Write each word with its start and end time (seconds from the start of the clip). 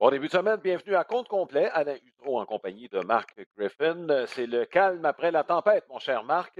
Bon 0.00 0.08
début 0.08 0.28
de 0.28 0.32
semaine, 0.32 0.56
bienvenue 0.56 0.96
à 0.96 1.04
compte 1.04 1.28
complet. 1.28 1.68
Alain 1.74 1.96
Hutro 2.02 2.40
en 2.40 2.46
compagnie 2.46 2.88
de 2.88 3.00
Marc 3.00 3.38
Griffin. 3.54 4.24
C'est 4.28 4.46
le 4.46 4.64
calme 4.64 5.04
après 5.04 5.30
la 5.30 5.44
tempête, 5.44 5.86
mon 5.90 5.98
cher 5.98 6.24
Marc. 6.24 6.58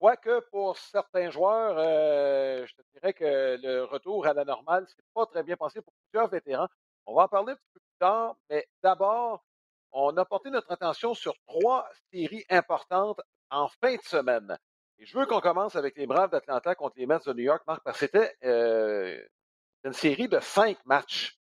Quoique 0.00 0.40
pour 0.50 0.76
certains 0.76 1.30
joueurs, 1.30 1.76
euh, 1.78 2.66
je 2.66 2.74
te 2.74 2.82
dirais 2.92 3.12
que 3.12 3.60
le 3.62 3.84
retour 3.84 4.26
à 4.26 4.34
la 4.34 4.44
normale, 4.44 4.86
c'est 4.88 5.04
pas 5.14 5.24
très 5.26 5.44
bien 5.44 5.56
passé 5.56 5.80
pour 5.80 5.92
plusieurs 6.10 6.28
vétérans. 6.28 6.66
On 7.06 7.14
va 7.14 7.22
en 7.22 7.28
parler 7.28 7.52
un 7.52 7.54
petit 7.54 7.70
peu 7.74 7.78
plus 7.78 7.98
tard, 8.00 8.34
mais 8.50 8.66
d'abord, 8.82 9.44
on 9.92 10.16
a 10.16 10.24
porté 10.24 10.50
notre 10.50 10.72
attention 10.72 11.14
sur 11.14 11.34
trois 11.46 11.88
séries 12.12 12.44
importantes 12.50 13.20
en 13.50 13.68
fin 13.68 13.94
de 13.94 14.02
semaine. 14.02 14.58
Et 14.98 15.06
je 15.06 15.16
veux 15.16 15.26
qu'on 15.26 15.40
commence 15.40 15.76
avec 15.76 15.96
les 15.96 16.08
Braves 16.08 16.30
d'Atlanta 16.30 16.74
contre 16.74 16.96
les 16.98 17.06
Mets 17.06 17.20
de 17.24 17.34
New 17.34 17.44
York, 17.44 17.62
Marc, 17.68 17.84
parce 17.84 18.00
que 18.00 18.06
c'était 18.06 18.34
euh, 18.42 19.16
une 19.84 19.92
série 19.92 20.26
de 20.26 20.40
cinq 20.40 20.76
matchs. 20.86 21.39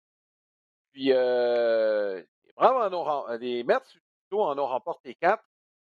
Puis 0.97 1.13
euh, 1.13 2.23
les 2.47 2.53
Braves 2.57 2.91
en 2.91 2.97
ont, 2.97 3.37
les 3.37 3.63
Mets 3.65 3.77
en 4.33 4.59
ont 4.59 4.67
remporté 4.67 5.15
quatre. 5.15 5.45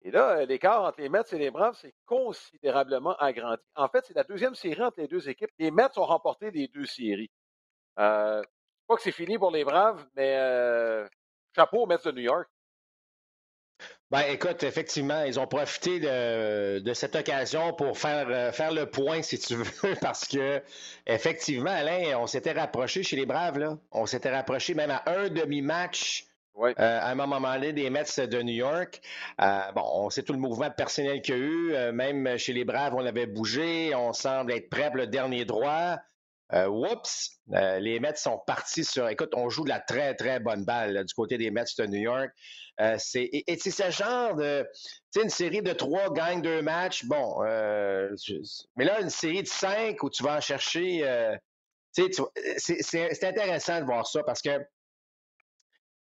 Et 0.02 0.12
là, 0.12 0.44
l'écart 0.44 0.84
entre 0.84 1.00
les 1.00 1.08
Mets 1.08 1.22
et 1.32 1.38
les 1.38 1.52
Braves 1.52 1.78
s'est 1.78 1.94
considérablement 2.06 3.16
agrandi. 3.16 3.64
En 3.76 3.88
fait, 3.88 4.04
c'est 4.06 4.14
la 4.14 4.26
deuxième 4.26 4.56
série 4.56 4.84
entre 4.84 5.00
les 5.00 5.08
deux 5.08 5.30
équipes. 5.30 5.52
Les 5.58 5.72
Mets 5.72 5.98
ont 5.98 6.04
remporté 6.04 6.52
les 6.52 6.68
deux 6.68 6.86
séries. 6.86 7.32
Euh, 7.98 8.42
pas 8.88 8.98
que 8.98 9.02
c'est 9.02 9.14
fini 9.14 9.38
pour 9.38 9.52
les 9.52 9.64
Braves, 9.64 10.06
mais 10.18 10.36
euh, 10.36 11.08
chapeau 11.56 11.84
aux 11.84 11.86
Mets 11.86 12.04
de 12.04 12.12
New 12.12 12.24
York. 12.24 12.50
Ben, 14.12 14.24
écoute, 14.32 14.64
effectivement, 14.64 15.24
ils 15.24 15.40
ont 15.40 15.46
profité 15.46 16.00
de, 16.00 16.80
de 16.80 16.94
cette 16.94 17.16
occasion 17.16 17.74
pour 17.74 17.98
faire, 17.98 18.28
euh, 18.30 18.52
faire 18.52 18.72
le 18.72 18.88
point, 18.88 19.22
si 19.22 19.38
tu 19.38 19.56
veux, 19.84 19.96
parce 20.02 20.28
que, 20.28 20.62
effectivement, 21.06 21.70
Alain, 21.70 22.18
on 22.18 22.26
s'était 22.26 22.54
rapproché 22.54 23.04
chez 23.04 23.16
les 23.16 23.28
Braves, 23.28 23.60
là. 23.60 23.78
On 23.92 24.08
s'était 24.08 24.32
rapproché 24.32 24.74
même 24.74 24.90
à 24.90 25.04
un 25.06 25.30
demi-match 25.30 26.26
euh, 26.62 26.74
à 26.78 27.12
un 27.12 27.16
moment 27.16 27.40
donné 27.40 27.72
des 27.72 27.90
Mets 27.90 28.04
de 28.18 28.42
New 28.42 28.54
York. 28.54 29.02
Euh, 29.42 29.72
bon, 29.74 29.84
on 29.94 30.10
sait 30.10 30.24
tout 30.24 30.34
le 30.34 30.40
mouvement 30.40 30.70
personnel 30.70 31.22
qu'il 31.22 31.36
y 31.36 31.38
a 31.38 31.42
eu. 31.42 31.74
Euh, 31.74 31.92
même 31.94 32.38
chez 32.38 32.54
les 32.54 32.66
Braves, 32.66 32.94
on 32.96 33.06
avait 33.06 33.28
bougé. 33.28 33.96
On 33.96 34.12
semble 34.12 34.52
être 34.52 34.70
prêt 34.70 34.88
pour 34.88 34.98
le 34.98 35.08
dernier 35.08 35.46
droit. 35.46 35.98
Euh, 36.54 36.68
oups, 36.68 37.40
euh, 37.54 37.80
les 37.80 38.00
Mets 38.00 38.16
sont 38.16 38.40
partis 38.40 38.84
sur. 38.84 39.08
Écoute, 39.08 39.32
on 39.36 39.50
joue 39.50 39.64
de 39.64 39.70
la 39.70 39.80
très, 39.80 40.16
très 40.16 40.40
bonne 40.40 40.66
balle 40.66 41.06
du 41.06 41.14
côté 41.14 41.38
des 41.38 41.52
Mets 41.52 41.66
de 41.78 41.86
New 41.86 42.00
York. 42.00 42.32
Euh, 42.82 42.96
c'est, 42.98 43.24
et, 43.24 43.52
et 43.52 43.58
c'est 43.58 43.72
ce 43.72 43.92
genre 43.92 44.36
de. 44.36 44.68
Tu 44.74 44.90
sais, 45.12 45.24
une 45.24 45.30
série 45.30 45.62
de 45.62 45.74
trois 45.74 46.12
gagne 46.12 46.42
deux 46.42 46.64
matchs. 46.64 47.06
Bon, 47.06 47.40
mais 47.44 48.86
là, 48.86 49.00
une 49.02 49.12
série 49.12 49.44
de 49.44 49.48
cinq 49.48 50.02
où 50.02 50.10
tu 50.10 50.24
vas 50.24 50.38
en 50.38 50.42
chercher. 50.42 51.40
tu 51.96 52.12
sais, 52.12 52.82
c'est, 52.84 53.24
intéressant 53.24 53.80
de 53.80 53.86
voir 53.86 54.08
ça 54.08 54.24
parce 54.24 54.42
que 54.42 54.60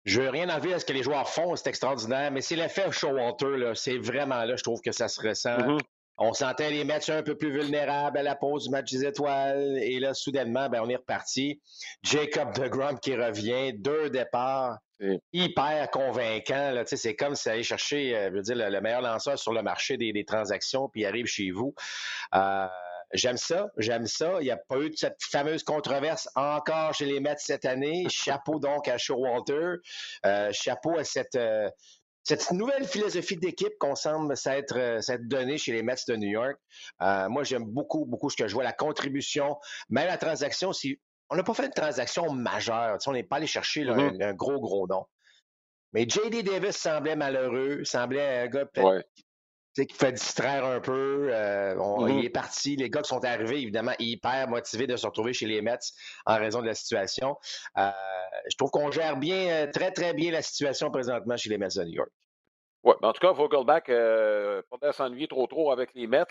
je 0.03 0.21
veux 0.21 0.29
rien 0.29 0.47
enlever 0.49 0.75
à 0.75 0.79
ce 0.79 0.85
que 0.85 0.93
les 0.93 1.01
joueurs 1.01 1.27
font, 1.27 1.55
c'est 1.55 1.67
extraordinaire, 1.67 2.29
mais 2.29 2.41
c'est 2.41 2.55
l'effet 2.55 2.91
Showalter, 2.91 3.57
là. 3.57 3.73
C'est 3.73 3.97
vraiment 3.97 4.43
là, 4.43 4.55
je 4.55 4.63
trouve 4.63 4.79
que 4.81 4.91
ça 4.91 5.07
se 5.07 5.19
ressent. 5.19 5.57
Mhm. 5.57 5.79
On 6.17 6.33
sentait 6.33 6.71
les 6.71 6.83
matchs 6.85 7.09
un 7.09 7.23
peu 7.23 7.35
plus 7.37 7.51
vulnérables 7.51 8.17
à 8.17 8.23
la 8.23 8.35
pause 8.35 8.65
du 8.65 8.69
match 8.69 8.91
des 8.91 9.05
étoiles. 9.05 9.77
Et 9.81 9.99
là, 9.99 10.13
soudainement, 10.13 10.69
ben, 10.69 10.81
on 10.83 10.89
est 10.89 10.95
reparti. 10.95 11.61
Jacob 12.03 12.53
DeGrom 12.55 12.99
qui 12.99 13.15
revient, 13.15 13.73
deux 13.73 14.09
départs, 14.09 14.77
Oui. 15.01 15.19
hyper 15.33 15.89
convaincant. 15.91 16.71
Là. 16.71 16.85
Tu 16.85 16.91
sais, 16.91 16.97
C'est 16.97 17.15
comme 17.15 17.35
si 17.35 17.49
aller 17.49 17.63
chercher 17.63 18.15
euh, 18.15 18.29
je 18.31 18.35
veux 18.35 18.41
dire, 18.43 18.55
le, 18.55 18.69
le 18.69 18.81
meilleur 18.81 19.01
lanceur 19.01 19.37
sur 19.37 19.51
le 19.51 19.61
marché 19.61 19.97
des, 19.97 20.13
des 20.13 20.23
transactions, 20.25 20.87
puis 20.87 21.01
il 21.01 21.05
arrive 21.05 21.25
chez 21.25 21.51
vous. 21.51 21.73
Euh, 22.33 22.67
J'aime 23.13 23.37
ça, 23.37 23.67
j'aime 23.77 24.07
ça. 24.07 24.37
Il 24.41 24.45
n'y 24.45 24.51
a 24.51 24.57
pas 24.57 24.77
eu 24.79 24.89
de 24.89 24.95
cette 24.97 25.19
fameuse 25.21 25.63
controverse 25.63 26.27
encore 26.35 26.93
chez 26.95 27.05
les 27.05 27.19
Mets 27.19 27.35
cette 27.37 27.63
année. 27.63 28.07
Chapeau 28.09 28.59
donc 28.59 28.87
à 28.87 28.97
Showalter. 28.97 29.75
Euh, 30.25 30.49
chapeau 30.51 30.97
à 30.97 31.03
cette, 31.03 31.35
euh, 31.35 31.69
cette 32.25 32.51
nouvelle 32.51 32.85
philosophie 32.85 33.37
d'équipe 33.37 33.73
qu'on 33.79 33.95
semble 33.95 34.35
s'être 34.35 34.77
euh, 34.77 34.99
s'être 34.99 35.27
donnée 35.27 35.57
chez 35.57 35.71
les 35.71 35.83
Mets 35.83 35.95
de 36.07 36.15
New 36.15 36.29
York. 36.29 36.57
Euh, 37.01 37.29
moi, 37.29 37.43
j'aime 37.43 37.63
beaucoup, 37.65 38.05
beaucoup 38.05 38.29
ce 38.29 38.35
que 38.35 38.47
je 38.47 38.53
vois, 38.53 38.63
la 38.63 38.73
contribution, 38.73 39.57
même 39.89 40.07
la 40.07 40.17
transaction. 40.17 40.73
Si, 40.73 40.99
on 41.29 41.35
n'a 41.35 41.43
pas 41.43 41.53
fait 41.53 41.67
une 41.67 41.71
transaction 41.73 42.31
majeure. 42.33 42.97
On 43.07 43.11
n'est 43.13 43.23
pas 43.23 43.37
allé 43.37 43.47
chercher 43.47 43.83
là, 43.83 43.93
Mhm. 43.95 44.21
un, 44.21 44.29
un 44.29 44.33
gros, 44.33 44.59
gros 44.59 44.87
nom. 44.87 45.05
Mais 45.93 46.05
J.D. 46.09 46.43
Davis 46.43 46.75
semblait 46.75 47.15
malheureux, 47.15 47.83
semblait 47.85 48.39
un 48.43 48.47
gars 48.47 48.65
peut-être 48.65 48.85
Ouais. 48.85 49.05
Qui 49.83 49.93
fait 49.95 50.11
distraire 50.13 50.63
un 50.65 50.79
peu. 50.79 51.29
Euh, 51.33 51.75
on- 51.79 52.05
Mhm. 52.07 52.19
Il 52.19 52.25
est 52.25 52.29
parti. 52.29 52.75
Les 52.77 52.89
gars 52.89 53.01
qui 53.01 53.09
sont 53.09 53.23
arrivés, 53.25 53.61
évidemment, 53.61 53.93
hyper 53.99 54.47
motivés 54.47 54.87
de 54.87 54.95
se 54.95 55.05
retrouver 55.05 55.33
chez 55.33 55.45
les 55.47 55.61
Mets 55.61 55.77
en 56.25 56.37
raison 56.37 56.61
de 56.61 56.67
la 56.67 56.73
situation. 56.73 57.35
Euh, 57.77 57.89
je 58.49 58.55
trouve 58.57 58.71
qu'on 58.71 58.91
gère 58.91 59.17
bien, 59.17 59.49
euh, 59.49 59.71
très, 59.71 59.91
très 59.91 60.13
bien 60.13 60.31
la 60.31 60.41
situation 60.41 60.89
présentement 60.91 61.35
chez 61.37 61.49
les 61.49 61.57
Mets 61.57 61.67
de 61.75 61.83
New 61.83 61.93
York. 61.95 62.09
Mais 62.85 62.93
en 63.01 63.13
tout 63.13 63.19
cas, 63.19 63.31
Vogelbach, 63.33 63.89
euh, 63.89 64.61
pas 64.79 64.91
s'ennuyer 64.93 65.27
trop 65.27 65.47
trop 65.47 65.71
avec 65.71 65.93
les 65.95 66.05
Mets. 66.07 66.23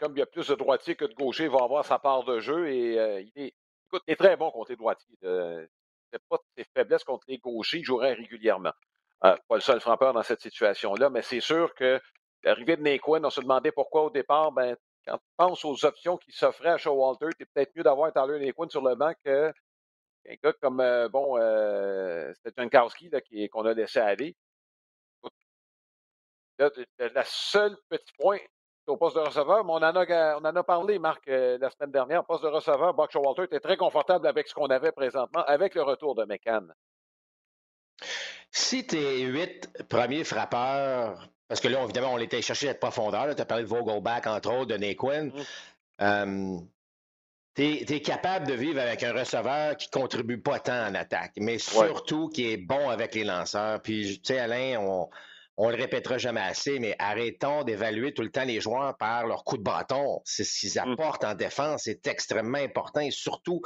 Comme 0.00 0.16
il 0.16 0.18
y 0.18 0.22
a 0.22 0.26
plus 0.26 0.48
de 0.48 0.54
droitiers 0.56 0.96
que 0.96 1.04
de 1.04 1.14
gauchers, 1.14 1.44
il 1.44 1.50
va 1.50 1.62
avoir 1.62 1.84
sa 1.84 1.98
part 2.00 2.24
de 2.24 2.40
jeu 2.40 2.68
et 2.68 2.94
il, 3.22 3.32
est, 3.42 3.54
écoute, 3.86 4.02
il 4.08 4.12
est 4.12 4.16
très 4.16 4.36
bon 4.36 4.50
contre 4.50 4.70
les 4.72 4.76
droitiers. 4.76 5.16
C'est 5.22 6.20
pas 6.28 6.38
ses 6.58 6.64
faiblesses 6.76 7.04
contre 7.04 7.24
les 7.28 7.38
gauchers, 7.38 7.78
il 7.78 7.84
jouerait 7.84 8.14
régulièrement. 8.14 8.72
Euh, 9.24 9.36
pas 9.48 9.54
le 9.54 9.60
seul 9.60 9.80
frappeur 9.80 10.12
dans 10.12 10.22
cette 10.24 10.40
situation-là, 10.40 11.10
mais 11.10 11.22
c'est 11.22 11.38
sûr 11.40 11.72
que 11.76 12.00
l'arrivée 12.42 12.76
de 12.76 12.82
Naquin, 12.82 13.24
on 13.24 13.30
se 13.30 13.40
demandait 13.40 13.72
pourquoi 13.72 14.04
au 14.04 14.10
départ, 14.10 14.52
ben, 14.52 14.76
quand 15.06 15.18
tu 15.18 15.24
penses 15.36 15.64
aux 15.64 15.84
options 15.84 16.16
qui 16.18 16.32
s'offraient 16.32 16.70
à 16.70 16.78
Showalter, 16.78 17.28
c'est 17.38 17.46
peut-être 17.52 17.74
mieux 17.76 17.82
d'avoir 17.82 18.12
Tyler 18.12 18.38
Naquin 18.38 18.68
sur 18.68 18.82
le 18.82 18.94
banc 18.94 19.12
que 19.24 19.52
un 20.28 20.34
gars 20.42 20.52
comme, 20.60 20.80
euh, 20.80 21.08
bon, 21.08 21.38
euh, 21.38 22.32
Jankowski 22.56 23.10
qu'on 23.50 23.64
a 23.64 23.72
laissé 23.72 24.00
aller. 24.00 24.36
Là, 26.58 26.70
la 26.98 27.24
seule 27.24 27.76
petit 27.88 28.12
point, 28.18 28.38
au 28.86 28.96
poste 28.96 29.16
de 29.16 29.20
receveur, 29.20 29.64
mais 29.64 29.72
on 29.72 29.76
en 29.76 29.82
a, 29.82 30.36
on 30.38 30.44
en 30.44 30.56
a 30.56 30.62
parlé, 30.62 30.98
Marc, 30.98 31.26
euh, 31.28 31.56
la 31.58 31.70
semaine 31.70 31.92
dernière. 31.92 32.24
Poste 32.24 32.42
de 32.42 32.48
receveur, 32.48 32.92
Buck 32.92 33.10
Showalter 33.12 33.44
était 33.44 33.60
très 33.60 33.76
confortable 33.76 34.26
avec 34.26 34.48
ce 34.48 34.54
qu'on 34.54 34.66
avait 34.66 34.92
présentement, 34.92 35.42
avec 35.44 35.74
le 35.74 35.82
retour 35.82 36.14
de 36.14 36.24
McCann. 36.24 36.74
Si 38.52 38.86
tes 38.86 39.22
huit 39.22 39.70
premiers 39.88 40.24
frappeurs, 40.24 41.30
parce 41.48 41.60
que 41.60 41.68
là, 41.68 41.82
évidemment, 41.82 42.14
on 42.14 42.18
était 42.18 42.42
chercher 42.42 42.68
cette 42.68 42.80
profondeur. 42.80 43.34
Tu 43.34 43.42
as 43.42 43.44
parlé 43.44 43.64
de 43.64 43.68
Vogelback, 43.68 44.26
entre 44.26 44.52
autres, 44.52 44.66
de 44.66 44.76
Naquin. 44.76 45.30
Euh, 46.00 46.58
tu 47.54 47.62
es, 47.64 48.00
capable 48.00 48.46
de 48.46 48.54
vivre 48.54 48.80
avec 48.80 49.02
un 49.02 49.12
receveur 49.12 49.76
qui 49.76 49.90
contribue 49.90 50.40
pas 50.40 50.60
tant 50.60 50.86
en 50.86 50.94
attaque, 50.94 51.32
mais 51.36 51.58
surtout 51.58 52.28
qui 52.28 52.52
est 52.52 52.56
bon 52.56 52.88
avec 52.88 53.14
les 53.14 53.24
lanceurs. 53.24 53.82
Puis, 53.82 54.20
tu 54.22 54.32
sais, 54.32 54.38
Alain, 54.38 54.78
on, 54.80 55.10
on 55.62 55.68
le 55.68 55.76
répétera 55.76 56.16
jamais 56.16 56.40
assez, 56.40 56.78
mais 56.78 56.96
arrêtons 56.98 57.64
d'évaluer 57.64 58.14
tout 58.14 58.22
le 58.22 58.30
temps 58.30 58.44
les 58.44 58.62
joueurs 58.62 58.96
par 58.96 59.26
leur 59.26 59.44
coup 59.44 59.58
de 59.58 59.62
bâton. 59.62 60.22
C'est 60.24 60.42
ce 60.42 60.58
qu'ils 60.58 60.78
apportent 60.78 61.24
en 61.24 61.34
défense, 61.34 61.82
c'est 61.84 62.06
extrêmement 62.06 62.58
important 62.58 63.00
et 63.00 63.10
surtout 63.10 63.60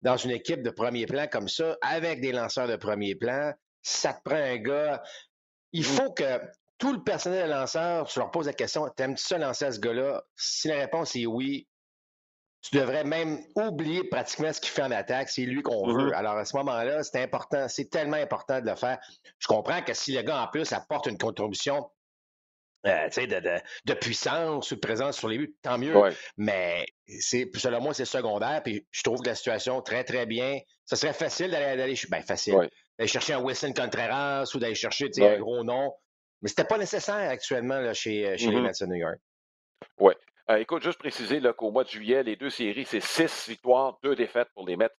dans 0.00 0.16
une 0.16 0.30
équipe 0.30 0.62
de 0.62 0.70
premier 0.70 1.04
plan 1.04 1.26
comme 1.26 1.48
ça, 1.48 1.76
avec 1.82 2.20
des 2.20 2.32
lanceurs 2.32 2.66
de 2.66 2.76
premier 2.76 3.14
plan, 3.14 3.52
ça 3.88 4.12
te 4.14 4.22
prend 4.22 4.36
un 4.36 4.56
gars. 4.56 5.02
Il 5.72 5.84
faut 5.84 6.12
que 6.12 6.40
tout 6.78 6.92
le 6.92 7.02
personnel 7.02 7.48
de 7.48 7.52
lanceur, 7.52 8.06
tu 8.06 8.18
leur 8.18 8.30
poses 8.30 8.46
la 8.46 8.52
question 8.52 8.88
T'aimes-tu 8.90 9.22
ça 9.22 9.38
lancer 9.38 9.64
à 9.64 9.72
ce 9.72 9.80
gars-là? 9.80 10.22
Si 10.36 10.68
la 10.68 10.76
réponse 10.76 11.14
est 11.16 11.26
oui, 11.26 11.66
tu 12.62 12.76
devrais 12.76 13.04
même 13.04 13.40
oublier 13.54 14.04
pratiquement 14.04 14.52
ce 14.52 14.60
qu'il 14.60 14.70
fait 14.70 14.82
en 14.82 14.90
attaque. 14.90 15.28
C'est 15.30 15.42
lui 15.42 15.62
qu'on 15.62 15.86
veut. 15.92 16.14
Alors 16.16 16.36
à 16.36 16.44
ce 16.44 16.56
moment-là, 16.56 17.02
c'est 17.04 17.22
important, 17.22 17.68
c'est 17.68 17.88
tellement 17.90 18.16
important 18.16 18.60
de 18.60 18.66
le 18.68 18.74
faire. 18.76 18.98
Je 19.38 19.46
comprends 19.46 19.82
que 19.82 19.94
si 19.94 20.12
le 20.12 20.22
gars 20.22 20.42
en 20.42 20.48
plus 20.48 20.72
apporte 20.72 21.06
une 21.06 21.18
contribution 21.18 21.88
euh, 22.86 23.08
de, 23.08 23.40
de- 23.40 23.60
de 23.86 23.94
puissance 23.94 24.70
ou 24.70 24.76
de 24.76 24.80
présence 24.80 25.18
sur 25.18 25.28
les 25.28 25.38
buts, 25.38 25.54
tant 25.62 25.78
mieux. 25.78 25.96
Ouais. 25.96 26.12
Mais 26.36 26.86
c'est, 27.20 27.48
selon 27.56 27.80
moi, 27.80 27.92
c'est 27.94 28.04
secondaire. 28.04 28.62
Puis 28.62 28.86
je 28.92 29.02
trouve 29.02 29.20
que 29.20 29.28
la 29.28 29.34
situation 29.34 29.82
très, 29.82 30.04
très 30.04 30.26
bien. 30.26 30.58
Ce 30.84 30.94
serait 30.96 31.12
facile 31.12 31.50
d'aller, 31.50 31.76
d'aller 31.76 31.98
ben, 32.08 32.22
facile, 32.22 32.54
Ouais. 32.54 32.70
D'aller 32.98 33.08
chercher 33.08 33.34
un 33.34 33.40
Wilson 33.40 33.72
Contreras 33.74 34.50
ou 34.54 34.58
d'aller 34.58 34.74
chercher 34.74 35.08
Ouais. 35.16 35.36
un 35.36 35.38
gros 35.38 35.62
nom. 35.62 35.94
Mais 36.42 36.48
c'était 36.48 36.64
pas 36.64 36.78
nécessaire 36.78 37.30
actuellement 37.30 37.80
là, 37.80 37.94
chez, 37.94 38.36
chez 38.38 38.50
les 38.50 38.56
Mhm. 38.56 38.62
Mets 38.62 38.72
de 38.80 38.86
New 38.86 38.94
York. 38.96 39.18
écoute, 40.58 40.82
juste 40.82 40.98
préciser 40.98 41.40
qu'au 41.56 41.70
mois 41.70 41.84
de 41.84 41.90
juillet, 41.90 42.22
les 42.22 42.34
deux 42.36 42.48
séries, 42.50 42.86
c'est 42.86 43.00
six 43.00 43.48
victoires, 43.48 43.98
deux 44.02 44.16
défaites 44.16 44.48
pour 44.54 44.66
les 44.66 44.76
Mets 44.76 44.90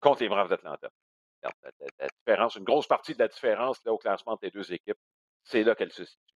contre 0.00 0.22
les 0.22 0.28
Braves 0.28 0.48
d'Atlanta. 0.48 0.90
La, 1.42 1.50
différence, 2.26 2.56
une 2.56 2.64
grosse 2.64 2.88
partie 2.88 3.14
de 3.14 3.20
la 3.20 3.28
différence 3.28 3.80
là, 3.84 3.92
au 3.92 3.98
classement 3.98 4.36
des 4.42 4.50
deux 4.50 4.72
équipes, 4.72 4.98
c'est 5.44 5.62
là 5.62 5.74
qu'elle 5.76 5.92
se 5.92 6.04
situe. 6.04 6.34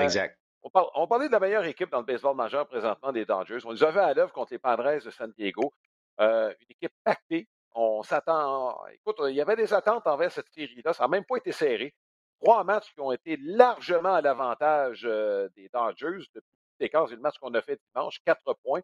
exact. 0.00 0.38
On, 0.62 1.06
parlait 1.06 1.28
de 1.28 1.32
la 1.32 1.40
meilleure 1.40 1.64
équipe 1.64 1.90
dans 1.90 2.00
le 2.00 2.04
baseball 2.04 2.36
majeur 2.36 2.66
présentement 2.68 3.12
des 3.12 3.24
Dodgers. 3.24 3.58
On 3.64 3.72
les 3.72 3.82
a 3.82 3.88
à 3.88 4.14
l'œuvre 4.14 4.32
contre 4.32 4.52
les 4.52 4.58
Padres 4.58 5.02
de 5.04 5.10
San 5.10 5.32
Diego. 5.36 5.72
une 6.18 6.54
équipe 6.68 6.92
pactée. 7.04 7.48
On 7.74 8.02
s'attend. 8.02 8.86
Écoute, 8.88 9.16
il 9.28 9.34
y 9.34 9.40
avait 9.40 9.56
des 9.56 9.72
attentes 9.72 10.06
envers 10.06 10.32
cette 10.32 10.48
série-là. 10.48 10.92
Ça 10.92 11.04
n'a 11.04 11.08
même 11.08 11.24
pas 11.24 11.36
été 11.36 11.52
serré. 11.52 11.94
Trois 12.40 12.64
matchs 12.64 12.92
qui 12.94 13.00
ont 13.00 13.12
été 13.12 13.36
largement 13.36 14.14
à 14.14 14.20
l'avantage 14.20 15.02
des 15.02 15.68
Dodgers 15.72 16.24
depuis 16.34 16.48
l'écart 16.80 17.06
du 17.06 17.16
match 17.16 17.38
qu'on 17.38 17.54
a 17.54 17.62
fait 17.62 17.80
dimanche, 17.92 18.20
quatre 18.24 18.54
points. 18.64 18.82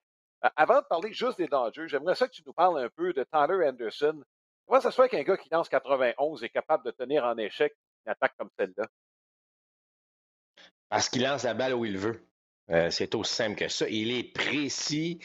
avant 0.56 0.80
de 0.80 0.86
parler 0.86 1.12
juste 1.12 1.38
des 1.38 1.46
Dodgers, 1.46 1.88
j'aimerais 1.88 2.14
ça 2.14 2.26
que 2.26 2.32
tu 2.32 2.42
nous 2.44 2.52
parles 2.52 2.78
un 2.82 2.88
peu 2.88 3.12
de 3.12 3.24
Tyler 3.24 3.68
Anderson. 3.68 4.22
Comment 4.66 4.80
ça 4.80 4.90
se 4.90 5.00
fait 5.00 5.08
qu'un 5.08 5.22
gars 5.22 5.36
qui 5.36 5.48
lance 5.50 5.68
91 5.68 6.42
est 6.42 6.48
capable 6.48 6.84
de 6.84 6.90
tenir 6.90 7.24
en 7.24 7.36
échec 7.36 7.72
une 8.04 8.12
attaque 8.12 8.34
comme 8.36 8.50
celle-là? 8.58 8.86
Parce 10.88 11.08
qu'il 11.08 11.22
lance 11.22 11.44
la 11.44 11.54
balle 11.54 11.74
où 11.74 11.84
il 11.84 11.98
veut. 11.98 12.26
Euh, 12.70 12.88
c'est 12.90 13.14
aussi 13.14 13.34
simple 13.34 13.56
que 13.56 13.68
ça. 13.68 13.86
Il 13.88 14.10
est 14.10 14.22
précis. 14.22 15.18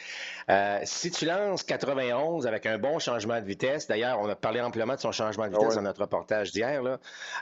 Euh, 0.49 0.79
si 0.83 1.09
tu 1.09 1.25
lances 1.25 1.63
91 1.63 2.45
avec 2.45 2.65
un 2.65 2.77
bon 2.77 2.99
changement 2.99 3.39
de 3.39 3.45
vitesse, 3.45 3.87
d'ailleurs, 3.87 4.19
on 4.19 4.27
a 4.27 4.35
parlé 4.35 4.59
amplement 4.59 4.95
de 4.95 4.99
son 4.99 5.13
changement 5.13 5.47
de 5.47 5.55
ah 5.55 5.59
vitesse 5.59 5.75
dans 5.75 5.81
notre 5.81 6.01
reportage 6.01 6.51
d'hier, 6.51 6.81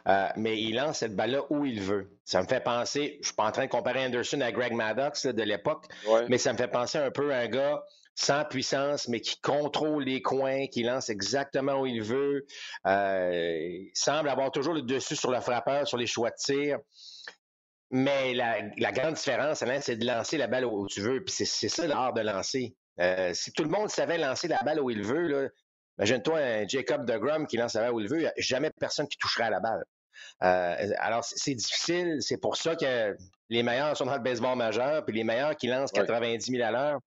euh, 0.08 0.28
mais 0.36 0.62
il 0.62 0.76
lance 0.76 1.00
cette 1.00 1.16
balle-là 1.16 1.42
où 1.50 1.66
il 1.66 1.82
veut. 1.82 2.12
Ça 2.26 2.42
me 2.42 2.48
fait 2.48 2.64
penser, 2.64 3.14
je 3.16 3.20
ne 3.20 3.24
suis 3.26 3.34
pas 3.34 3.46
en 3.46 3.52
train 3.52 3.66
de 3.66 3.72
comparer 3.72 4.06
Anderson 4.06 4.42
à 4.42 4.52
Greg 4.52 4.74
Maddox 4.74 5.26
de 5.26 5.44
l'époque, 5.44 5.86
mais 6.30 6.38
ça 6.38 6.54
me 6.54 6.58
fait 6.58 6.68
penser 6.68 7.00
un 7.00 7.10
peu 7.10 7.34
à 7.34 7.40
un 7.40 7.48
gars 7.48 7.84
sans 8.14 8.44
puissance, 8.46 9.08
mais 9.08 9.22
qui 9.22 9.40
contrôle 9.42 10.04
les 10.04 10.24
coins, 10.24 10.66
qui 10.68 10.82
lance 10.84 11.10
exactement 11.10 11.82
où 11.82 11.86
il 11.86 12.02
veut. 12.04 12.46
il 12.86 13.90
semble 13.96 14.30
avoir 14.30 14.52
toujours 14.52 14.74
le 14.74 14.82
dessus 14.84 15.16
sur 15.16 15.32
le 15.32 15.40
frappeur, 15.40 15.88
sur 15.88 15.98
les 15.98 16.08
choix 16.08 16.30
de 16.30 16.36
tir. 16.36 16.78
Mais 17.90 18.34
la, 18.34 18.92
grande 18.92 19.14
différence, 19.14 19.64
c'est 19.82 19.96
de 19.96 20.06
lancer 20.06 20.38
la 20.38 20.48
balle 20.48 20.66
où 20.66 20.88
tu 20.88 21.02
veux. 21.02 21.24
Puis 21.24 21.46
c'est 21.46 21.70
ça 21.70 21.88
l'art 21.88 22.14
de 22.14 22.22
lancer. 22.22 22.76
Euh, 23.00 23.34
si 23.34 23.52
tout 23.52 23.64
le 23.64 23.70
monde 23.70 23.90
savait 23.90 24.18
lancer 24.18 24.48
la 24.48 24.60
balle 24.64 24.82
où 24.82 24.90
il 24.90 25.04
veut, 25.04 25.54
imagine-toi 25.98 26.40
un 26.40 26.68
Jacob 26.68 27.06
de 27.06 27.18
Grum 27.18 27.48
qui 27.48 27.58
lance 27.58 27.76
la 27.76 27.82
balle 27.82 27.94
où 27.94 28.00
il 28.00 28.10
veut, 28.10 28.18
il 28.18 28.22
n'y 28.22 28.28
a 28.28 28.34
jamais 28.38 28.72
personne 28.80 29.08
qui 29.08 29.18
toucherait 29.18 29.46
à 29.46 29.50
la 29.50 29.60
balle. 29.60 29.84
Euh, 30.44 30.94
alors, 31.00 31.24
c'est 31.24 31.54
difficile. 31.54 32.18
C'est 32.22 32.38
pour 32.38 32.58
ça 32.58 32.76
que 32.76 33.16
les 33.50 33.64
meilleurs 33.64 33.96
sont 33.96 34.06
dans 34.06 34.16
le 34.16 34.24
baseball 34.24 34.58
majeur, 34.58 35.06
puis 35.06 35.16
les 35.16 35.24
meilleurs 35.24 35.56
qui 35.56 35.68
lancent 35.68 35.92
90 35.92 36.52
000 36.52 36.64
à 36.64 36.72
l'heure 36.72 37.00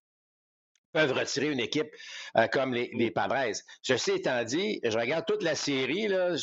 peuvent 0.93 1.13
retirer 1.13 1.49
une 1.49 1.59
équipe 1.59 1.89
euh, 2.37 2.47
comme 2.47 2.73
les, 2.73 2.89
les 2.93 3.11
Padres. 3.11 3.53
Ceci 3.81 4.11
étant 4.11 4.43
dit, 4.43 4.79
je 4.83 4.97
regarde 4.97 5.25
toute 5.25 5.43
la 5.43 5.55
série, 5.55 6.07
là, 6.07 6.35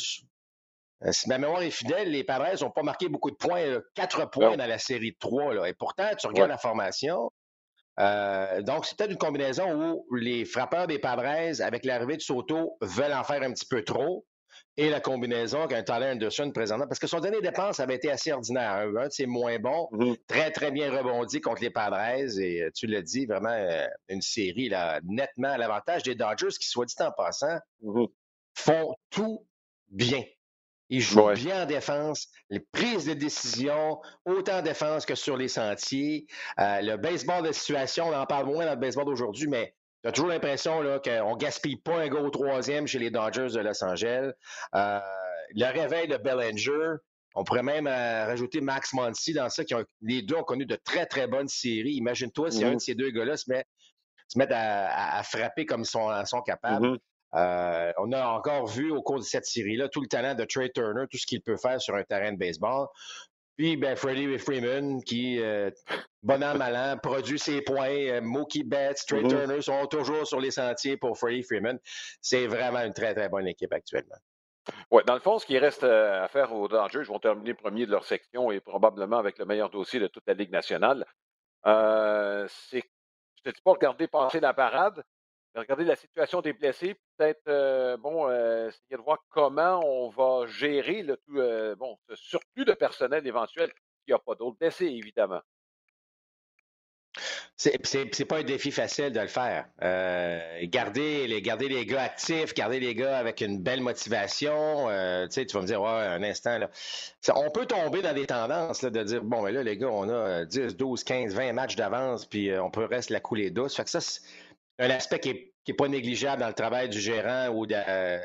euh, 1.05 1.11
si 1.11 1.29
ma 1.29 1.37
mémoire 1.37 1.61
est 1.61 1.71
fidèle, 1.71 2.11
les 2.11 2.23
Padres 2.23 2.61
n'ont 2.61 2.71
pas 2.71 2.83
marqué 2.83 3.07
beaucoup 3.07 3.31
de 3.31 3.35
points, 3.35 3.79
quatre 3.95 4.29
points 4.29 4.57
dans 4.57 4.67
la 4.67 4.77
série 4.77 5.11
de 5.11 5.17
trois. 5.19 5.53
Là. 5.53 5.67
Et 5.69 5.73
pourtant, 5.73 6.09
tu 6.17 6.27
regardes 6.27 6.49
la 6.49 6.57
formation. 6.57 7.31
Euh, 7.99 8.61
donc, 8.61 8.85
c'est 8.85 8.97
peut-être 8.97 9.11
une 9.11 9.17
combinaison 9.17 9.71
où 10.09 10.15
les 10.15 10.45
frappeurs 10.45 10.87
des 10.87 10.99
Padres, 10.99 11.61
avec 11.61 11.85
l'arrivée 11.85 12.17
de 12.17 12.21
Soto, 12.21 12.77
veulent 12.81 13.13
en 13.13 13.23
faire 13.23 13.41
un 13.43 13.51
petit 13.53 13.65
peu 13.65 13.83
trop. 13.83 14.25
Et 14.77 14.89
la 14.89 14.99
combinaison 14.99 15.67
qu'un 15.67 15.83
Tyler 15.83 16.07
Anderson 16.07 16.51
présentement, 16.51 16.87
parce 16.87 16.99
que 16.99 17.07
son 17.07 17.19
dernier 17.19 17.41
dépense 17.41 17.79
avait 17.79 17.95
été 17.95 18.09
assez 18.09 18.31
ordinaire. 18.31 18.71
Un, 18.71 19.05
de 19.05 19.09
ses 19.09 19.25
moins 19.25 19.59
bons, 19.59 19.89
mm-hmm. 19.91 20.17
très, 20.27 20.51
très 20.51 20.71
bien 20.71 20.91
rebondi 20.91 21.39
contre 21.39 21.61
les 21.61 21.69
Padres. 21.69 21.99
Et 22.39 22.61
euh, 22.61 22.71
tu 22.73 22.87
l'as 22.87 23.01
dit, 23.01 23.25
vraiment 23.25 23.55
une 24.09 24.21
série 24.21 24.69
là, 24.69 24.99
nettement 25.03 25.49
à 25.49 25.57
l'avantage 25.57 26.03
des 26.03 26.15
Dodgers 26.15 26.57
qui, 26.59 26.67
soit 26.67 26.85
dit 26.85 26.95
en 26.99 27.11
passant, 27.11 27.57
mm-hmm. 27.83 28.07
font 28.55 28.95
tout 29.09 29.45
bien. 29.89 30.23
Il 30.89 31.01
joue 31.01 31.31
bien 31.33 31.63
en 31.63 31.65
défense, 31.65 32.27
les 32.49 32.59
prises 32.59 33.05
de 33.05 33.13
décision, 33.13 34.01
autant 34.25 34.57
en 34.57 34.61
défense 34.61 35.05
que 35.05 35.15
sur 35.15 35.37
les 35.37 35.47
sentiers. 35.47 36.25
Euh, 36.59 36.81
le 36.81 36.97
baseball 36.97 37.45
de 37.45 37.51
situation, 37.51 38.07
on 38.07 38.13
en 38.13 38.25
parle 38.25 38.47
moins 38.47 38.65
dans 38.65 38.73
le 38.73 38.79
baseball 38.79 39.05
d'aujourd'hui, 39.05 39.47
mais 39.47 39.75
tu 40.01 40.09
as 40.09 40.11
toujours 40.11 40.29
l'impression 40.29 40.79
qu'on 41.03 41.35
ne 41.35 41.37
gaspille 41.37 41.77
pas 41.77 41.99
un 41.99 42.07
gars 42.07 42.21
au 42.21 42.29
troisième 42.31 42.87
chez 42.87 42.97
les 42.97 43.11
Dodgers 43.11 43.49
de 43.53 43.59
Los 43.59 43.83
Angeles. 43.83 44.31
Euh, 44.75 44.99
le 45.55 45.65
réveil 45.65 46.07
de 46.07 46.17
Bellinger, 46.17 46.95
on 47.35 47.43
pourrait 47.43 47.63
même 47.63 47.85
euh, 47.85 48.25
rajouter 48.25 48.59
Max 48.59 48.93
Monsi 48.93 49.33
dans 49.33 49.49
ça, 49.49 49.63
qui 49.63 49.75
ont, 49.75 49.85
les 50.01 50.23
deux 50.23 50.35
ont 50.35 50.43
connu 50.43 50.65
de 50.65 50.75
très, 50.75 51.05
très 51.05 51.27
bonnes 51.27 51.47
séries. 51.47 51.93
Imagine-toi 51.93 52.49
si 52.49 52.63
un 52.63 52.71
de 52.71 52.75
mmh 52.75 52.79
ces 52.79 52.95
deux 52.95 53.11
gars-là 53.11 53.37
se 53.37 53.49
met, 53.51 53.63
se 54.27 54.39
met 54.39 54.47
à, 54.51 55.21
frapper 55.23 55.65
comme 55.67 55.81
ils 55.81 55.85
sont, 56.25 56.41
capables. 56.45 56.93
Mmh 56.93 56.97
euh, 57.35 57.91
on 57.97 58.11
a 58.11 58.27
encore 58.27 58.67
vu 58.67 58.91
au 58.91 59.01
cours 59.01 59.19
de 59.19 59.23
cette 59.23 59.45
série-là 59.45 59.87
tout 59.89 60.01
le 60.01 60.07
talent 60.07 60.35
de 60.35 60.45
Trey 60.45 60.69
Turner, 60.69 61.05
tout 61.09 61.17
ce 61.17 61.27
qu'il 61.27 61.41
peut 61.41 61.57
faire 61.57 61.79
sur 61.79 61.95
un 61.95 62.03
terrain 62.03 62.31
de 62.31 62.37
baseball. 62.37 62.87
Puis, 63.55 63.75
ben, 63.75 63.95
Freddie 63.95 64.37
Freeman, 64.37 65.03
qui, 65.03 65.39
euh, 65.41 65.69
bon 66.23 66.41
an, 66.43 66.55
mal 66.57 66.75
an, 66.75 66.97
produit 66.97 67.37
ses 67.37 67.61
points. 67.61 67.89
Euh, 67.89 68.21
Mookie 68.21 68.63
Betts, 68.63 69.05
Trey 69.05 69.21
mm-hmm. 69.21 69.29
Turner 69.29 69.61
sont 69.61 69.85
toujours 69.87 70.25
sur 70.25 70.39
les 70.39 70.51
sentiers 70.51 70.97
pour 70.97 71.17
Freddie 71.17 71.43
Freeman. 71.43 71.77
C'est 72.21 72.47
vraiment 72.47 72.79
une 72.79 72.93
très, 72.93 73.13
très 73.13 73.27
bonne 73.27 73.47
équipe 73.47 73.73
actuellement. 73.73 74.15
Oui, 74.91 75.03
dans 75.05 75.15
le 75.15 75.19
fond, 75.19 75.39
ce 75.39 75.45
qui 75.45 75.57
reste 75.57 75.83
à 75.83 76.27
faire 76.29 76.53
aux 76.53 76.67
Dodgers, 76.67 77.01
ils 77.01 77.07
vont 77.07 77.19
terminer 77.19 77.53
premier 77.53 77.85
de 77.85 77.91
leur 77.91 78.05
section 78.05 78.51
et 78.51 78.59
probablement 78.59 79.17
avec 79.17 79.37
le 79.39 79.45
meilleur 79.45 79.69
dossier 79.69 79.99
de 79.99 80.07
toute 80.07 80.23
la 80.27 80.35
Ligue 80.35 80.51
nationale. 80.51 81.05
c'est, 81.65 82.83
je 83.43 83.49
ne 83.49 83.51
te 83.51 83.55
dis 83.55 83.61
pas 83.63 83.71
regarder 83.71 84.07
passer 84.07 84.39
la 84.39 84.53
parade, 84.53 85.03
regarder 85.55 85.83
la 85.83 85.95
situation 85.95 86.41
des 86.41 86.53
blessés, 86.53 86.95
peut-être, 87.17 87.47
euh, 87.47 87.97
bon, 87.97 88.29
euh, 88.29 88.69
de 88.91 88.97
voir 88.97 89.17
comment 89.29 89.81
on 89.85 90.09
va 90.09 90.47
gérer 90.47 91.05
tout, 91.05 91.37
euh, 91.37 91.75
bon, 91.75 91.97
ce 92.09 92.15
surplus 92.15 92.65
de 92.65 92.73
personnel 92.73 93.25
éventuel. 93.25 93.71
Il 94.07 94.11
n'y 94.11 94.15
a 94.15 94.19
pas 94.19 94.35
d'autres 94.35 94.57
blessés, 94.57 94.85
évidemment. 94.85 95.41
C'est 97.57 98.25
pas 98.25 98.37
un 98.37 98.43
défi 98.43 98.71
facile 98.71 99.11
de 99.11 99.19
le 99.19 99.27
faire. 99.27 99.65
garder, 100.69 101.27
les, 101.27 101.41
les 101.41 101.85
gars 101.85 102.01
actifs, 102.03 102.53
garder 102.53 102.79
les 102.79 102.95
gars 102.95 103.17
avec 103.17 103.41
une 103.41 103.61
belle 103.61 103.81
motivation. 103.81 104.87
tu 105.25 105.31
sais, 105.31 105.45
tu 105.45 105.55
vas 105.55 105.61
me 105.61 105.67
dire, 105.67 105.81
ouais, 105.81 105.89
un 105.89 106.23
instant, 106.23 106.57
là. 106.57 106.69
on 107.35 107.51
peut 107.51 107.65
tomber 107.65 108.01
dans 108.01 108.13
des 108.13 108.27
tendances 108.27 108.85
de 108.85 109.03
dire, 109.03 109.23
bon, 109.23 109.41
mais 109.41 109.51
là, 109.51 109.61
les 109.61 109.75
gars, 109.75 109.89
on 109.89 110.07
a 110.07 110.45
10, 110.45 110.77
12, 110.77 111.03
15, 111.03 111.35
20 111.35 111.51
matchs 111.51 111.75
d'avance, 111.75 112.25
puis 112.25 112.57
on 112.57 112.71
peut 112.71 112.85
rester 112.85 113.13
la 113.13 113.19
couler 113.19 113.49
douce. 113.49 113.75
Fait 113.75 113.83
que 113.83 113.89
ça, 113.89 113.99
un 114.79 114.89
aspect 114.89 115.19
qui 115.19 115.51
n'est 115.67 115.73
pas 115.75 115.87
négligeable 115.87 116.41
dans 116.41 116.47
le 116.47 116.53
travail 116.53 116.89
du 116.89 116.99
gérant 116.99 117.49
ou 117.49 117.65
de 117.65 117.75
euh, 117.75 118.17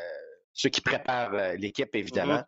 ceux 0.54 0.70
qui 0.70 0.80
préparent 0.80 1.34
euh, 1.34 1.54
l'équipe, 1.54 1.94
évidemment. 1.94 2.38
Mm-hmm. 2.38 2.44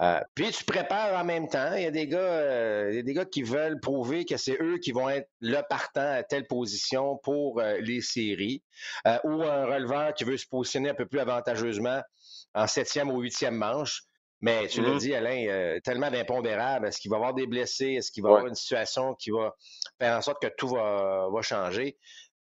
Euh, 0.00 0.20
puis 0.36 0.50
tu 0.52 0.64
prépares 0.64 1.20
en 1.20 1.24
même 1.24 1.48
temps. 1.48 1.74
Il 1.74 1.82
y 1.82 1.86
a 1.86 1.90
des 1.90 2.06
gars, 2.06 2.88
il 2.88 2.96
y 2.96 2.98
a 3.00 3.02
des 3.02 3.14
gars 3.14 3.24
qui 3.24 3.42
veulent 3.42 3.80
prouver 3.80 4.24
que 4.24 4.36
c'est 4.36 4.56
eux 4.62 4.78
qui 4.78 4.92
vont 4.92 5.08
être 5.08 5.28
le 5.40 5.60
partant 5.68 6.12
à 6.12 6.22
telle 6.22 6.46
position 6.46 7.18
pour 7.24 7.60
les 7.80 8.00
séries, 8.00 8.62
ou 9.24 9.42
un 9.42 9.66
releveur 9.66 10.14
qui 10.14 10.22
veut 10.22 10.36
se 10.36 10.46
positionner 10.46 10.90
un 10.90 10.94
peu 10.94 11.06
plus 11.06 11.18
avantageusement 11.18 12.00
en 12.54 12.68
septième 12.68 13.10
ou 13.10 13.18
huitième 13.22 13.56
manche. 13.56 14.02
Mais 14.40 14.68
tu 14.68 14.82
l'as 14.82 14.90
mm-hmm. 14.90 14.98
dit, 15.00 15.14
Alain, 15.16 15.78
tellement 15.82 16.12
d'impondérables. 16.12 16.86
Est-ce 16.86 17.00
qu'il 17.00 17.10
va 17.10 17.16
y 17.16 17.18
avoir 17.18 17.34
des 17.34 17.48
blessés? 17.48 17.94
Est-ce 17.94 18.12
qu'il 18.12 18.22
va 18.22 18.28
y 18.28 18.32
avoir 18.34 18.46
une 18.46 18.54
situation 18.54 19.16
qui 19.16 19.32
va 19.32 19.52
faire 19.98 20.16
en 20.16 20.22
sorte 20.22 20.40
que 20.40 20.46
tout 20.56 20.68
va, 20.68 21.26
va 21.28 21.42
changer? 21.42 21.98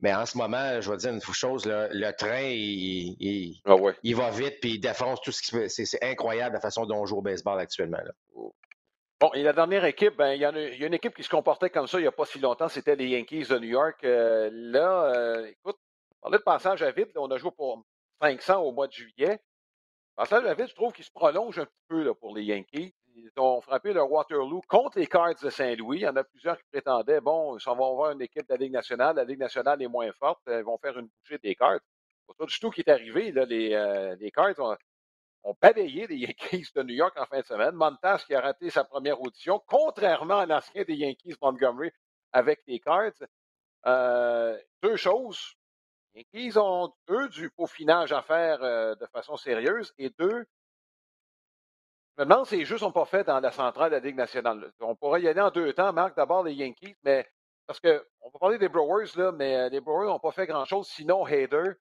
Mais 0.00 0.14
en 0.14 0.24
ce 0.24 0.38
moment, 0.38 0.80
je 0.80 0.90
vais 0.90 0.96
dire 0.96 1.12
une 1.12 1.20
chose, 1.20 1.64
le 1.66 2.10
train, 2.12 2.42
il, 2.42 3.60
ah 3.66 3.76
il, 4.02 4.16
va 4.16 4.30
vite, 4.30 4.58
puis 4.60 4.72
il 4.72 4.80
défonce 4.80 5.20
tout 5.20 5.32
ce 5.32 5.42
qui 5.42 5.68
C'est 5.68 6.02
incroyable 6.02 6.54
la 6.54 6.60
façon 6.60 6.86
dont 6.86 6.96
on 6.96 7.06
joue 7.06 7.18
au 7.18 7.22
baseball 7.22 7.60
actuellement. 7.60 7.98
Bon, 9.20 9.30
et 9.34 9.42
la 9.42 9.52
dernière 9.52 9.84
équipe, 9.84 10.16
ben, 10.16 10.32
il, 10.32 10.40
y 10.40 10.46
a 10.46 10.86
une, 10.86 10.94
équipe 10.94 11.14
qui 11.14 11.22
se 11.22 11.28
comportait 11.28 11.68
comme 11.68 11.86
ça 11.86 11.98
il 11.98 12.02
n'y 12.02 12.08
a 12.08 12.12
pas 12.12 12.24
si 12.24 12.38
longtemps, 12.38 12.68
c'était 12.68 12.96
les 12.96 13.08
Yankees 13.08 13.48
de 13.50 13.58
New 13.58 13.68
York. 13.68 14.02
Euh, 14.04 14.48
là, 14.50 15.14
euh, 15.14 15.46
écoute, 15.46 15.76
on 16.12 16.22
parlait 16.22 16.38
de 16.38 16.42
passage 16.42 16.82
à 16.82 16.90
vide, 16.90 17.10
on 17.16 17.30
a 17.30 17.36
joué 17.36 17.50
pour 17.50 17.84
500 18.22 18.62
au 18.62 18.72
mois 18.72 18.86
de 18.86 18.92
juillet. 18.92 19.38
Passage 20.16 20.46
à 20.46 20.54
vide, 20.54 20.68
je 20.68 20.74
trouve 20.74 20.94
qu'il 20.94 21.04
se 21.04 21.10
prolonge 21.10 21.58
un 21.58 21.66
petit 21.66 21.84
peu 21.88 22.02
là, 22.02 22.14
pour 22.14 22.34
les 22.34 22.44
Yankees. 22.44 22.94
Ils 23.22 23.40
ont 23.40 23.60
frappé 23.60 23.92
le 23.92 24.02
Waterloo 24.02 24.62
contre 24.66 24.98
les 24.98 25.06
Cards 25.06 25.34
de 25.42 25.50
Saint-Louis. 25.50 25.98
Il 25.98 26.02
y 26.02 26.08
en 26.08 26.16
a 26.16 26.24
plusieurs 26.24 26.56
qui 26.56 26.64
prétendaient, 26.72 27.20
bon, 27.20 27.58
ils 27.58 27.64
vont 27.64 27.94
voir 27.94 28.12
une 28.12 28.22
équipe 28.22 28.48
de 28.48 28.54
la 28.54 28.56
Ligue 28.56 28.72
nationale. 28.72 29.16
La 29.16 29.24
Ligue 29.24 29.38
nationale 29.38 29.82
est 29.82 29.88
moins 29.88 30.10
forte. 30.12 30.40
Ils 30.46 30.62
vont 30.62 30.78
faire 30.78 30.98
une 30.98 31.08
bouchée 31.08 31.38
des 31.38 31.54
Cards. 31.54 31.80
C'est 32.28 32.36
pas 32.36 32.46
du 32.46 32.58
tout 32.58 32.70
qui 32.70 32.80
est 32.80 32.88
arrivé. 32.88 33.32
Là, 33.32 33.44
les, 33.44 33.74
euh, 33.74 34.16
les 34.16 34.30
Cards 34.30 34.58
ont, 34.58 34.76
ont, 35.44 35.54
balayé 35.60 36.06
les 36.06 36.16
Yankees 36.16 36.70
de 36.74 36.82
New 36.82 36.94
York 36.94 37.14
en 37.18 37.26
fin 37.26 37.40
de 37.40 37.44
semaine. 37.44 37.74
Montas 37.74 38.24
qui 38.26 38.34
a 38.34 38.40
raté 38.40 38.70
sa 38.70 38.84
première 38.84 39.20
audition, 39.20 39.60
contrairement 39.66 40.38
à 40.38 40.46
l'ancien 40.46 40.84
des 40.84 40.94
Yankees 40.94 41.34
Montgomery 41.42 41.90
avec 42.32 42.62
les 42.66 42.80
Cards. 42.80 43.12
Euh, 43.86 44.58
deux 44.82 44.96
choses. 44.96 45.54
Les 46.14 46.26
Yankees 46.32 46.58
ont, 46.58 46.92
eux, 47.10 47.28
du 47.28 47.50
peaufinage 47.50 48.12
à 48.12 48.22
faire 48.22 48.62
euh, 48.62 48.94
de 48.94 49.06
façon 49.06 49.36
sérieuse. 49.36 49.92
Et 49.98 50.10
deux, 50.10 50.46
me 52.20 52.24
demande 52.24 52.46
si 52.46 52.58
les 52.58 52.64
jeux 52.64 52.74
ne 52.74 52.80
sont 52.80 52.92
pas 52.92 53.06
faits 53.06 53.26
dans 53.26 53.40
la 53.40 53.50
centrale 53.50 53.90
de 53.90 53.96
la 53.96 54.00
Ligue 54.00 54.16
nationale. 54.16 54.70
On 54.80 54.94
pourrait 54.94 55.22
y 55.22 55.28
aller 55.28 55.40
en 55.40 55.50
deux 55.50 55.72
temps, 55.72 55.92
Marc. 55.92 56.16
D'abord 56.16 56.44
les 56.44 56.52
Yankees, 56.52 56.94
mais 57.02 57.26
parce 57.66 57.80
qu'on 57.80 57.88
va 57.88 58.38
parler 58.38 58.58
des 58.58 58.68
Brewers, 58.68 59.16
là, 59.16 59.32
mais 59.32 59.56
euh, 59.56 59.68
les 59.68 59.80
Brewers 59.80 60.08
n'ont 60.08 60.18
pas 60.18 60.32
fait 60.32 60.46
grand-chose, 60.46 60.86
sinon 60.88 61.24
Hader. 61.24 61.72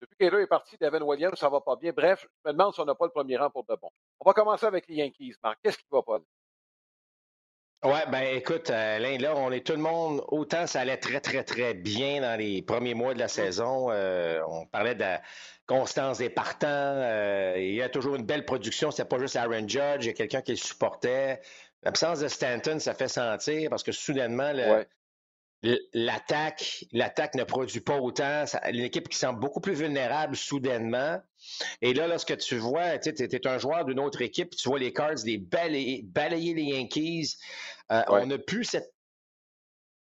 Depuis 0.00 0.16
qu'Hader 0.18 0.42
est 0.42 0.46
parti, 0.46 0.76
Devin 0.80 1.02
Williams, 1.02 1.38
ça 1.38 1.48
va 1.48 1.60
pas 1.60 1.76
bien. 1.76 1.92
Bref, 1.94 2.26
je 2.44 2.48
me 2.50 2.52
demande 2.52 2.72
si 2.74 2.80
on 2.80 2.84
n'a 2.84 2.94
pas 2.94 3.04
le 3.04 3.10
premier 3.10 3.36
rang 3.36 3.50
pour 3.50 3.64
de 3.64 3.76
bon. 3.80 3.90
On 4.20 4.28
va 4.28 4.32
commencer 4.32 4.66
avec 4.66 4.88
les 4.88 4.96
Yankees, 4.96 5.34
Marc. 5.42 5.58
Qu'est-ce 5.62 5.78
qui 5.78 5.84
va 5.90 6.02
pas? 6.02 6.18
Oui, 7.84 7.98
ben 8.12 8.22
écoute, 8.36 8.70
euh, 8.70 9.18
là, 9.18 9.34
on 9.36 9.50
est 9.50 9.66
tout 9.66 9.72
le 9.72 9.80
monde, 9.80 10.22
autant 10.28 10.68
ça 10.68 10.82
allait 10.82 10.98
très, 10.98 11.20
très, 11.20 11.42
très 11.42 11.74
bien 11.74 12.20
dans 12.20 12.38
les 12.38 12.62
premiers 12.62 12.94
mois 12.94 13.12
de 13.12 13.18
la 13.18 13.26
saison. 13.26 13.90
Euh, 13.90 14.40
on 14.46 14.66
parlait 14.66 14.94
de 14.94 15.00
la 15.00 15.20
constance 15.72 16.18
des 16.18 16.28
partants. 16.28 16.66
Euh, 16.68 17.54
il 17.56 17.74
y 17.74 17.82
a 17.82 17.88
toujours 17.88 18.14
une 18.16 18.24
belle 18.24 18.44
production. 18.44 18.90
C'était 18.90 19.08
pas 19.08 19.18
juste 19.18 19.36
Aaron 19.36 19.66
Judge, 19.66 20.02
il 20.02 20.06
y 20.06 20.10
a 20.10 20.12
quelqu'un 20.12 20.42
qui 20.42 20.52
le 20.52 20.58
supportait. 20.58 21.40
L'absence 21.82 22.20
de 22.20 22.28
Stanton, 22.28 22.78
ça 22.78 22.94
fait 22.94 23.08
sentir 23.08 23.70
parce 23.70 23.82
que 23.82 23.90
soudainement, 23.90 24.52
l'attaque, 25.94 26.84
l'attaque 26.92 27.34
ne 27.34 27.44
produit 27.44 27.80
pas 27.80 27.98
autant. 27.98 28.44
Une 28.70 28.84
équipe 28.84 29.08
qui 29.08 29.16
semble 29.16 29.40
beaucoup 29.40 29.60
plus 29.60 29.74
vulnérable 29.74 30.36
soudainement. 30.36 31.20
Et 31.80 31.94
là, 31.94 32.06
lorsque 32.06 32.36
tu 32.36 32.56
vois, 32.56 32.98
tu 32.98 33.08
es, 33.08 33.46
un 33.46 33.58
joueur 33.58 33.84
d'une 33.84 33.98
autre 33.98 34.20
équipe, 34.20 34.54
tu 34.54 34.68
vois 34.68 34.78
les 34.78 34.92
Cards 34.92 35.24
les 35.24 35.38
balayer, 35.38 36.02
balayer 36.04 36.54
les 36.54 36.64
Yankees. 36.64 37.36
Euh, 37.90 38.02
on 38.08 38.26
n'a 38.26 38.38
plus 38.38 38.64
cette 38.64 38.91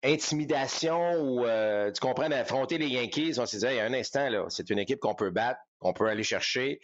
intimidation 0.03 1.13
ou, 1.21 1.45
euh, 1.45 1.91
tu 1.91 1.99
comprends, 1.99 2.29
d'affronter 2.29 2.77
les 2.77 2.87
Yankees. 2.87 3.35
On 3.37 3.45
s'est 3.45 3.57
dit, 3.57 3.65
il 3.65 3.75
y 3.75 3.79
a 3.79 3.85
un 3.85 3.93
instant, 3.93 4.29
là, 4.29 4.45
c'est 4.49 4.69
une 4.69 4.79
équipe 4.79 4.99
qu'on 4.99 5.15
peut 5.15 5.29
battre, 5.29 5.59
qu'on 5.79 5.93
peut 5.93 6.07
aller 6.07 6.23
chercher. 6.23 6.79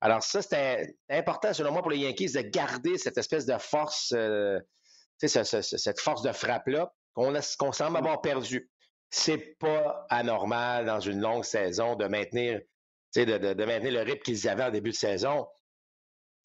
Alors 0.00 0.22
ça, 0.22 0.42
c'était 0.42 0.94
important, 1.10 1.52
selon 1.52 1.72
moi, 1.72 1.82
pour 1.82 1.90
les 1.90 1.98
Yankees 1.98 2.32
de 2.32 2.40
garder 2.40 2.98
cette 2.98 3.18
espèce 3.18 3.46
de 3.46 3.58
force, 3.58 4.12
euh, 4.16 4.58
cette 5.18 6.00
force 6.00 6.22
de 6.22 6.32
frappe-là 6.32 6.92
qu'on 7.14 7.72
semble 7.72 7.96
avoir 7.96 8.20
perdu. 8.22 8.70
C'est 9.10 9.58
pas 9.58 10.06
anormal 10.08 10.86
dans 10.86 11.00
une 11.00 11.20
longue 11.20 11.44
saison 11.44 11.96
de 11.96 12.06
maintenir, 12.06 12.60
de, 13.14 13.24
de, 13.24 13.52
de 13.52 13.64
maintenir 13.66 13.92
le 13.92 14.00
rythme 14.00 14.22
qu'ils 14.22 14.48
avaient 14.48 14.64
en 14.64 14.70
début 14.70 14.90
de 14.90 14.96
saison. 14.96 15.46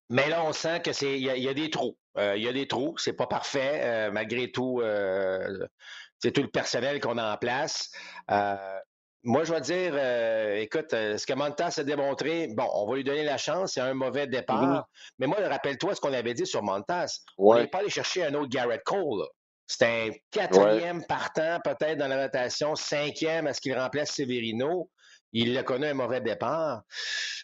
Mais 0.09 0.29
là, 0.29 0.43
on 0.43 0.53
sent 0.53 0.81
que 0.81 0.93
c'est 0.93 1.17
il 1.19 1.25
y, 1.25 1.49
a 1.49 1.53
des 1.53 1.69
trous. 1.69 1.97
Euh, 2.17 2.35
il 2.37 2.43
y 2.43 2.47
a 2.47 2.53
des 2.53 2.67
trous. 2.67 2.97
C'est 2.97 3.13
pas 3.13 3.27
parfait, 3.27 3.81
euh, 3.83 4.11
malgré 4.11 4.51
tout. 4.51 4.81
Euh, 6.17 6.21
c'est 6.21 6.31
tout 6.31 6.41
le 6.41 6.49
personnel 6.49 6.99
qu'on 6.99 7.17
a 7.17 7.33
en 7.33 7.37
place. 7.37 7.91
moi, 9.23 9.43
je 9.43 9.53
vais 9.53 9.61
dire, 9.61 9.95
écoute, 10.57 10.91
ce 10.91 11.25
que 11.25 11.33
Montas 11.33 11.75
a 11.77 11.83
démontré, 11.83 12.47
bon, 12.55 12.67
on 12.73 12.89
va 12.89 12.95
lui 12.95 13.03
donner 13.03 13.23
la 13.23 13.37
chance. 13.37 13.73
C'est 13.73 13.81
un 13.81 13.93
mauvais 13.93 14.27
départ. 14.27 14.63
Mm-hmm. 14.63 14.83
Mais 15.19 15.27
moi, 15.27 15.37
rappelle-toi 15.47 15.95
ce 15.95 16.01
qu'on 16.01 16.13
avait 16.13 16.33
dit 16.33 16.45
sur 16.45 16.63
Montas. 16.63 17.21
On 17.37 17.55
n'est 17.55 17.67
pas 17.67 17.79
allé 17.79 17.89
chercher 17.89 18.25
un 18.25 18.33
autre 18.33 18.49
Garrett 18.49 18.83
Cole. 18.83 19.27
C'est 19.67 19.85
un 19.85 20.11
quatrième 20.31 21.05
partant, 21.05 21.59
peut-être 21.61 21.97
dans 21.97 22.07
la 22.07 22.23
rotation, 22.23 22.73
cinquième, 22.75 23.47
est-ce 23.47 23.59
qu'il 23.59 23.77
remplace 23.77 24.11
Severino? 24.11 24.89
Il 25.33 25.57
a 25.57 25.63
connu 25.63 25.85
un 25.85 25.93
mauvais 25.93 26.21
départ. 26.21 26.83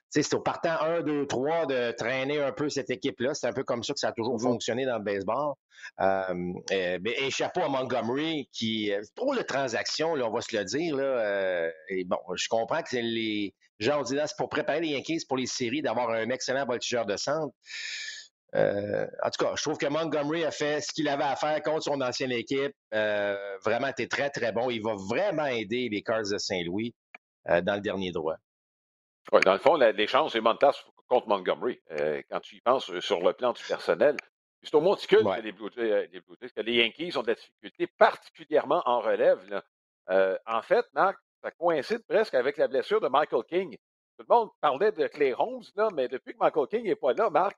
C'est 0.09 0.33
au 0.33 0.39
partant 0.39 0.79
1, 0.81 1.01
2, 1.01 1.27
3 1.27 1.65
de 1.65 1.91
traîner 1.91 2.41
un 2.41 2.51
peu 2.51 2.69
cette 2.69 2.89
équipe-là. 2.89 3.33
C'est 3.33 3.47
un 3.47 3.53
peu 3.53 3.63
comme 3.63 3.83
ça 3.83 3.93
que 3.93 3.99
ça 3.99 4.09
a 4.09 4.11
toujours 4.11 4.37
mm-hmm. 4.37 4.43
fonctionné 4.43 4.85
dans 4.85 4.97
le 4.97 5.03
baseball. 5.03 5.53
Euh, 5.99 6.53
et, 6.71 7.29
chapeau 7.31 7.61
à 7.61 7.69
Montgomery 7.69 8.47
qui 8.51 8.91
euh, 8.93 9.01
trop 9.15 9.35
de 9.35 9.41
transactions, 9.41 10.15
là, 10.15 10.27
on 10.27 10.31
va 10.31 10.41
se 10.41 10.55
le 10.55 10.63
dire. 10.63 10.95
Là, 10.95 11.03
euh, 11.03 11.71
et 11.89 12.05
bon, 12.05 12.19
je 12.35 12.47
comprends 12.47 12.81
que 12.81 12.95
les 12.95 13.53
gens 13.79 13.99
ont 13.99 14.03
dit 14.03 14.15
là, 14.15 14.27
c'est 14.27 14.37
pour 14.37 14.49
préparer 14.49 14.81
les 14.81 14.89
Yankees 14.89 15.25
pour 15.27 15.37
les 15.37 15.47
séries 15.47 15.81
d'avoir 15.81 16.11
un 16.11 16.29
excellent 16.29 16.65
voltigeur 16.65 17.05
de 17.05 17.17
centre. 17.17 17.53
Euh, 18.55 19.07
en 19.23 19.29
tout 19.31 19.45
cas, 19.45 19.53
je 19.55 19.63
trouve 19.63 19.77
que 19.77 19.87
Montgomery 19.87 20.45
a 20.45 20.51
fait 20.51 20.79
ce 20.81 20.93
qu'il 20.93 21.07
avait 21.07 21.23
à 21.23 21.35
faire 21.35 21.61
contre 21.63 21.83
son 21.83 22.01
ancienne 22.01 22.31
équipe. 22.31 22.73
Euh, 22.93 23.35
vraiment, 23.65 23.87
était 23.87 24.07
très, 24.07 24.29
très 24.29 24.51
bon. 24.51 24.69
Il 24.69 24.81
va 24.83 24.93
vraiment 24.95 25.45
aider 25.45 25.89
les 25.91 26.01
Cards 26.03 26.29
de 26.31 26.37
Saint-Louis 26.37 26.93
euh, 26.93 27.02
dans 27.45 27.75
le 27.75 27.81
dernier 27.81 28.11
droit. 28.11 28.37
Oui, 29.31 29.41
dans 29.45 29.53
le 29.53 29.59
fond, 29.59 29.75
l'échange, 29.75 30.31
c'est 30.31 30.41
Montas 30.41 30.83
contre 31.07 31.27
Montgomery. 31.27 31.79
quand 32.29 32.39
tu 32.41 32.57
y 32.57 32.61
penses 32.61 32.91
sur 32.99 33.21
le 33.21 33.33
plan 33.33 33.53
du 33.53 33.63
personnel, 33.63 34.17
c'est 34.61 34.75
au 34.75 34.81
monticule 34.81 35.23
que 35.23 35.41
les 35.41 35.51
Blue, 35.51 35.69
que 35.69 36.61
les 36.61 36.73
Yankees 36.75 37.17
ont 37.17 37.21
de 37.21 37.27
la 37.27 37.35
difficulté, 37.35 37.87
particulièrement 37.87 38.81
en 38.85 38.99
relève. 38.99 39.61
en 40.09 40.61
fait, 40.61 40.85
Marc, 40.93 41.17
ça 41.41 41.51
coïncide 41.51 42.03
presque 42.07 42.33
avec 42.33 42.57
la 42.57 42.67
blessure 42.67 43.01
de 43.01 43.07
Michael 43.07 43.43
King. 43.43 43.77
Tout 44.17 44.25
le 44.29 44.35
monde 44.35 44.49
parlait 44.61 44.91
de 44.91 45.07
Clay 45.07 45.33
Holmes, 45.37 45.63
là, 45.75 45.89
mais 45.93 46.07
depuis 46.07 46.33
que 46.33 46.39
Michael 46.39 46.67
King 46.67 46.83
n'est 46.85 46.95
pas 46.95 47.13
là, 47.13 47.29
Marc, 47.29 47.57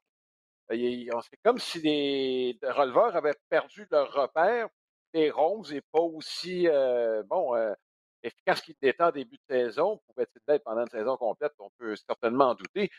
c'est 0.69 1.39
comme 1.43 1.59
si 1.59 1.79
les 1.81 2.57
releveurs 2.63 3.15
avaient 3.15 3.35
perdu 3.49 3.87
leur 3.91 4.11
repère. 4.11 4.67
Les 5.13 5.29
Ronds 5.29 5.63
n'est 5.69 5.81
pas 5.81 6.01
aussi 6.01 6.67
euh, 6.67 7.23
bon 7.23 7.55
euh, 7.55 7.73
efficace 8.25 8.62
qu'il 8.62 8.75
était 8.82 9.01
en 9.01 9.12
début 9.12 9.38
de 9.38 9.55
saison. 9.55 10.01
Pouvait-il 10.08 10.41
l'être 10.48 10.63
pendant 10.63 10.82
une 10.82 10.89
saison 10.89 11.17
complète? 11.17 11.53
On 11.60 11.70
peut 11.77 11.96
certainement 11.96 12.50
en 12.50 12.55
douter. 12.55 12.89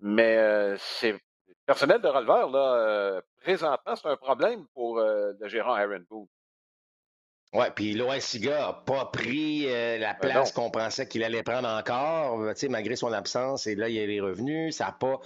Mais 0.00 0.36
euh, 0.36 0.76
c'est 0.78 1.18
personnel 1.64 2.00
de 2.00 2.08
releveur, 2.08 2.50
là, 2.50 3.20
présentement, 3.40 3.96
c'est 3.96 4.08
un 4.08 4.16
problème 4.16 4.66
pour 4.74 4.98
le 4.98 5.48
gérant 5.48 5.74
Aaron 5.74 6.04
Boone. 6.08 6.26
Oui, 7.52 7.66
puis 7.74 7.94
Loisiga 7.94 8.58
n'a 8.58 8.72
pas 8.72 9.06
pris 9.06 9.64
la 9.64 10.12
ben 10.14 10.18
place 10.18 10.52
qu'on 10.52 10.70
pensait 10.70 11.08
qu'il 11.08 11.24
allait 11.24 11.42
prendre 11.42 11.68
encore, 11.68 12.38
malgré 12.68 12.96
son 12.96 13.12
absence. 13.12 13.66
Et 13.66 13.74
là, 13.74 13.88
il 13.88 13.96
est 13.96 14.20
revenu. 14.20 14.72
Ça 14.72 14.86
n'a 14.86 14.92
pas 14.92 15.20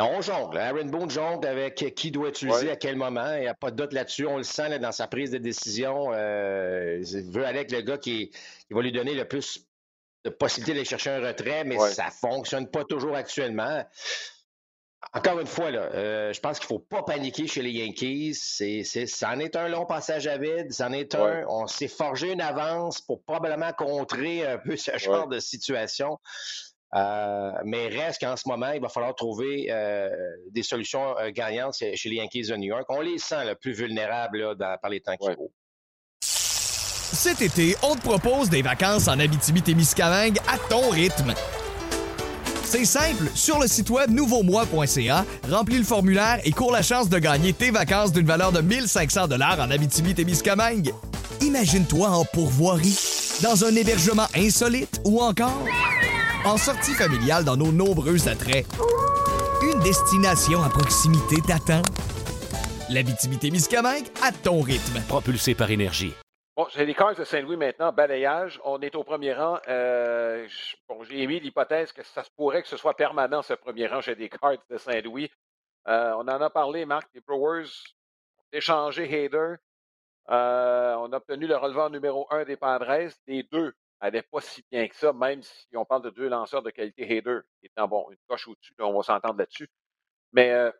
on 0.00 0.20
jongle. 0.20 0.58
Aaron 0.58 0.84
Boone 0.86 1.10
jongle 1.10 1.46
avec 1.46 1.76
qui 1.94 2.10
doit 2.10 2.28
utiliser 2.28 2.70
à 2.70 2.76
quel 2.76 2.96
moment. 2.96 3.34
Il 3.34 3.40
n'y 3.40 3.48
a 3.48 3.54
pas 3.54 3.70
de 3.70 3.76
doute 3.76 3.92
là-dessus. 3.92 4.26
On 4.26 4.36
le 4.36 4.42
sent 4.42 4.78
dans 4.78 4.92
sa 4.92 5.06
prise 5.06 5.30
de 5.30 5.38
décision. 5.38 6.10
Euh, 6.12 7.02
il 7.02 7.30
veut 7.30 7.44
aller 7.44 7.58
avec 7.58 7.72
le 7.72 7.80
gars 7.80 7.98
qui, 7.98 8.30
va 8.70 8.82
lui 8.82 8.92
donner 8.92 9.14
le 9.14 9.26
plus 9.26 9.66
de 10.24 10.30
possibilités 10.30 10.72
d'aller 10.72 10.84
chercher 10.84 11.10
un 11.10 11.26
retrait, 11.26 11.64
mais 11.64 11.78
ça 11.78 12.06
ne 12.06 12.10
fonctionne 12.10 12.68
pas 12.68 12.84
toujours 12.84 13.16
actuellement. 13.16 13.84
Encore 15.14 15.38
une 15.38 15.46
fois, 15.46 15.70
là, 15.70 15.90
euh, 15.94 16.32
je 16.32 16.40
pense 16.40 16.58
qu'il 16.58 16.66
ne 16.66 16.80
faut 16.80 16.84
pas 16.84 17.02
paniquer 17.02 17.46
chez 17.46 17.62
les 17.62 17.70
Yankees. 17.70 18.34
C'est, 18.34 18.82
ça 19.06 19.30
en 19.30 19.38
est 19.38 19.56
un 19.56 19.68
long 19.68 19.86
passage 19.86 20.26
à 20.26 20.36
vide. 20.38 20.72
Ça 20.72 20.88
en 20.88 20.92
est 20.92 21.14
un. 21.14 21.44
On 21.48 21.66
s'est 21.66 21.88
forgé 21.88 22.32
une 22.32 22.40
avance 22.40 23.00
pour 23.00 23.22
probablement 23.22 23.72
contrer 23.72 24.44
un 24.46 24.58
peu 24.58 24.76
ce 24.76 24.98
genre 24.98 25.28
de 25.28 25.38
situation. 25.38 26.18
Euh, 26.94 27.52
mais 27.64 27.88
reste 27.88 28.20
qu'en 28.20 28.36
ce 28.36 28.48
moment, 28.48 28.70
il 28.72 28.80
va 28.80 28.88
falloir 28.88 29.14
trouver 29.14 29.66
euh, 29.70 30.08
des 30.50 30.62
solutions 30.62 31.18
euh, 31.18 31.30
gagnantes 31.30 31.74
chez 31.74 32.08
les 32.08 32.16
Yankees 32.16 32.48
de 32.48 32.56
New 32.56 32.68
York. 32.68 32.86
On 32.88 33.00
les 33.00 33.18
sent 33.18 33.44
le 33.46 33.54
plus 33.54 33.72
vulnérables 33.72 34.56
par 34.58 34.90
les 34.90 35.00
temps 35.00 35.16
qui 35.16 35.34
courent. 35.34 35.52
Cet 36.20 37.42
été, 37.42 37.74
on 37.82 37.94
te 37.94 38.02
propose 38.02 38.48
des 38.48 38.62
vacances 38.62 39.08
en 39.08 39.18
Abitibi-Témiscamingue 39.18 40.38
à 40.46 40.58
ton 40.70 40.90
rythme. 40.90 41.34
C'est 42.64 42.84
simple, 42.84 43.30
sur 43.34 43.58
le 43.58 43.66
site 43.66 43.88
web 43.88 44.10
nouveaumois.ca, 44.10 45.24
remplis 45.50 45.78
le 45.78 45.84
formulaire 45.84 46.38
et 46.44 46.52
cours 46.52 46.70
la 46.70 46.82
chance 46.82 47.08
de 47.08 47.18
gagner 47.18 47.54
tes 47.54 47.70
vacances 47.70 48.12
d'une 48.12 48.26
valeur 48.26 48.52
de 48.52 48.60
1500 48.60 49.26
dollars 49.26 49.58
en 49.58 49.70
Abitibi-Témiscamingue. 49.70 50.92
Imagine-toi 51.40 52.08
en 52.08 52.24
pourvoirie, 52.26 52.98
dans 53.42 53.64
un 53.64 53.74
hébergement 53.74 54.26
insolite 54.34 55.00
ou 55.06 55.22
encore 55.22 55.64
en 56.44 56.56
sortie 56.56 56.94
familiale 56.94 57.44
dans 57.44 57.56
nos 57.56 57.72
nombreux 57.72 58.28
attraits. 58.28 58.66
Une 59.62 59.80
destination 59.80 60.62
à 60.62 60.68
proximité 60.68 61.36
t'attend. 61.40 61.82
La 62.90 63.02
Miscamingue 63.02 64.06
à 64.22 64.32
ton 64.32 64.60
rythme. 64.60 65.00
Propulsé 65.08 65.54
par 65.54 65.70
énergie. 65.70 66.14
Bon, 66.56 66.66
j'ai 66.74 66.86
les 66.86 66.94
Cards 66.94 67.14
de 67.14 67.24
Saint-Louis 67.24 67.56
maintenant, 67.56 67.92
balayage. 67.92 68.60
On 68.64 68.80
est 68.80 68.94
au 68.96 69.04
premier 69.04 69.32
rang. 69.32 69.58
Euh, 69.68 70.48
bon, 70.88 71.04
j'ai 71.04 71.22
émis 71.22 71.38
l'hypothèse 71.38 71.92
que 71.92 72.02
ça 72.02 72.24
se 72.24 72.30
pourrait 72.36 72.62
que 72.62 72.68
ce 72.68 72.76
soit 72.76 72.94
permanent, 72.94 73.42
ce 73.42 73.54
premier 73.54 73.86
rang 73.86 74.00
chez 74.00 74.14
les 74.14 74.28
Cards 74.28 74.58
de 74.68 74.78
Saint-Louis. 74.78 75.30
Euh, 75.86 76.12
on 76.16 76.22
en 76.22 76.40
a 76.40 76.50
parlé, 76.50 76.84
Marc. 76.84 77.08
Les 77.14 77.20
Brewers 77.20 77.68
ont 78.38 78.48
échangé 78.52 79.04
Hader. 79.04 79.54
Euh, 80.30 80.94
on 80.96 81.12
a 81.12 81.16
obtenu 81.16 81.46
le 81.46 81.56
releveur 81.56 81.90
numéro 81.90 82.26
un 82.30 82.44
des 82.44 82.56
Padres. 82.56 83.08
Les 83.26 83.44
deux 83.44 83.72
n'allait 84.02 84.22
pas 84.22 84.40
si 84.40 84.64
bien 84.70 84.86
que 84.88 84.96
ça, 84.96 85.12
même 85.12 85.42
si 85.42 85.76
on 85.76 85.84
parle 85.84 86.02
de 86.02 86.10
deux 86.10 86.28
lanceurs 86.28 86.62
de 86.62 86.70
qualité 86.70 87.18
Hader, 87.18 87.40
étant 87.62 87.88
bon, 87.88 88.10
une 88.10 88.18
coche 88.26 88.48
au-dessus, 88.48 88.74
on 88.78 88.92
va 88.92 89.02
s'entendre 89.02 89.38
là-dessus. 89.38 89.68
Mais 90.32 90.50
euh, 90.52 90.70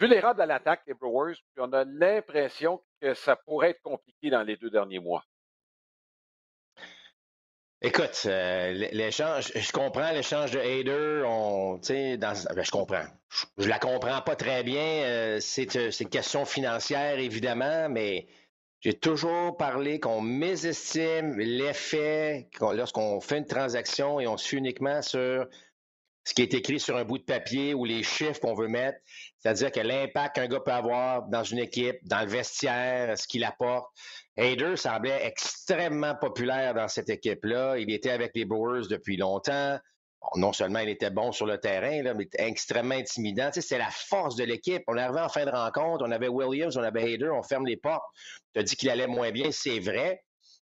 vulnérable 0.00 0.40
à 0.40 0.46
l'attaque 0.46 0.86
des 0.86 0.94
Brewers, 0.94 1.34
puis 1.34 1.58
on 1.58 1.72
a 1.72 1.84
l'impression 1.84 2.82
que 3.00 3.14
ça 3.14 3.36
pourrait 3.36 3.70
être 3.70 3.82
compliqué 3.82 4.30
dans 4.30 4.42
les 4.42 4.56
deux 4.56 4.70
derniers 4.70 5.00
mois. 5.00 5.24
Écoute, 7.80 8.22
euh, 8.26 8.72
l'échange, 8.90 9.52
je 9.54 9.70
comprends 9.70 10.10
l'échange 10.10 10.50
de 10.50 10.58
Hader, 10.58 11.22
on, 11.24 11.76
dans, 11.76 12.54
ben, 12.54 12.62
je 12.64 12.70
comprends. 12.72 13.04
Je, 13.28 13.64
ne 13.64 13.68
la 13.68 13.78
comprends 13.78 14.20
pas 14.20 14.34
très 14.34 14.64
bien. 14.64 15.04
Euh, 15.04 15.38
c'est 15.40 15.74
une 15.74 16.08
question 16.08 16.44
financière, 16.44 17.20
évidemment, 17.20 17.88
mais 17.88 18.26
j'ai 18.80 18.94
toujours 18.94 19.56
parlé 19.56 19.98
qu'on 19.98 20.20
mésestime 20.20 21.38
l'effet 21.38 22.48
lorsqu'on 22.60 23.20
fait 23.20 23.38
une 23.38 23.46
transaction 23.46 24.20
et 24.20 24.26
on 24.26 24.36
se 24.36 24.54
uniquement 24.54 25.02
sur 25.02 25.46
ce 26.24 26.34
qui 26.34 26.42
est 26.42 26.54
écrit 26.54 26.78
sur 26.78 26.96
un 26.96 27.04
bout 27.04 27.18
de 27.18 27.24
papier 27.24 27.72
ou 27.72 27.86
les 27.86 28.02
chiffres 28.02 28.38
qu'on 28.38 28.54
veut 28.54 28.68
mettre, 28.68 28.98
c'est-à-dire 29.38 29.72
que 29.72 29.80
l'impact 29.80 30.36
qu'un 30.36 30.46
gars 30.46 30.60
peut 30.60 30.72
avoir 30.72 31.22
dans 31.28 31.42
une 31.42 31.58
équipe, 31.58 31.96
dans 32.02 32.20
le 32.20 32.26
vestiaire, 32.28 33.16
ce 33.16 33.26
qu'il 33.26 33.44
apporte. 33.44 33.88
Hader 34.36 34.76
semblait 34.76 35.26
extrêmement 35.26 36.14
populaire 36.14 36.74
dans 36.74 36.86
cette 36.86 37.08
équipe-là. 37.08 37.78
Il 37.78 37.90
était 37.90 38.10
avec 38.10 38.32
les 38.34 38.44
Brewers 38.44 38.88
depuis 38.88 39.16
longtemps. 39.16 39.78
Non 40.34 40.52
seulement 40.52 40.80
il 40.80 40.88
était 40.88 41.10
bon 41.10 41.32
sur 41.32 41.46
le 41.46 41.58
terrain, 41.58 42.02
là, 42.02 42.14
mais 42.14 42.28
extrêmement 42.38 42.94
intimidant. 42.94 43.50
Tu 43.50 43.60
sais, 43.60 43.68
c'est 43.68 43.78
la 43.78 43.90
force 43.90 44.36
de 44.36 44.44
l'équipe. 44.44 44.82
On 44.86 44.96
est 44.96 45.00
arrivé 45.00 45.20
en 45.20 45.28
fin 45.28 45.44
de 45.44 45.50
rencontre, 45.50 46.04
on 46.06 46.10
avait 46.10 46.28
Williams, 46.28 46.76
on 46.76 46.82
avait 46.82 47.14
Hader, 47.14 47.30
on 47.30 47.42
ferme 47.42 47.66
les 47.66 47.76
portes. 47.76 48.04
Tu 48.54 48.60
as 48.60 48.62
dit 48.62 48.76
qu'il 48.76 48.90
allait 48.90 49.06
moins 49.06 49.30
bien, 49.30 49.50
c'est 49.52 49.78
vrai. 49.78 50.22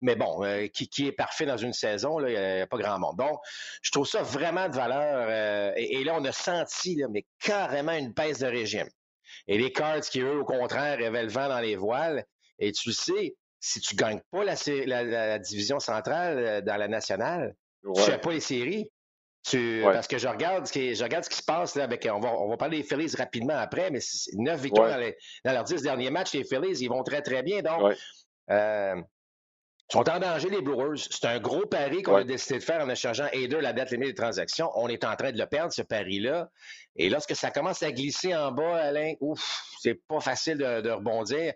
Mais 0.01 0.17
bon, 0.17 0.43
euh, 0.43 0.67
qui, 0.67 1.07
est 1.07 1.13
parfait 1.13 1.45
dans 1.45 1.55
une 1.55 1.71
saison, 1.71 2.19
il 2.19 2.33
n'y 2.33 2.35
a, 2.35 2.67
pas 2.67 2.77
grand 2.77 2.99
monde. 2.99 3.17
Donc, 3.17 3.39
je 3.81 3.89
trouve 3.89 4.05
ça 4.05 4.21
vraiment 4.21 4.67
de 4.67 4.75
valeur. 4.75 5.27
Euh, 5.29 5.71
et, 5.77 6.03
là, 6.03 6.15
on 6.17 6.25
a 6.25 6.33
senti, 6.33 7.01
mais 7.09 7.25
carrément 7.39 7.93
une 7.93 8.11
baisse 8.11 8.39
de 8.39 8.47
régime. 8.47 8.89
Et 9.47 9.57
les 9.57 9.71
Cards 9.71 10.01
qui, 10.01 10.19
eux, 10.19 10.39
au 10.39 10.45
contraire, 10.45 10.99
avaient 11.05 11.23
le 11.23 11.29
vent 11.29 11.47
dans 11.47 11.61
les 11.61 11.77
voiles. 11.77 12.25
Et 12.59 12.73
tu 12.73 12.89
le 12.89 12.93
sais, 12.93 13.35
si 13.61 13.79
tu 13.79 13.95
ne 13.95 13.99
gagnes 13.99 14.21
pas 14.29 14.43
la, 14.43 15.39
division 15.39 15.79
centrale 15.79 16.37
euh, 16.37 16.61
dans 16.61 16.75
la 16.75 16.89
nationale, 16.89 17.55
tu 17.81 17.89
ne 17.89 18.05
fais 18.05 18.17
pas 18.17 18.31
les 18.31 18.41
séries. 18.41 18.89
Parce 19.51 20.07
que 20.07 20.17
je 20.17 20.27
regarde, 20.27 20.65
ce 20.65 20.71
qui, 20.71 20.95
je 20.95 21.03
regarde 21.03 21.25
ce 21.25 21.29
qui 21.29 21.37
se 21.37 21.43
passe 21.43 21.75
là 21.75 21.83
avec. 21.83 22.07
On 22.11 22.19
va, 22.19 22.29
on 22.29 22.49
va 22.49 22.57
parler 22.57 22.77
des 22.77 22.83
Phillies 22.83 23.13
rapidement 23.17 23.57
après, 23.57 23.91
mais 23.91 23.99
neuf 24.33 24.61
victoires 24.61 24.97
dans, 25.45 25.51
leurs 25.51 25.63
dix 25.63 25.81
derniers 25.81 26.09
matchs, 26.09 26.33
les 26.33 26.43
Phillies, 26.43 26.79
ils 26.79 26.87
vont 26.87 27.03
très, 27.03 27.21
très 27.21 27.43
bien. 27.43 27.61
Donc, 27.61 27.93
sont 29.91 30.09
en 30.09 30.19
danger, 30.19 30.49
les 30.49 30.61
Brewers. 30.61 30.97
C'est 31.09 31.25
un 31.25 31.39
gros 31.39 31.65
pari 31.65 32.01
qu'on 32.01 32.15
a 32.15 32.23
décidé 32.23 32.59
de 32.59 32.63
faire 32.63 32.83
en 32.83 32.89
échangeant 32.89 33.27
Hader 33.33 33.61
la 33.61 33.73
date 33.73 33.91
limite 33.91 34.09
des 34.09 34.15
transactions. 34.15 34.71
On 34.75 34.87
est 34.87 35.03
en 35.03 35.15
train 35.15 35.31
de 35.31 35.37
le 35.37 35.45
perdre, 35.45 35.73
ce 35.73 35.81
pari-là. 35.81 36.49
Et 36.95 37.09
lorsque 37.09 37.35
ça 37.35 37.49
commence 37.51 37.81
à 37.83 37.91
glisser 37.91 38.35
en 38.35 38.51
bas, 38.51 38.75
Alain, 38.75 39.13
ouf, 39.19 39.63
c'est 39.81 39.99
pas 40.07 40.19
facile 40.19 40.57
de, 40.57 40.89
rebondir. 40.89 41.53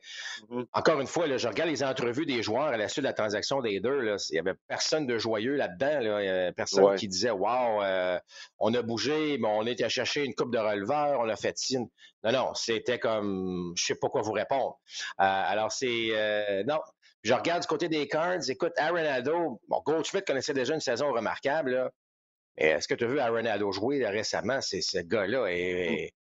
Mm-hmm. 0.49 0.65
Encore 0.73 0.99
une 0.99 1.07
fois, 1.07 1.27
là, 1.27 1.37
je 1.37 1.47
regarde 1.47 1.69
les 1.69 1.83
entrevues 1.83 2.25
des 2.25 2.41
joueurs 2.41 2.67
à 2.67 2.77
la 2.77 2.87
suite 2.87 3.03
de 3.03 3.07
la 3.07 3.13
transaction 3.13 3.61
d'Hader. 3.61 4.15
Il 4.29 4.35
y 4.35 4.39
avait 4.39 4.55
personne 4.67 5.05
de 5.05 5.17
joyeux 5.17 5.55
là-dedans. 5.55 5.99
Là. 5.99 6.21
Il 6.21 6.25
y 6.25 6.29
avait 6.29 6.51
personne 6.53 6.95
qui 6.95 7.07
disait 7.07 7.31
Wow, 7.31 7.83
euh, 7.83 8.19
on 8.59 8.73
a 8.73 8.81
bougé, 8.81 9.37
mais 9.37 9.47
on 9.47 9.65
était 9.65 9.83
à 9.83 9.89
chercher 9.89 10.25
une 10.25 10.33
coupe 10.33 10.51
de 10.51 10.59
releveur, 10.59 11.19
on 11.19 11.29
a 11.29 11.35
fait. 11.35 11.55
Non, 12.23 12.31
non, 12.31 12.53
c'était 12.55 12.99
comme 12.99 13.73
je 13.75 13.85
sais 13.85 13.95
pas 13.95 14.09
quoi 14.09 14.21
vous 14.21 14.31
répondre. 14.31 14.79
Euh, 15.19 15.23
alors, 15.23 15.71
c'est 15.71 16.09
euh, 16.11 16.63
non, 16.67 16.79
je 17.27 17.33
regarde 17.33 17.61
du 17.61 17.67
côté 17.67 17.89
des 17.89 18.07
Cards. 18.07 18.49
Écoute, 18.49 18.71
Arenado, 18.77 19.59
bon, 19.67 19.81
Goldschmidt 19.85 20.23
connaissait 20.23 20.53
déjà 20.53 20.73
une 20.73 20.79
saison 20.79 21.11
remarquable. 21.11 21.71
Là. 21.71 21.91
Est-ce 22.55 22.87
que 22.87 22.93
tu 22.93 23.03
as 23.03 23.07
vu 23.07 23.19
Arenado 23.19 23.69
jouer 23.73 24.07
récemment? 24.07 24.61
C'est 24.61 24.79
ce 24.79 24.99
gars-là. 24.99 25.47
Et, 25.49 26.13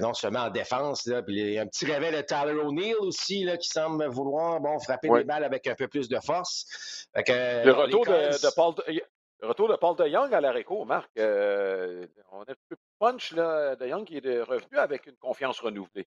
non 0.00 0.14
seulement 0.14 0.44
en 0.44 0.50
défense, 0.50 1.06
là, 1.06 1.22
puis 1.22 1.40
il 1.40 1.52
y 1.54 1.58
a 1.58 1.62
un 1.62 1.66
petit 1.66 1.84
réveil 1.86 2.12
de 2.12 2.20
Tyler 2.20 2.52
O'Neill 2.52 2.94
aussi 3.00 3.42
là, 3.42 3.56
qui 3.56 3.68
semble 3.68 4.06
vouloir 4.06 4.60
bon, 4.60 4.78
frapper 4.78 5.08
des 5.08 5.24
balles 5.24 5.44
avec 5.44 5.66
un 5.66 5.74
peu 5.74 5.88
plus 5.88 6.08
de 6.08 6.18
force. 6.24 7.08
le, 7.14 7.72
retour 7.72 8.06
de, 8.06 8.54
Paul 8.54 8.74
de, 8.76 9.02
le 9.40 9.48
retour 9.48 9.68
de 9.68 9.76
Paul 9.76 9.96
de 9.96 10.06
Young 10.06 10.32
à 10.32 10.40
l'aréco, 10.40 10.84
Marc, 10.84 11.10
euh, 11.18 12.06
on 12.30 12.42
a 12.42 12.52
un 12.52 12.54
peu 12.68 12.76
punch 12.98 13.32
là, 13.32 13.74
de 13.76 13.86
Young 13.86 14.06
qui 14.06 14.16
est 14.16 14.42
revenu 14.42 14.78
avec 14.78 15.06
une 15.06 15.16
confiance 15.16 15.60
renouvelée. 15.60 16.06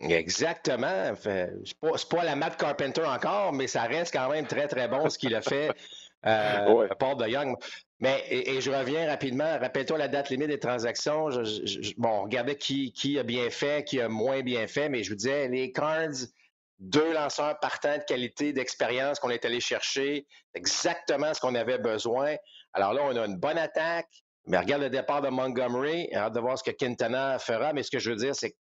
Exactement. 0.00 1.12
C'est 1.22 1.78
pas, 1.80 1.90
pas 2.10 2.24
la 2.24 2.34
Matt 2.34 2.56
Carpenter 2.56 3.04
encore, 3.04 3.52
mais 3.52 3.66
ça 3.66 3.82
reste 3.82 4.12
quand 4.14 4.30
même 4.30 4.46
très, 4.46 4.66
très 4.66 4.88
bon 4.88 5.10
ce 5.10 5.18
qu'il 5.18 5.34
a 5.34 5.42
fait, 5.42 5.70
euh, 6.26 6.88
Paul 6.98 7.16
de 7.18 7.28
Young. 7.28 7.56
Mais, 7.98 8.24
et, 8.30 8.62
je 8.62 8.70
reviens 8.70 9.06
rapidement. 9.06 9.58
Rappelle-toi 9.58 9.98
la 9.98 10.08
date 10.08 10.30
limite 10.30 10.48
des 10.48 10.58
transactions. 10.58 11.28
bon, 11.98 12.22
regardez 12.22 12.56
qui, 12.56 12.92
qui 12.92 13.18
a 13.18 13.22
bien 13.22 13.50
fait, 13.50 13.84
qui 13.84 14.00
a 14.00 14.08
moins 14.08 14.40
bien 14.40 14.66
fait, 14.66 14.88
mais 14.88 15.02
je 15.02 15.10
vous 15.10 15.16
disais, 15.16 15.48
les 15.48 15.70
Cards, 15.70 16.28
deux 16.78 17.12
lanceurs 17.12 17.60
partants 17.60 17.98
de 17.98 18.04
qualité, 18.04 18.54
d'expérience 18.54 19.20
qu'on 19.20 19.28
est 19.28 19.44
allé 19.44 19.60
chercher, 19.60 20.26
exactement 20.54 21.34
ce 21.34 21.40
qu'on 21.40 21.54
avait 21.54 21.76
besoin. 21.76 22.36
Alors 22.72 22.94
là, 22.94 23.02
on 23.04 23.14
a 23.16 23.26
une 23.26 23.36
bonne 23.36 23.58
attaque, 23.58 24.08
mais 24.46 24.56
regarde 24.56 24.82
le 24.82 24.88
départ 24.88 25.20
de 25.20 25.28
Montgomery, 25.28 26.08
hâte 26.14 26.32
de 26.32 26.40
voir 26.40 26.58
ce 26.58 26.64
que 26.64 26.70
Quintana 26.70 27.38
fera, 27.38 27.74
mais 27.74 27.82
ce 27.82 27.90
que 27.90 27.98
je 27.98 28.10
veux 28.10 28.16
dire, 28.16 28.34
c'est 28.34 28.52
que 28.52 28.56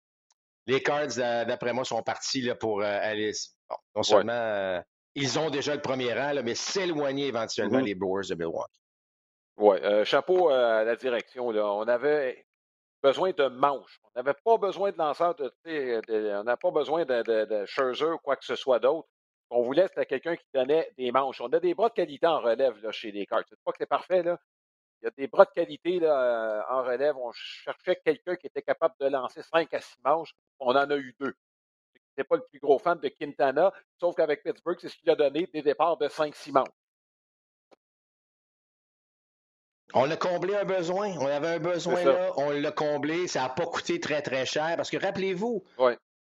les 0.67 0.83
Cards, 0.83 1.17
d'après 1.17 1.73
moi, 1.73 1.85
sont 1.85 2.03
partis 2.03 2.41
là, 2.41 2.55
pour 2.55 2.81
euh, 2.81 2.99
Alice. 3.03 3.57
non 3.95 4.03
seulement 4.03 4.33
euh, 4.33 4.81
ils 5.15 5.39
ont 5.39 5.51
déjà 5.51 5.75
le 5.75 5.81
premier 5.81 6.13
rang, 6.13 6.35
mais 6.43 6.55
s'éloigner 6.55 7.27
éventuellement 7.27 7.79
mm-hmm. 7.79 7.85
les 7.85 7.95
Brewers 7.95 8.29
de 8.29 8.35
Milwaukee. 8.35 8.81
Oui, 9.57 9.77
euh, 9.83 10.05
chapeau 10.05 10.49
à 10.49 10.83
la 10.83 10.97
direction. 10.97 11.51
Là. 11.51 11.67
On 11.67 11.87
avait 11.87 12.45
besoin 13.03 13.31
de 13.31 13.47
manches. 13.47 14.01
On 14.03 14.11
n'avait 14.17 14.37
pas 14.45 14.57
besoin 14.57 14.91
de 14.91 14.99
lanceurs 14.99 15.37
de, 15.37 15.53
on 16.41 16.45
n'a 16.45 16.57
pas 16.57 16.71
besoin 16.71 17.05
de, 17.05 17.23
de, 17.23 17.67
Scherzer 17.67 18.15
ou 18.15 18.19
quoi 18.19 18.37
que 18.37 18.45
ce 18.45 18.57
soit 18.57 18.81
d'autre. 18.81 19.09
On 19.51 19.63
voulait, 19.63 19.87
c'était 19.89 20.07
quelqu'un 20.07 20.37
qui 20.37 20.47
donnait 20.53 20.91
des 20.97 21.13
manches. 21.13 21.41
On 21.41 21.53
a 21.53 21.61
des 21.61 21.75
bras 21.75 21.91
de 21.91 21.95
qualité 21.95 22.27
en 22.27 22.41
relève 22.41 22.83
là, 22.83 22.91
chez 22.91 23.13
les 23.13 23.27
Cards. 23.27 23.45
C'est 23.49 23.59
pas 23.65 23.71
que 23.71 23.79
c'est 23.79 23.87
parfait, 23.87 24.23
là. 24.23 24.39
Il 25.05 25.09
y 25.09 25.09
a 25.09 25.13
des 25.19 25.27
bras 25.27 25.45
de 25.45 25.51
qualité 25.51 26.01
là, 26.01 26.67
en 26.71 26.83
relève. 26.83 27.15
On 27.19 27.31
cherchait 27.33 28.01
quelqu'un 28.03 28.37
qui 28.37 28.47
était 28.47 28.63
capable 28.63 28.95
de 28.99 29.07
lancer 29.07 29.43
5 29.43 29.75
à 29.75 29.81
6 29.81 29.99
manches. 30.03 30.35
On 30.59 30.71
en 30.71 30.91
a 30.91 30.97
eu 30.97 31.15
deux. 31.21 31.35
Je 31.95 32.01
n'étais 32.17 32.27
pas 32.27 32.37
le 32.37 32.45
plus 32.51 32.59
gros 32.59 32.79
fan 32.79 32.99
de 32.99 33.09
Quintana, 33.09 33.71
sauf 34.01 34.17
qu'avec 34.17 34.43
Pittsburgh, 34.43 34.79
c'est 34.81 34.89
ce 34.89 34.97
qu'il 34.97 35.11
a 35.11 35.15
donné 35.15 35.47
des 35.53 35.61
départs 35.61 35.99
de 35.99 36.09
5-6 36.09 36.53
manches. 36.53 36.69
On 39.93 40.11
a 40.11 40.17
comblé 40.17 40.55
un 40.55 40.65
besoin. 40.65 41.11
On 41.19 41.27
avait 41.27 41.49
un 41.49 41.59
besoin 41.59 42.03
là, 42.03 42.33
on 42.39 42.49
l'a 42.51 42.73
comblé. 42.73 43.29
Ça 43.29 43.43
n'a 43.43 43.51
pas 43.51 43.67
coûté 43.67 44.01
très, 44.01 44.23
très 44.23 44.47
cher. 44.47 44.73
Parce 44.77 44.89
que 44.89 44.97
rappelez-vous, 44.97 45.63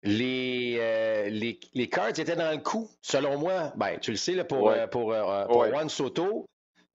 les, 0.03 0.77
euh, 0.79 1.29
les, 1.29 1.59
les, 1.73 1.89
cards 1.89 2.09
étaient 2.09 2.35
dans 2.35 2.51
le 2.51 2.61
coup, 2.61 2.87
selon 3.01 3.39
moi. 3.39 3.73
Ben, 3.75 3.97
tu 3.99 4.11
le 4.11 4.17
sais, 4.17 4.33
là, 4.33 4.45
pour, 4.45 4.69
euh, 4.69 4.85
pour, 4.85 5.13
euh, 5.13 5.45
pour 5.45 5.65
Juan 5.65 5.89
Soto. 5.89 6.45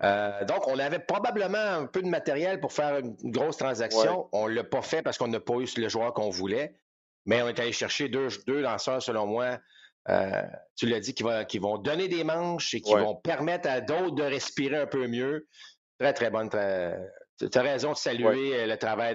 Donc, 0.03 0.67
on 0.67 0.79
avait 0.79 0.99
probablement 0.99 1.59
un 1.59 1.87
peu 1.87 2.03
de 2.03 2.09
matériel 2.09 2.61
pour 2.61 2.73
faire 2.73 2.99
une 2.99 3.17
grosse 3.31 3.57
transaction. 3.57 4.29
On 4.33 4.49
ne 4.49 4.55
l'a 4.55 4.65
pas 4.65 4.83
fait 4.83 5.03
parce 5.03 5.19
qu'on 5.19 5.29
n'a 5.29 5.41
pas 5.41 5.55
eu 5.55 5.67
le 5.77 5.89
joueur 5.89 6.13
qu'on 6.13 6.31
voulait. 6.31 6.75
Mais 7.25 7.41
on 7.41 7.49
est 7.49 7.61
allé 7.61 7.73
chercher 7.73 8.09
deux, 8.09 8.29
deux 8.47 8.61
lanceurs, 8.61 9.01
selon 9.01 9.27
moi. 9.27 9.59
tu 10.77 10.87
l'as 10.87 11.01
dit, 11.01 11.15
qui, 11.15 11.25
qui, 11.49 11.59
vont 11.59 11.79
donner 11.79 12.09
des 12.09 12.25
manches 12.25 12.75
et 12.75 12.81
qui 12.81 12.95
vont 12.95 13.15
permettre 13.15 13.69
à 13.69 13.81
d'autres 13.81 14.17
de 14.17 14.25
respirer 14.25 14.79
un 14.79 14.87
peu 14.87 15.07
mieux. 15.07 15.47
Très, 16.01 16.13
très 16.13 16.31
bonne. 16.31 16.51
Tu 17.51 17.59
as 17.59 17.63
raison 17.63 17.93
de 17.93 17.97
saluer 17.97 18.61
euh, 18.61 18.67
le 18.67 18.77
travail 18.77 19.15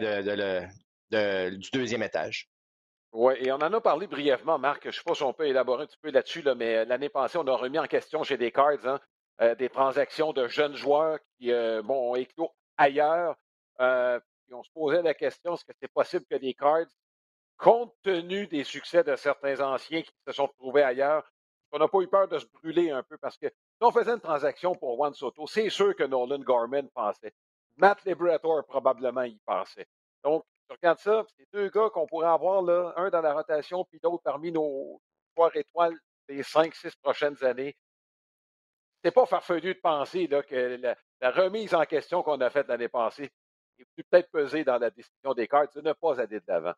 de, 1.09 1.49
du 1.55 1.69
deuxième 1.71 2.03
étage. 2.03 2.49
Oui, 3.13 3.33
et 3.39 3.51
on 3.51 3.55
en 3.55 3.73
a 3.73 3.81
parlé 3.81 4.07
brièvement, 4.07 4.59
Marc. 4.59 4.83
Je 4.83 4.89
ne 4.89 4.93
sais 4.93 5.01
pas 5.05 5.15
si 5.15 5.23
on 5.23 5.33
peut 5.33 5.47
élaborer 5.47 5.83
un 5.83 5.87
petit 5.87 5.97
peu 6.01 6.11
là-dessus, 6.11 6.41
là, 6.41 6.55
mais 6.55 6.77
euh, 6.77 6.85
l'année 6.85 7.09
passée, 7.09 7.37
on 7.37 7.47
a 7.47 7.55
remis 7.55 7.79
en 7.79 7.87
question 7.87 8.23
chez 8.23 8.37
des 8.37 8.51
Cards 8.51 8.85
hein, 8.85 8.99
euh, 9.41 9.55
des 9.55 9.69
transactions 9.69 10.33
de 10.33 10.47
jeunes 10.47 10.75
joueurs 10.75 11.19
qui 11.37 11.51
bon, 11.83 12.11
ont 12.11 12.15
éclos 12.15 12.51
ailleurs. 12.77 13.35
et 13.79 14.53
on 14.53 14.63
se 14.63 14.71
posait 14.71 15.01
la 15.01 15.13
question 15.13 15.53
est-ce 15.53 15.65
que 15.65 15.73
c'est 15.79 15.91
possible 15.91 16.25
que 16.29 16.35
des 16.35 16.53
Cards, 16.53 16.87
compte 17.57 17.93
tenu 18.03 18.47
des 18.47 18.63
succès 18.63 19.03
de 19.03 19.15
certains 19.15 19.59
anciens 19.61 20.01
qui 20.01 20.11
se 20.27 20.33
sont 20.33 20.45
retrouvés 20.45 20.83
ailleurs, 20.83 21.31
on 21.71 21.79
n'a 21.79 21.87
pas 21.87 21.99
eu 21.99 22.07
peur 22.07 22.27
de 22.27 22.39
se 22.39 22.45
brûler 22.45 22.91
un 22.91 23.03
peu? 23.03 23.17
Parce 23.17 23.37
que 23.37 23.47
si 23.47 23.81
on 23.81 23.91
faisait 23.91 24.11
une 24.11 24.21
transaction 24.21 24.73
pour 24.75 24.95
Juan 24.95 25.13
Soto, 25.13 25.47
c'est 25.47 25.69
sûr 25.69 25.95
que 25.95 26.03
Nolan 26.03 26.39
Gorman 26.39 26.87
pensait. 26.89 27.33
Matt 27.75 28.03
Liberator, 28.05 28.65
probablement, 28.65 29.23
y 29.23 29.37
pensait. 29.45 29.87
Donc, 30.23 30.43
tu 30.67 30.75
regardes 30.75 30.99
ça, 30.99 31.25
c'est 31.37 31.47
deux 31.53 31.69
gars 31.69 31.89
qu'on 31.89 32.07
pourrait 32.07 32.27
avoir, 32.27 32.61
là, 32.61 32.93
un 32.95 33.09
dans 33.09 33.21
la 33.21 33.33
rotation, 33.33 33.85
puis 33.85 33.99
l'autre 34.03 34.23
parmi 34.23 34.51
nos 34.51 34.99
trois 35.35 35.51
étoiles 35.53 35.97
des 36.27 36.43
cinq, 36.43 36.73
six 36.73 36.95
prochaines 36.95 37.41
années. 37.43 37.75
C'est 39.07 39.11
pas 39.11 39.25
farfelu 39.25 39.73
de 39.73 39.79
penser 39.79 40.27
là, 40.27 40.43
que 40.43 40.77
la, 41.21 41.31
remise 41.31 41.73
en 41.73 41.85
question 41.85 42.23
qu'on 42.23 42.41
a 42.41 42.49
faite 42.49 42.67
l'année 42.67 42.89
passée 42.89 43.31
est 43.79 44.03
peut-être 44.03 44.29
pesée 44.29 44.65
dans 44.65 44.77
la 44.77 44.89
décision 44.89 45.33
des 45.33 45.47
cartes 45.47 45.73
de 45.77 45.79
ne 45.81 45.93
pas 45.93 46.19
aller 46.19 46.41
de 46.41 46.45
l'avant. 46.45 46.73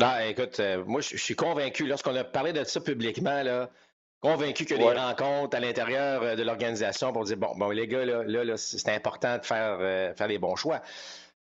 Non, 0.00 0.18
écoute, 0.18 0.58
euh, 0.58 0.82
moi, 0.84 1.00
je 1.00 1.16
suis 1.16 1.36
convaincu, 1.36 1.86
lorsqu'on 1.86 2.16
a 2.16 2.24
parlé 2.24 2.52
de 2.52 2.64
ça 2.64 2.80
publiquement, 2.80 3.44
là, 3.44 3.70
convaincu 4.18 4.64
que 4.64 4.74
les 4.74 4.92
rencontres 4.92 5.56
à 5.56 5.60
l'intérieur 5.60 6.24
euh, 6.24 6.34
de 6.34 6.42
l'organisation 6.42 7.12
pour 7.12 7.22
dire 7.22 7.36
bon, 7.36 7.54
bon, 7.56 7.70
les 7.70 7.86
gars, 7.86 8.04
là, 8.04 8.24
là, 8.24 8.56
c'est 8.56 8.88
important 8.88 9.38
de 9.38 9.46
faire, 9.46 9.78
euh, 9.80 10.12
faire 10.12 10.26
les 10.26 10.38
bons 10.38 10.56
choix. 10.56 10.82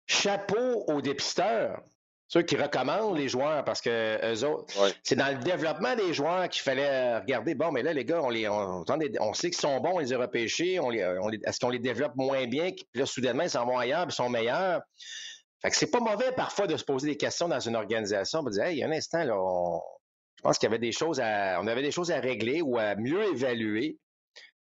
Chapeau 0.05 0.83
aux 0.87 1.01
dépisteurs, 1.01 1.81
ceux 2.27 2.41
qui 2.41 2.55
recommandent 2.55 3.17
les 3.17 3.29
joueurs 3.29 3.63
parce 3.63 3.81
que 3.81 4.33
eux 4.33 4.43
autres, 4.45 4.73
c'est 5.03 5.15
dans 5.15 5.27
le 5.27 5.43
développement 5.43 5.95
des 5.95 6.13
joueurs 6.13 6.49
qu'il 6.49 6.63
fallait 6.63 6.89
euh, 6.89 7.19
regarder. 7.19 7.53
Bon, 7.55 7.71
mais 7.71 7.83
là, 7.83 7.93
les 7.93 8.03
gars, 8.03 8.21
on 8.21 8.29
les, 8.29 8.47
on, 8.47 8.83
on 9.19 9.33
sait 9.33 9.49
qu'ils 9.49 9.59
sont 9.59 9.79
bons, 9.79 9.95
on 9.95 9.99
les 9.99 10.13
a 10.13 10.17
repêchés, 10.17 10.79
on 10.79 10.89
les, 10.89 10.99
est-ce 11.45 11.59
qu'on 11.59 11.69
les 11.69 11.79
développe 11.79 12.15
moins 12.15 12.47
bien, 12.47 12.71
puis 12.71 12.85
là, 12.95 13.05
soudainement, 13.05 13.43
ils 13.43 13.49
s'en 13.49 13.65
vont 13.65 13.77
ailleurs, 13.77 14.07
puis 14.07 14.13
ils 14.13 14.15
sont 14.15 14.29
meilleurs? 14.29 14.81
Fait 15.61 15.69
que 15.69 15.75
c'est 15.75 15.91
pas 15.91 15.99
mauvais 15.99 16.31
parfois 16.31 16.67
de 16.67 16.77
se 16.77 16.83
poser 16.83 17.07
des 17.07 17.17
questions 17.17 17.47
dans 17.47 17.59
une 17.59 17.75
organisation 17.75 18.41
pour 18.41 18.49
dire, 18.49 18.63
hey, 18.63 18.75
il 18.75 18.79
y 18.79 18.83
a 18.83 18.87
un 18.87 18.91
instant, 18.91 19.23
là, 19.23 19.35
on, 19.37 19.81
je 20.37 20.41
pense 20.41 20.57
qu'il 20.57 20.67
y 20.67 20.71
avait 20.71 20.79
des 20.79 20.91
choses 20.91 21.19
à, 21.19 21.59
on 21.61 21.67
avait 21.67 21.81
des 21.81 21.91
choses 21.91 22.11
à 22.11 22.19
régler 22.19 22.61
ou 22.61 22.77
à 22.77 22.95
mieux 22.95 23.23
évaluer. 23.33 23.97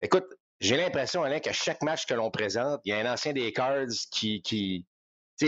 Écoute, 0.03 0.27
j'ai 0.61 0.77
l'impression, 0.77 1.23
Alain, 1.23 1.41
que 1.41 1.53
chaque 1.53 1.83
match 1.83 2.07
que 2.07 2.15
l'on 2.15 2.31
présente, 2.31 2.81
il 2.85 2.91
y 2.91 2.93
a 2.93 2.99
un 2.99 3.13
ancien 3.13 3.33
des 3.33 3.53
Cards 3.53 3.87
qui. 4.11 4.43
qui 4.43 4.85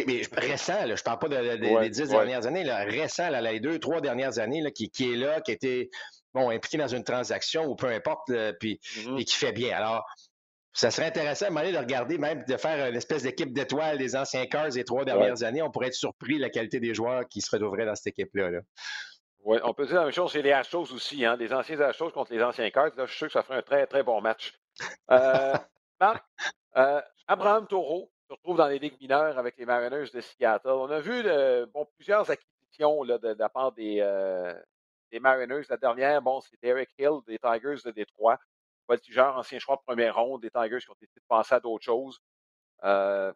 mais 0.06 0.22
récent, 0.32 0.86
là, 0.86 0.94
je 0.94 1.02
parle 1.02 1.18
pas 1.18 1.28
des 1.28 1.90
dix 1.90 2.08
dernières 2.08 2.46
années, 2.46 2.64
là, 2.64 2.84
récent, 2.84 3.28
là, 3.28 3.40
les 3.40 3.60
deux, 3.60 3.78
trois 3.78 4.00
dernières 4.00 4.38
années, 4.38 4.60
là, 4.60 4.70
qui, 4.70 4.90
qui 4.90 5.12
est 5.12 5.16
là, 5.16 5.40
qui 5.40 5.50
a 5.50 5.54
été 5.54 5.90
bon, 6.34 6.50
impliqué 6.50 6.78
dans 6.78 6.88
une 6.88 7.04
transaction 7.04 7.66
ou 7.66 7.74
peu 7.74 7.88
importe, 7.88 8.32
puis, 8.60 8.80
mm-hmm. 8.82 9.20
et 9.20 9.24
qui 9.24 9.36
fait 9.36 9.52
bien. 9.52 9.76
Alors, 9.76 10.04
ça 10.72 10.90
serait 10.90 11.06
intéressant 11.06 11.46
à 11.46 11.48
un 11.48 11.50
moment 11.50 11.64
donné 11.64 11.76
de 11.76 11.82
regarder, 11.82 12.18
même 12.18 12.44
de 12.46 12.56
faire 12.56 12.88
une 12.88 12.96
espèce 12.96 13.24
d'équipe 13.24 13.52
d'étoiles 13.52 13.98
des 13.98 14.14
anciens 14.14 14.46
Cars 14.46 14.70
des 14.70 14.84
trois 14.84 15.04
dernières 15.04 15.42
années. 15.42 15.62
On 15.62 15.70
pourrait 15.70 15.88
être 15.88 15.94
surpris 15.94 16.36
de 16.36 16.42
la 16.42 16.50
qualité 16.50 16.78
des 16.78 16.94
joueurs 16.94 17.26
qui 17.28 17.40
se 17.40 17.50
retrouveraient 17.50 17.86
dans 17.86 17.94
cette 17.96 18.08
équipe-là. 18.18 18.50
Là. 18.50 18.60
Oui, 19.42 19.58
on 19.64 19.74
peut 19.74 19.86
dire 19.86 19.96
la 19.96 20.04
même 20.04 20.12
chose 20.12 20.32
chez 20.32 20.42
les 20.42 20.52
Astros 20.52 20.92
aussi, 20.92 21.24
hein, 21.24 21.36
des 21.36 21.52
anciens 21.52 21.80
Astros 21.80 22.10
contre 22.10 22.32
les 22.32 22.42
anciens 22.42 22.70
Cards. 22.70 22.94
Là, 22.96 23.06
je 23.06 23.10
suis 23.10 23.18
sûr 23.18 23.26
que 23.26 23.32
ça 23.32 23.42
ferait 23.42 23.58
un 23.58 23.62
très, 23.62 23.86
très 23.86 24.02
bon 24.02 24.20
match. 24.20 24.54
Euh, 25.10 25.54
Marc, 26.00 26.24
euh, 26.76 27.00
Abraham 27.26 27.66
Taureau 27.66 28.12
se 28.30 28.34
retrouve 28.34 28.58
dans 28.58 28.68
les 28.68 28.78
ligues 28.78 29.00
mineures 29.00 29.36
avec 29.38 29.56
les 29.58 29.66
Mariners 29.66 30.10
de 30.14 30.20
Seattle. 30.20 30.68
On 30.68 30.88
a 30.88 31.00
vu 31.00 31.24
bon, 31.74 31.84
plusieurs 31.96 32.30
acquisitions 32.30 33.02
là, 33.02 33.18
de, 33.18 33.34
la 33.36 33.48
part 33.48 33.72
des, 33.72 33.98
euh, 34.00 34.54
des 35.10 35.18
Mariners. 35.18 35.64
La 35.68 35.76
dernière, 35.76 36.22
bon, 36.22 36.40
c'était 36.40 36.68
Eric 36.68 36.90
Hill 36.96 37.18
des 37.26 37.40
Tigers 37.40 37.82
de 37.84 37.90
Détroit. 37.90 38.38
Voltigeur, 38.88 39.36
ancien 39.36 39.58
choix 39.58 39.76
de 39.76 39.82
première 39.84 40.14
ronde 40.14 40.42
des 40.42 40.50
Tigers 40.50 40.78
qui 40.78 40.90
ont 40.90 40.96
décidé 41.00 41.20
de 41.20 41.54
à 41.54 41.60
d'autres 41.60 41.84
choses. 41.84 42.20
Euh, 42.84 43.32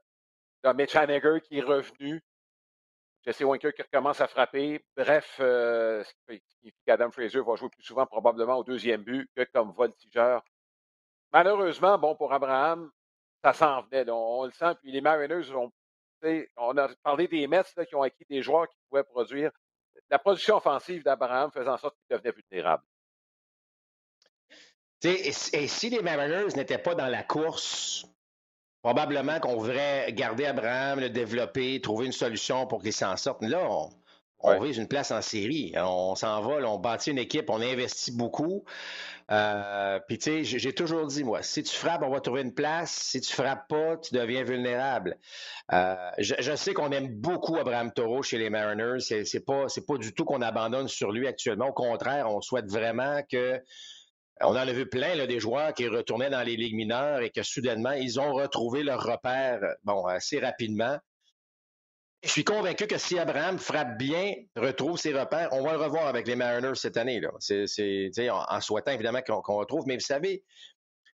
Mitch 0.76 0.94
Haniger 0.94 1.40
qui 1.42 1.58
est 1.58 1.62
revenu. 1.62 2.22
Jesse 3.26 3.40
Winker 3.40 3.72
qui 3.72 3.82
recommence 3.82 4.20
à 4.20 4.28
frapper. 4.28 4.84
Bref, 4.96 5.38
euh, 5.40 6.04
ce 6.04 6.12
qui 6.28 6.40
signifie 6.60 6.78
qu'Adam 6.86 7.10
Fraser 7.10 7.40
va 7.40 7.56
jouer 7.56 7.68
plus 7.68 7.82
souvent 7.82 8.06
probablement 8.06 8.58
au 8.58 8.64
deuxième 8.64 9.02
but 9.02 9.28
que 9.34 9.42
comme 9.52 9.72
voltigeur. 9.72 10.44
Malheureusement, 11.32 11.98
bon, 11.98 12.14
pour 12.14 12.32
Abraham, 12.32 12.92
ça 13.44 13.52
s'en 13.52 13.82
venait. 13.82 14.10
On, 14.10 14.44
le 14.44 14.52
sent. 14.52 14.74
Puis 14.80 14.90
les 14.90 15.00
Mariners, 15.02 15.52
on 16.56 16.78
a 16.78 16.88
parlé 17.02 17.28
des 17.28 17.46
Mets 17.46 17.62
qui 17.86 17.94
ont 17.94 18.02
acquis 18.02 18.24
des 18.28 18.42
joueurs 18.42 18.68
qui 18.68 18.76
pouvaient 18.88 19.04
produire. 19.04 19.50
La 20.10 20.18
production 20.18 20.56
offensive 20.56 21.02
d'Abraham 21.02 21.50
faisait 21.52 21.68
en 21.68 21.76
sorte 21.76 21.96
qu'il 21.96 22.16
devenait 22.16 22.34
vulnérable. 22.34 22.82
Et, 25.02 25.28
et, 25.28 25.68
si 25.68 25.90
les 25.90 26.00
Mariners 26.00 26.56
n'étaient 26.56 26.78
pas 26.78 26.94
dans 26.94 27.08
la 27.08 27.22
course 27.22 28.06
Probablement 28.80 29.40
qu'on 29.40 29.56
voudrait 29.56 30.12
garder 30.12 30.44
Abraham, 30.44 31.00
le 31.00 31.08
développer, 31.08 31.80
trouver 31.80 32.04
une 32.04 32.12
solution 32.12 32.66
pour 32.66 32.82
qu'il 32.82 32.92
s'en 32.92 33.16
sorte. 33.16 33.42
Là, 33.42 33.66
on, 33.66 33.88
vise 34.60 34.78
une 34.78 34.88
place 34.88 35.10
en 35.10 35.22
série. 35.22 35.72
On 35.76 36.14
s'en 36.14 36.40
va, 36.40 36.56
on 36.68 36.78
bâtit 36.78 37.10
une 37.10 37.18
équipe, 37.18 37.50
on 37.50 37.60
investit 37.60 38.12
beaucoup. 38.12 38.64
Euh, 39.30 39.98
puis, 40.06 40.18
tu 40.18 40.44
sais, 40.44 40.58
j'ai 40.58 40.72
toujours 40.72 41.06
dit, 41.06 41.24
moi, 41.24 41.42
si 41.42 41.62
tu 41.62 41.74
frappes, 41.74 42.02
on 42.02 42.10
va 42.10 42.20
trouver 42.20 42.42
une 42.42 42.54
place. 42.54 42.90
Si 42.90 43.20
tu 43.20 43.32
frappes 43.32 43.68
pas, 43.68 43.96
tu 43.96 44.14
deviens 44.14 44.44
vulnérable. 44.44 45.18
Euh, 45.72 45.94
je, 46.18 46.54
sais 46.56 46.74
qu'on 46.74 46.90
aime 46.90 47.08
beaucoup 47.08 47.56
Abraham 47.56 47.92
Toro 47.92 48.22
chez 48.22 48.38
les 48.38 48.50
Mariners. 48.50 49.00
C'est 49.00 49.44
pas, 49.44 49.66
pas 49.86 49.96
du 49.96 50.12
tout 50.12 50.24
qu'on 50.24 50.42
abandonne 50.42 50.88
sur 50.88 51.10
lui 51.10 51.26
actuellement. 51.26 51.68
Au 51.68 51.72
contraire, 51.72 52.30
on 52.30 52.40
souhaite 52.40 52.70
vraiment 52.70 53.22
que 53.30 53.60
on 54.40 54.50
en 54.50 54.56
a 54.56 54.72
vu 54.72 54.86
plein 54.86 55.26
des 55.26 55.38
joueurs 55.38 55.72
qui 55.74 55.86
retournaient 55.86 56.30
dans 56.30 56.42
les 56.42 56.56
ligues 56.56 56.74
mineures 56.74 57.20
et 57.20 57.30
que 57.30 57.42
soudainement, 57.42 57.92
ils 57.92 58.18
ont 58.18 58.32
retrouvé 58.32 58.82
leur 58.82 59.02
repère 59.02 59.60
bon, 59.84 60.04
assez 60.06 60.40
rapidement. 60.40 60.98
Je 62.24 62.30
suis 62.30 62.44
convaincu 62.44 62.86
que 62.86 62.96
si 62.96 63.18
Abraham 63.18 63.58
frappe 63.58 63.98
bien, 63.98 64.32
retrouve 64.56 64.98
ses 64.98 65.12
repères, 65.12 65.50
on 65.52 65.62
va 65.62 65.72
le 65.72 65.78
revoir 65.78 66.06
avec 66.06 66.26
les 66.26 66.36
Mariners 66.36 66.74
cette 66.74 66.96
année. 66.96 67.20
Là. 67.20 67.30
En, 68.48 68.60
souhaitant 68.62 68.92
évidemment 68.92 69.20
qu'on, 69.20 69.56
retrouve. 69.56 69.84
Mais 69.86 69.96
vous 69.96 70.00
savez, 70.00 70.42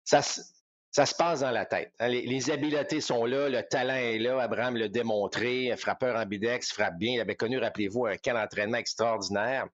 ça, 0.03 0.23
se 0.23 1.15
passe 1.15 1.41
dans 1.41 1.51
la 1.51 1.67
tête. 1.67 1.93
Hein. 1.99 2.07
Les, 2.07 2.49
habiletés 2.49 3.01
sont 3.01 3.25
là, 3.25 3.49
le 3.49 3.61
talent 3.61 3.93
est 3.93 4.17
là. 4.17 4.41
Abraham 4.41 4.77
l'a 4.77 4.87
démontré. 4.87 5.71
Frappeur 5.77 6.15
ambidex, 6.15 6.73
frappe 6.73 6.97
bien. 6.97 7.13
Il 7.13 7.21
avait 7.21 7.35
connu, 7.35 7.59
rappelez-vous, 7.59 8.07
un 8.07 8.17
camp 8.17 8.33
d'entraînement 8.33 8.77
extraordinaire. 8.77 9.67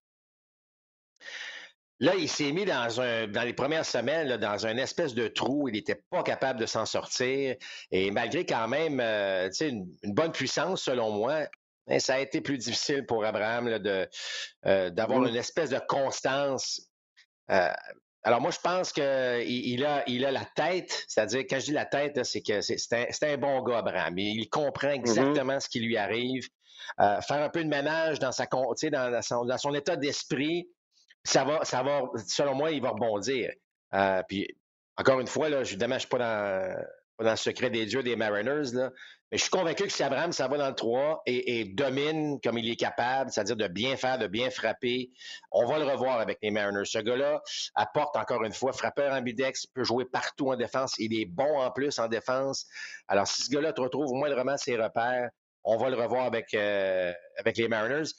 Là, 2.01 2.15
il 2.15 2.27
s'est 2.27 2.51
mis 2.51 2.65
dans 2.65 2.99
un 2.99 3.27
dans 3.27 3.43
les 3.43 3.53
premières 3.53 3.85
semaines 3.85 4.35
dans 4.37 4.65
un 4.65 4.75
espèce 4.77 5.13
de 5.13 5.27
trou. 5.27 5.69
Il 5.69 5.73
n'était 5.73 6.01
pas 6.09 6.23
capable 6.23 6.59
de 6.59 6.65
s'en 6.65 6.87
sortir. 6.87 7.55
Et 7.91 8.09
malgré 8.09 8.43
quand 8.43 8.67
même 8.67 8.99
euh, 8.99 9.51
une, 9.61 9.85
une, 10.01 10.13
bonne 10.15 10.31
puissance, 10.31 10.81
selon 10.81 11.11
moi, 11.11 11.43
hein, 11.87 11.99
ça 11.99 12.15
a 12.15 12.19
été 12.19 12.41
plus 12.41 12.57
difficile 12.57 13.05
pour 13.05 13.23
Abraham 13.23 13.77
de, 13.77 14.09
euh, 14.65 14.89
d'avoir 14.89 15.19
mmh. 15.19 15.27
une 15.27 15.35
espèce 15.35 15.69
de 15.69 15.79
constance. 15.87 16.81
Euh, 17.51 17.69
alors 18.23 18.41
moi, 18.41 18.49
je 18.49 18.59
pense 18.59 18.91
qu'il 18.91 19.03
il 19.03 19.85
a, 19.85 20.03
il 20.07 20.25
a 20.25 20.31
la 20.31 20.45
tête, 20.55 21.05
c'est-à-dire, 21.07 21.41
quand 21.47 21.59
je 21.59 21.65
dis 21.65 21.71
la 21.71 21.85
tête, 21.85 22.23
c'est 22.23 22.41
que 22.41 22.61
c'est, 22.61 22.93
un, 22.93 23.33
un, 23.33 23.37
bon 23.37 23.61
gars, 23.61 23.77
Abraham. 23.77 24.17
Il, 24.17 24.49
comprend 24.49 24.89
mmh 24.89 24.93
exactement 24.93 25.59
ce 25.59 25.69
qui 25.69 25.79
lui 25.79 25.97
arrive. 25.97 26.47
faire 26.97 27.43
un 27.43 27.49
peu 27.49 27.63
de 27.63 27.69
ménage 27.69 28.17
dans, 28.17 28.31
sa, 28.31 28.47
dans, 28.47 29.21
son, 29.21 29.45
dans 29.45 29.57
son 29.59 29.73
état 29.75 29.95
d'esprit, 29.95 30.67
ça 31.23 31.43
va, 31.43 31.63
ça 31.65 31.83
va, 31.83 32.03
selon 32.27 32.55
moi, 32.55 32.71
il 32.71 32.81
va 32.81 32.89
rebondir. 32.89 33.51
Euh, 33.93 34.23
puis, 34.27 34.47
encore 34.97 35.19
une 35.19 35.27
fois, 35.27 35.49
là, 35.49 35.61
évidemment, 35.61 35.93
je 35.93 35.97
ne 35.97 35.99
suis 35.99 36.09
pas 36.09 36.17
dans, 36.17 36.85
dans, 37.25 37.31
le 37.31 37.37
secret 37.37 37.69
des 37.69 37.85
dieux 37.85 38.03
des 38.03 38.15
Mariners, 38.15 38.73
là, 38.73 38.91
mais 39.31 39.37
je 39.37 39.43
suis 39.43 39.51
convaincu 39.51 39.83
que 39.83 39.89
si 39.89 40.03
Abraham 40.03 40.33
ça 40.33 40.49
va 40.49 40.57
dans 40.57 40.67
le 40.67 40.75
3 40.75 41.23
et, 41.25 41.63
domine 41.63 42.41
comme 42.41 42.57
il 42.57 42.69
est 42.69 42.75
capable, 42.75 43.31
c'est-à-dire 43.31 43.55
de 43.55 43.67
bien 43.67 43.95
faire, 43.95 44.17
de 44.17 44.27
bien 44.27 44.49
frapper, 44.49 45.09
on 45.51 45.65
va 45.65 45.79
le 45.79 45.85
revoir 45.85 46.19
avec 46.19 46.39
les 46.41 46.51
Mariners. 46.51 46.83
Ce 46.83 46.97
gars-là 46.97 47.41
apporte 47.75 48.17
encore 48.17 48.43
une 48.43 48.51
fois, 48.51 48.73
frappeur 48.73 49.13
ambidex, 49.13 49.67
peut 49.67 49.85
jouer 49.85 50.03
partout 50.03 50.51
en 50.51 50.57
défense, 50.57 50.95
il 50.97 51.17
est 51.17 51.25
bon 51.25 51.59
en 51.59 51.71
plus 51.71 51.97
en 51.97 52.09
défense. 52.09 52.67
Alors, 53.07 53.25
si 53.25 53.43
ce 53.43 53.49
gars-là 53.51 53.71
te 53.71 53.79
retrouve 53.79 54.11
au 54.11 54.15
moindrement 54.15 54.57
ses 54.57 54.75
repères, 54.75 55.29
on 55.63 55.77
va 55.77 55.89
le 55.89 55.95
revoir 55.95 56.25
avec, 56.25 56.53
euh, 56.53 57.13
avec 57.37 57.55
les 57.55 57.69
Mariners. 57.69 58.11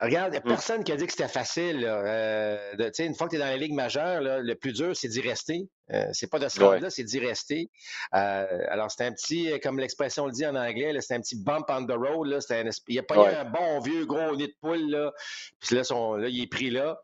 Regarde, 0.00 0.28
il 0.28 0.30
n'y 0.32 0.36
a 0.36 0.40
mmh. 0.40 0.48
personne 0.48 0.84
qui 0.84 0.92
a 0.92 0.96
dit 0.96 1.06
que 1.06 1.12
c'était 1.12 1.26
facile. 1.26 1.84
Euh, 1.84 2.56
une 3.00 3.14
fois 3.16 3.26
que 3.26 3.30
tu 3.32 3.36
es 3.36 3.38
dans 3.40 3.46
la 3.46 3.56
Ligue 3.56 3.72
majeure, 3.72 4.20
le 4.20 4.54
plus 4.54 4.72
dur, 4.72 4.94
c'est 4.94 5.08
d'y 5.08 5.20
rester. 5.20 5.68
Euh, 5.92 6.06
c'est 6.12 6.30
pas 6.30 6.38
de 6.38 6.48
ce 6.48 6.60
là 6.60 6.90
c'est 6.90 7.02
d'y 7.02 7.18
rester. 7.18 7.68
Euh, 8.14 8.64
alors, 8.68 8.90
c'est 8.92 9.04
un 9.04 9.12
petit, 9.12 9.58
comme 9.60 9.80
l'expression 9.80 10.26
le 10.26 10.32
dit 10.32 10.46
en 10.46 10.54
anglais, 10.54 10.94
c'est 11.00 11.14
un 11.14 11.20
petit 11.20 11.42
bump 11.42 11.66
on 11.68 11.84
the 11.84 11.92
road. 11.92 12.28
Là, 12.28 12.38
un, 12.50 12.70
il 12.86 12.92
n'y 12.92 12.98
a 12.98 13.02
pas 13.02 13.16
eu 13.16 13.34
un 13.34 13.44
bon 13.44 13.80
vieux 13.80 14.06
gros 14.06 14.36
nid 14.36 14.46
de 14.46 14.54
poule. 14.60 14.88
Là. 14.88 15.12
Puis 15.60 15.74
là, 15.74 15.82
là, 16.16 16.28
il 16.28 16.42
est 16.42 16.46
pris 16.46 16.70
là. 16.70 17.00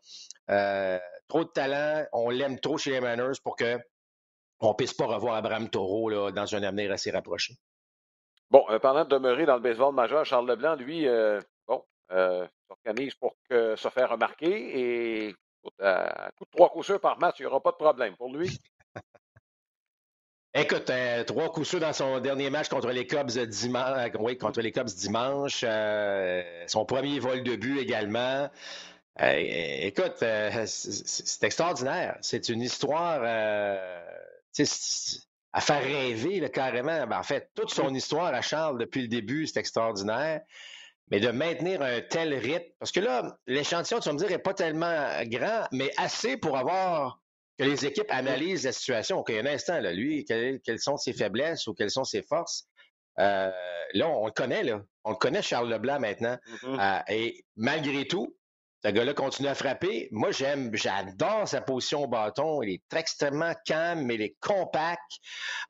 trop 1.27 1.43
de 1.43 1.49
talent. 1.49 2.05
On 2.13 2.29
l'aime 2.29 2.59
trop 2.59 2.77
chez 2.77 2.91
les 2.91 3.01
Manners 3.01 3.39
pour 3.43 3.57
que 3.57 3.77
on 4.61 4.73
puisse 4.73 4.93
pas 4.93 5.05
revoir 5.05 5.35
Abraham 5.35 5.69
Taureau 5.69 6.09
là, 6.09 6.31
dans 6.31 6.55
un 6.55 6.63
avenir 6.63 6.91
assez 6.91 7.11
rapproché. 7.11 7.55
Bon, 8.51 8.63
pendant 8.81 9.03
de 9.03 9.09
demeurer 9.09 9.45
dans 9.45 9.55
le 9.55 9.61
baseball 9.61 9.93
majeur, 9.93 10.23
Charles 10.25 10.47
Leblanc, 10.47 10.75
lui, 10.75 11.07
euh, 11.07 11.41
s'organise 12.09 13.15
pour 13.15 13.35
se 13.49 13.89
faire 13.89 14.09
remarquer 14.09 15.27
et 15.27 15.35
à 15.81 16.29
coup 16.37 16.45
de 16.45 16.49
trois 16.51 16.69
coups 16.69 16.85
sûrs 16.85 16.99
par 16.99 17.19
match, 17.19 17.35
il 17.39 17.43
n'y 17.43 17.47
aura 17.47 17.61
pas 17.61 17.71
de 17.71 17.77
problème 17.77 18.15
pour 18.15 18.35
lui? 18.35 18.59
Écoute, 20.57 20.89
euh, 20.89 21.25
trois 21.25 21.51
coups 21.51 21.67
sûrs 21.67 21.81
dans 21.81 21.91
son 21.91 22.21
dernier 22.21 22.49
match 22.49 22.69
contre 22.69 22.89
les 22.89 23.05
Cubs 23.05 23.27
dimanche. 23.27 23.97
Euh, 23.97 24.09
oui, 24.19 24.37
contre 24.37 24.61
les 24.61 24.71
Cubs 24.71 24.85
dimanche. 24.85 25.65
son 26.67 26.85
premier 26.85 27.19
vol 27.19 27.43
de 27.43 27.57
but 27.57 27.79
également. 27.79 28.49
écoute, 29.19 30.15
c'est 30.19 31.43
extraordinaire. 31.43 32.17
C'est 32.21 32.47
une 32.47 32.61
histoire 32.61 33.21
à 35.51 35.61
faire 35.61 35.83
rêver 35.83 36.49
carrément. 36.49 37.05
Ben, 37.05 37.19
en 37.19 37.23
fait, 37.23 37.49
toute 37.53 37.71
son 37.71 37.93
histoire 37.93 38.33
à 38.33 38.41
Charles 38.41 38.77
depuis 38.77 39.01
le 39.01 39.09
début, 39.09 39.47
c'est 39.47 39.59
extraordinaire 39.59 40.41
mais 41.11 41.19
de 41.19 41.29
maintenir 41.29 41.81
un 41.81 42.01
tel 42.01 42.33
rythme, 42.33 42.65
parce 42.79 42.91
que 42.91 42.99
là, 42.99 43.37
l'échantillon, 43.47 43.99
tu 43.99 44.09
vas 44.09 44.13
me 44.13 44.19
dire, 44.19 44.29
n'est 44.29 44.39
pas 44.39 44.53
tellement 44.53 45.23
grand, 45.25 45.67
mais 45.71 45.91
assez 45.97 46.37
pour 46.37 46.57
avoir 46.57 47.21
que 47.57 47.63
les 47.63 47.85
équipes 47.85 48.09
analysent 48.09 48.65
la 48.65 48.71
situation. 48.71 49.19
OK, 49.19 49.29
un 49.29 49.45
instant, 49.45 49.79
là, 49.79 49.93
lui, 49.93 50.25
quelles, 50.25 50.79
sont 50.79 50.97
ses 50.97 51.13
faiblesses 51.13 51.67
ou 51.67 51.73
quelles 51.73 51.91
sont 51.91 52.03
ses 52.03 52.21
forces? 52.21 52.67
Euh, 53.19 53.51
là, 53.93 54.09
on 54.09 54.25
le 54.25 54.31
connaît, 54.31 54.63
là. 54.63 54.81
On 55.03 55.11
le 55.11 55.15
connaît, 55.15 55.41
Charles 55.41 55.69
Leblanc, 55.69 55.99
maintenant. 55.99 56.37
Mm-hmm. 56.47 56.79
Euh, 56.79 57.13
et 57.13 57.45
malgré 57.55 58.05
tout, 58.07 58.35
ce 58.83 58.91
gars-là 58.91 59.13
continue 59.13 59.47
à 59.47 59.55
frapper. 59.55 60.09
Moi, 60.11 60.31
j'aime, 60.31 60.69
j'adore 60.75 61.47
sa 61.47 61.61
position 61.61 62.03
au 62.03 62.07
bâton. 62.07 62.61
Il 62.61 62.73
est 62.73 62.93
extrêmement 62.95 63.53
calme, 63.65 64.01
mais 64.01 64.15
il 64.15 64.21
est 64.21 64.35
compact. 64.41 65.01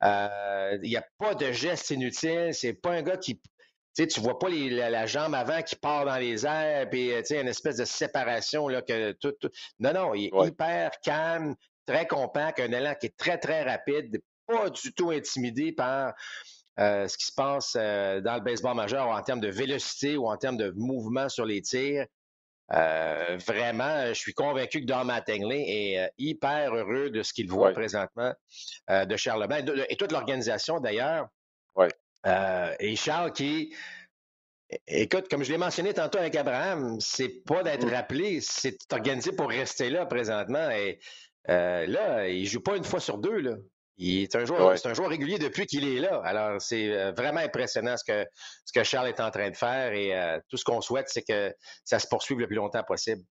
Euh, 0.02 0.78
il 0.82 0.90
n'y 0.90 0.96
a 0.96 1.06
pas 1.18 1.34
de 1.34 1.50
gestes 1.52 1.90
inutiles. 1.90 2.50
C'est 2.52 2.74
pas 2.74 2.90
un 2.90 3.02
gars 3.02 3.16
qui 3.16 3.40
tu 3.96 4.06
tu 4.06 4.20
vois 4.20 4.38
pas 4.38 4.48
la, 4.50 5.06
jambe 5.06 5.34
avant 5.34 5.62
qui 5.62 5.76
part 5.76 6.04
dans 6.04 6.16
les 6.16 6.46
airs, 6.46 6.88
puis 6.90 7.12
euh, 7.12 7.22
une 7.30 7.48
espèce 7.48 7.76
de 7.76 7.84
séparation 7.84 8.68
là, 8.68 8.82
que 8.82 9.12
tout, 9.12 9.34
Non, 9.78 9.92
non, 9.92 10.14
il 10.14 10.26
est 10.26 10.46
hyper 10.46 10.90
calme, 11.02 11.54
très 11.86 12.06
compact, 12.06 12.60
un 12.60 12.72
élan 12.72 12.94
qui 12.94 13.06
est 13.06 13.16
très, 13.16 13.38
très 13.38 13.62
rapide, 13.62 14.20
pas 14.46 14.70
du 14.70 14.92
tout 14.92 15.10
intimidé 15.10 15.72
par 15.72 16.14
euh, 16.78 17.08
ce 17.08 17.16
qui 17.16 17.26
se 17.26 17.32
passe 17.32 17.74
euh, 17.76 18.20
dans 18.20 18.34
le 18.34 18.42
baseball 18.42 18.76
majeur 18.76 19.08
en 19.08 19.22
termes 19.22 19.40
de 19.40 19.48
vélocité 19.48 20.16
ou 20.18 20.28
en 20.28 20.36
termes 20.36 20.58
de 20.58 20.72
mouvement 20.76 21.28
sur 21.28 21.46
les 21.46 21.62
tirs. 21.62 22.06
Euh, 22.72 23.38
vraiment, 23.46 24.08
je 24.08 24.14
suis 24.14 24.34
convaincu 24.34 24.80
que 24.80 24.86
Don 24.86 25.04
Mattingly 25.04 25.62
est 25.70 26.10
hyper 26.18 26.74
heureux 26.74 27.10
de 27.10 27.22
ce 27.22 27.32
qu'il 27.32 27.48
voit 27.48 27.72
présentement 27.72 28.34
de 28.88 29.16
Charlemagne 29.16 29.64
et 29.88 29.96
toute 29.96 30.10
l'organisation 30.10 30.80
d'ailleurs. 30.80 31.28
Ouais. 32.24 32.76
et 32.80 32.96
Charles 32.96 33.32
qui, 33.32 33.74
écoute, 34.86 35.28
comme 35.28 35.44
je 35.44 35.52
l'ai 35.52 35.58
mentionné 35.58 35.94
tantôt 35.94 36.18
avec 36.18 36.34
Abraham, 36.36 37.00
c'est 37.00 37.44
pas 37.44 37.62
d'être 37.62 37.86
mm. 37.86 37.94
rappelé, 37.94 38.40
c'est 38.40 38.78
organisé 38.92 39.32
pour 39.32 39.48
rester 39.48 39.90
là 39.90 40.06
présentement. 40.06 40.70
Et 40.70 40.98
là, 41.46 42.28
il 42.28 42.46
joue 42.46 42.60
pas 42.60 42.76
une 42.76 42.84
fois 42.84 43.00
sur 43.00 43.18
deux. 43.18 43.40
Là. 43.40 43.56
Il 43.98 44.22
est 44.22 44.36
un 44.36 44.44
joueur, 44.44 44.78
c'est 44.78 44.88
un 44.88 44.94
joueur 44.94 45.08
régulier 45.08 45.38
depuis 45.38 45.66
qu'il 45.66 45.88
est 45.88 46.00
là. 46.00 46.20
Alors, 46.24 46.60
c'est 46.60 46.92
euh, 46.92 47.12
vraiment 47.12 47.40
impressionnant 47.40 47.96
ce 47.96 48.04
que, 48.04 48.26
ce 48.66 48.72
que 48.78 48.84
Charles 48.84 49.08
est 49.08 49.20
en 49.20 49.30
train 49.30 49.50
de 49.50 49.56
faire 49.56 49.92
et 49.92 50.14
euh, 50.14 50.38
tout 50.50 50.58
ce 50.58 50.64
qu'on 50.64 50.82
souhaite, 50.82 51.08
c'est 51.08 51.22
que 51.22 51.54
ça 51.84 51.98
se 51.98 52.06
poursuive 52.06 52.38
le 52.38 52.46
plus 52.46 52.56
longtemps 52.56 52.82
possible. 52.82 53.22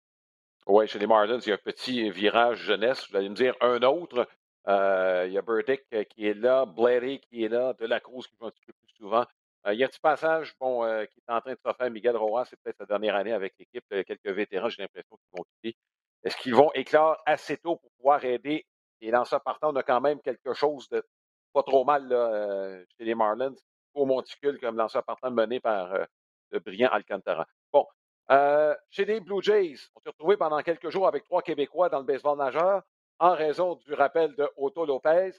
Oui, 0.65 0.87
chez 0.87 0.97
les 0.97 1.05
Marlins, 1.05 1.39
il 1.39 1.49
y 1.49 1.51
a 1.51 1.55
un 1.55 1.59
petit 1.63 2.09
virage 2.09 2.63
jeunesse. 2.63 3.07
Vous 3.09 3.15
allez 3.17 3.29
me 3.29 3.35
dire 3.35 3.55
un 3.61 3.79
autre. 3.83 4.27
Euh, 4.67 5.25
il 5.27 5.33
y 5.33 5.37
a 5.37 5.41
Burdick 5.41 5.83
qui 6.09 6.27
est 6.27 6.33
là, 6.33 6.65
Blady 6.65 7.19
qui 7.19 7.43
est 7.43 7.49
là, 7.49 7.73
De 7.73 7.85
La 7.85 7.99
Cruz 7.99 8.23
qui 8.23 8.35
joue 8.39 8.47
un 8.47 8.51
petit 8.51 8.65
peu 8.65 8.73
plus 8.73 8.95
souvent. 8.97 9.25
il 9.67 9.75
y 9.75 9.83
a 9.83 9.85
un 9.85 9.89
petit 9.89 9.99
passage 9.99 10.55
bon, 10.59 10.81
qui 11.07 11.19
est 11.19 11.31
en 11.31 11.41
train 11.41 11.53
de 11.53 11.59
se 11.63 11.73
faire. 11.73 11.91
Miguel 11.91 12.17
Roa, 12.17 12.45
c'est 12.45 12.59
peut-être 12.61 12.77
sa 12.77 12.85
dernière 12.85 13.15
année 13.15 13.33
avec 13.33 13.53
l'équipe. 13.59 13.85
quelques 13.89 14.27
vétérans, 14.27 14.69
j'ai 14.69 14.81
l'impression 14.81 15.17
qu'ils 15.17 15.37
vont 15.37 15.43
quitter. 15.43 15.77
Est-ce 16.23 16.37
qu'ils 16.37 16.55
vont 16.55 16.71
éclore 16.73 17.21
assez 17.25 17.57
tôt 17.57 17.75
pour 17.75 17.91
pouvoir 17.91 18.25
aider 18.25 18.65
et 19.01 19.11
dans 19.11 19.25
ce 19.25 19.35
partant, 19.35 19.71
on 19.71 19.75
a 19.75 19.83
quand 19.83 20.01
même 20.01 20.19
quelque 20.21 20.53
chose 20.53 20.89
de 20.89 21.05
pas 21.53 21.63
trop 21.63 21.85
mal 21.85 22.07
euh, 22.11 22.83
chez 22.97 23.05
les 23.05 23.15
Marlins, 23.15 23.55
au 23.93 24.05
monticule 24.05 24.59
comme 24.59 24.77
lanceur 24.77 25.03
partant 25.03 25.31
mené 25.31 25.59
par 25.59 25.93
euh, 25.93 26.05
le 26.51 26.59
brillant 26.59 26.89
Alcantara. 26.91 27.47
Bon, 27.71 27.85
euh, 28.31 28.75
chez 28.89 29.05
les 29.05 29.19
Blue 29.19 29.41
Jays, 29.41 29.75
on 29.95 29.99
s'est 29.99 30.09
retrouvé 30.09 30.37
pendant 30.37 30.59
quelques 30.61 30.89
jours 30.89 31.07
avec 31.07 31.23
trois 31.23 31.41
Québécois 31.41 31.89
dans 31.89 31.99
le 31.99 32.05
baseball 32.05 32.37
majeur 32.37 32.81
en 33.19 33.33
raison 33.33 33.75
du 33.75 33.93
rappel 33.93 34.35
de 34.35 34.49
Otto 34.57 34.85
Lopez. 34.85 35.31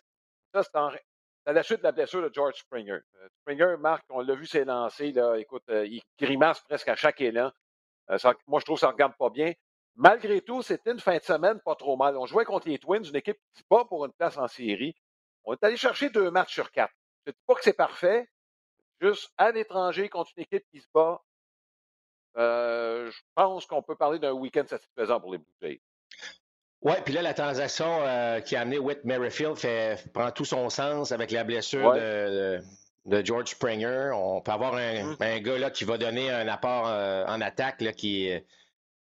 Ça, 0.53 0.63
c'est 0.63 0.77
à 0.77 1.53
la 1.53 1.63
suite 1.63 1.79
de 1.79 1.85
la 1.85 1.93
blessure 1.93 2.23
de 2.23 2.33
George 2.33 2.55
Springer. 2.55 3.01
Springer, 3.41 3.77
Marc, 3.79 4.05
on 4.11 4.21
l'a 4.21 4.35
vu 4.35 4.47
s'élancer, 4.47 5.13
là, 5.13 5.37
écoute, 5.37 5.65
il 5.69 6.01
grimace 6.19 6.61
presque 6.63 6.89
à 6.89 6.97
chaque 6.97 7.21
élan. 7.21 7.53
moi, 8.47 8.61
je 8.61 8.65
trouve 8.65 8.77
que 8.77 8.81
ça 8.81 8.89
ne 8.89 8.93
regarde 8.93 9.15
pas 9.17 9.31
bien. 9.31 9.53
Malgré 9.97 10.43
tout, 10.43 10.61
c'était 10.63 10.93
une 10.93 11.01
fin 11.01 11.17
de 11.17 11.23
semaine 11.23 11.59
pas 11.61 11.75
trop 11.75 11.97
mal. 11.97 12.19
On 12.19 12.27
jouait 12.27 12.45
contre 12.45 12.69
les 12.69 12.79
Twins, 12.79 13.05
une 13.05 13.17
équipe 13.17 13.39
qui 13.55 13.63
se 13.63 13.67
bat 13.71 13.85
pour 13.87 14.05
une 14.05 14.13
place 14.13 14.37
en 14.37 14.47
série. 14.47 14.95
On 15.45 15.55
est 15.55 15.65
allé 15.65 15.77
chercher 15.79 16.11
deux 16.11 16.31
matchs 16.31 16.53
sur 16.53 16.71
quatre. 16.71 16.93
Je 17.25 17.31
ne 17.31 17.33
dis 17.33 17.41
pas 17.47 17.55
que 17.55 17.65
c'est 17.65 17.73
parfait. 17.73 18.29
Juste 19.01 19.31
à 19.39 19.53
l'étranger 19.53 20.09
contre 20.09 20.33
une 20.37 20.43
équipe 20.43 20.65
qui 20.71 20.81
se 20.81 20.87
bat, 20.93 21.23
euh, 22.37 23.11
je 23.11 23.21
pense 23.35 23.67
qu'on 23.67 23.83
peut 23.83 23.97
parler 23.97 24.19
d'un 24.19 24.33
week-end 24.33 24.67
satisfaisant 24.67 25.21
pour 25.21 25.33
les 25.33 25.39
Blue 25.39 25.55
Jays. 25.63 25.81
Oui, 26.83 26.95
puis 27.05 27.15
là, 27.15 27.23
la 27.23 27.35
transaction 27.35 28.01
euh, 28.03 28.41
qui 28.41 28.55
a 28.55 28.61
amené 28.61 28.79
Whit 28.79 29.05
Merrifield 29.05 29.57
fait, 29.57 30.05
prend 30.13 30.31
tout 30.31 30.45
son 30.45 30.69
sens 30.71 31.11
avec 31.11 31.31
la 31.31 31.43
blessure 31.45 31.95
de, 31.95 32.61
George 33.25 33.51
Springer. 33.51 34.11
On 34.15 34.41
peut 34.41 34.53
avoir 34.53 34.75
un, 34.75 35.03
mmh. 35.03 35.17
un, 35.21 35.41
gars 35.41 35.59
là, 35.59 35.71
qui 35.71 35.85
va 35.85 35.97
donner 35.99 36.31
un 36.31 36.49
apport 36.49 36.89
euh, 36.89 37.25
en 37.27 37.41
attaque 37.41 37.81
là, 37.81 37.93
qui, 37.93 38.31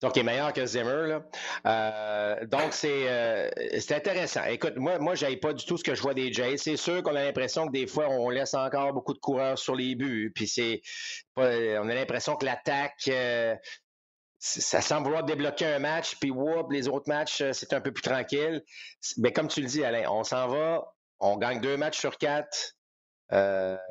donc, 0.02 0.16
est 0.16 0.24
meilleur 0.24 0.52
que 0.52 0.66
Zimmer. 0.66 1.06
Là. 1.06 1.22
Euh, 1.66 2.46
donc, 2.46 2.72
euh, 2.84 3.48
c'est 3.78 3.94
intéressant. 3.94 4.44
Écoute, 4.44 4.74
moi, 4.76 4.98
moi 4.98 5.14
je 5.14 5.32
pas 5.36 5.52
du 5.52 5.64
tout 5.64 5.78
ce 5.78 5.84
que 5.84 5.94
je 5.94 6.02
vois 6.02 6.12
des 6.12 6.32
Jays. 6.32 6.58
C'est 6.58 6.76
sûr 6.76 7.02
qu'on 7.04 7.14
a 7.14 7.22
l'impression 7.22 7.68
que 7.68 7.72
des 7.72 7.86
fois, 7.86 8.08
on 8.08 8.28
laisse 8.28 8.54
encore 8.54 8.92
beaucoup 8.92 9.14
de 9.14 9.20
coureurs 9.20 9.58
sur 9.58 9.76
les 9.76 9.94
buts. 9.94 10.32
Puis, 10.34 10.48
c'est 10.48 10.82
on 11.36 11.42
a 11.88 11.94
l'impression 11.94 12.34
que 12.34 12.44
l'attaque, 12.44 13.08
euh, 13.08 13.54
ça 14.44 14.80
semble 14.80 15.04
vouloir 15.04 15.24
débloquer 15.24 15.66
un 15.66 15.78
match. 15.78 16.16
Puis, 16.20 16.30
whoop, 16.30 16.72
les 16.72 16.88
autres 16.88 17.08
matchs, 17.08 17.42
c'est 17.52 17.72
un 17.72 17.80
peu 17.80 17.92
plus 17.92 18.02
tranquille. 18.02 18.62
Mais 19.18 19.32
comme 19.32 19.48
tu 19.48 19.60
le 19.60 19.68
dis, 19.68 19.84
Alain, 19.84 20.10
on 20.10 20.24
s'en 20.24 20.48
va, 20.48 20.92
on 21.20 21.36
gagne 21.36 21.60
deux 21.60 21.76
matchs 21.76 22.00
sur 22.00 22.18
quatre. 22.18 22.74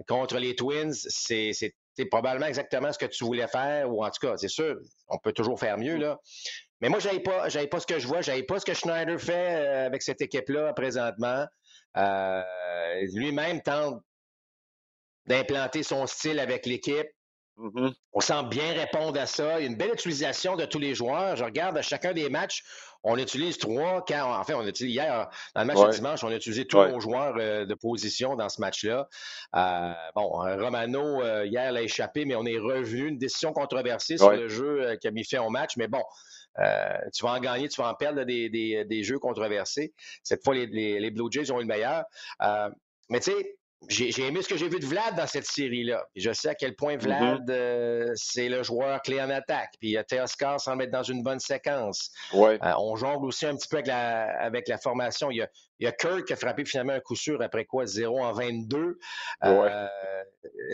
contre 0.07 0.37
les 0.37 0.55
Twins, 0.55 0.93
c'est 0.93 1.51
c'est 1.95 2.05
probablement 2.05 2.47
exactement 2.47 2.91
ce 2.91 2.97
que 2.97 3.05
tu 3.05 3.23
voulais 3.23 3.47
faire, 3.47 3.91
ou 3.91 4.03
en 4.03 4.09
tout 4.09 4.25
cas, 4.25 4.37
c'est 4.37 4.47
sûr, 4.47 4.77
on 5.07 5.17
peut 5.17 5.33
toujours 5.33 5.59
faire 5.59 5.77
mieux, 5.77 5.97
là. 5.97 6.19
Mais 6.79 6.89
moi, 6.89 6.99
je 6.99 7.09
pas, 7.19 7.47
pas 7.67 7.79
ce 7.79 7.85
que 7.85 7.99
je 7.99 8.07
vois, 8.07 8.21
j'avais 8.21 8.43
pas 8.43 8.59
ce 8.59 8.65
que 8.65 8.73
Schneider 8.73 9.19
fait 9.19 9.55
euh, 9.55 9.85
avec 9.85 10.01
cette 10.01 10.21
équipe-là 10.21 10.73
présentement. 10.73 11.45
Euh, 11.97 12.41
lui-même 13.13 13.61
tente 13.61 14.01
d'implanter 15.27 15.83
son 15.83 16.07
style 16.07 16.39
avec 16.39 16.65
l'équipe. 16.65 17.07
Mm-hmm. 17.57 17.93
On 18.13 18.19
semble 18.21 18.49
bien 18.49 18.73
répondre 18.73 19.19
à 19.19 19.25
ça. 19.25 19.59
Il 19.59 19.63
y 19.63 19.67
a 19.67 19.69
une 19.69 19.77
belle 19.77 19.93
utilisation 19.93 20.55
de 20.55 20.65
tous 20.65 20.79
les 20.79 20.95
joueurs. 20.95 21.35
Je 21.35 21.43
regarde 21.43 21.77
à 21.77 21.81
chacun 21.81 22.13
des 22.13 22.29
matchs, 22.29 22.63
on 23.03 23.17
utilise 23.17 23.57
trois, 23.57 24.03
quand, 24.07 24.39
en 24.39 24.43
fait, 24.43 24.53
on 24.53 24.65
utilise 24.65 24.93
hier, 24.93 25.29
dans 25.55 25.61
le 25.61 25.67
match 25.67 25.79
de 25.79 25.91
dimanche, 25.91 26.23
on 26.23 26.27
a 26.27 26.35
utilisé 26.35 26.65
tous 26.65 26.83
nos 26.83 26.99
joueurs 26.99 27.35
euh, 27.37 27.65
de 27.65 27.73
position 27.73 28.35
dans 28.35 28.49
ce 28.49 28.61
match-là. 28.61 29.07
Euh, 29.55 29.93
bon, 30.15 30.45
euh, 30.45 30.63
Romano, 30.63 31.23
hier, 31.43 31.71
l'a 31.71 31.81
échappé, 31.81 32.25
mais 32.25 32.35
on 32.35 32.45
est 32.45 32.59
revenu. 32.59 33.07
Une 33.07 33.17
décision 33.17 33.53
controversée 33.53 34.17
sur 34.17 34.31
le 34.31 34.47
jeu 34.47 34.97
qui 35.01 35.07
a 35.07 35.11
mis 35.11 35.23
fin 35.23 35.41
au 35.41 35.49
match, 35.49 35.77
mais 35.77 35.87
bon. 35.87 36.03
tu 37.13 37.25
vas 37.25 37.31
en 37.31 37.39
gagner, 37.39 37.69
tu 37.69 37.81
vas 37.81 37.89
en 37.89 37.95
perdre 37.95 38.23
des, 38.23 38.49
des, 38.49 38.85
des 38.85 39.03
jeux 39.03 39.19
controversés. 39.19 39.93
Cette 40.23 40.43
fois, 40.43 40.53
les, 40.53 40.67
les, 40.67 40.99
les 40.99 41.11
Blue 41.11 41.31
Jays 41.31 41.51
ont 41.51 41.57
eu 41.57 41.63
le 41.63 41.67
meilleur. 41.67 42.03
mais 43.09 43.19
tu 43.19 43.31
sais, 43.31 43.57
j'ai 43.89 44.25
aimé 44.25 44.41
ce 44.41 44.47
que 44.47 44.57
j'ai 44.57 44.69
vu 44.69 44.79
de 44.79 44.85
Vlad 44.85 45.15
dans 45.15 45.25
cette 45.25 45.45
série-là. 45.45 46.05
Je 46.15 46.31
sais 46.31 46.49
à 46.49 46.55
quel 46.55 46.75
point 46.75 46.97
mm-hmm. 46.97 47.01
Vlad, 47.01 47.49
euh, 47.49 48.11
c'est 48.15 48.47
le 48.47 48.63
joueur 48.63 49.01
clé 49.01 49.21
en 49.21 49.29
attaque. 49.29 49.73
Puis 49.79 49.97
euh, 49.97 50.03
Teoscar 50.03 50.59
semble 50.59 50.83
être 50.83 50.91
dans 50.91 51.03
une 51.03 51.23
bonne 51.23 51.39
séquence. 51.39 52.11
Ouais. 52.33 52.59
Euh, 52.63 52.73
on 52.77 52.95
jongle 52.95 53.25
aussi 53.25 53.45
un 53.45 53.55
petit 53.55 53.67
peu 53.67 53.77
avec 53.77 53.87
la, 53.87 54.39
avec 54.39 54.67
la 54.67 54.77
formation. 54.77 55.31
Il 55.31 55.37
y, 55.37 55.41
a, 55.41 55.49
il 55.79 55.85
y 55.85 55.87
a 55.87 55.91
Kirk 55.91 56.25
qui 56.25 56.33
a 56.33 56.35
frappé 56.35 56.63
finalement 56.63 56.93
un 56.93 56.99
coup 56.99 57.15
sûr 57.15 57.41
après 57.41 57.65
quoi? 57.65 57.85
0 57.85 58.23
en 58.23 58.33
22. 58.33 58.99
Euh, 59.43 59.87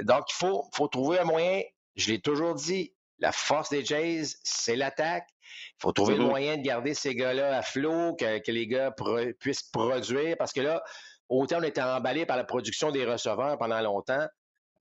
donc, 0.04 0.26
il 0.30 0.36
faut, 0.36 0.66
faut 0.74 0.88
trouver 0.88 1.20
un 1.20 1.26
moyen. 1.26 1.62
Je 1.96 2.12
l'ai 2.12 2.20
toujours 2.20 2.56
dit, 2.56 2.94
la 3.20 3.32
force 3.32 3.70
des 3.70 3.86
Jays, 3.86 4.36
c'est 4.44 4.76
l'attaque. 4.76 5.28
Il 5.80 5.82
faut 5.82 5.92
trouver 5.94 6.16
le 6.16 6.24
mm-hmm. 6.24 6.28
moyen 6.28 6.58
de 6.58 6.62
garder 6.62 6.94
ces 6.94 7.16
gars-là 7.16 7.58
à 7.58 7.62
flot, 7.62 8.16
que, 8.16 8.40
que 8.40 8.52
les 8.52 8.68
gars 8.68 8.94
puissent 9.40 9.64
produire. 9.64 10.36
Parce 10.38 10.52
que 10.52 10.62
là, 10.62 10.84
Autant 11.30 11.60
on 11.60 11.64
était 11.64 11.82
emballé 11.82 12.26
par 12.26 12.38
la 12.38 12.44
production 12.44 12.92
des 12.92 13.06
receveurs 13.06 13.58
pendant 13.58 13.82
longtemps. 13.82 14.28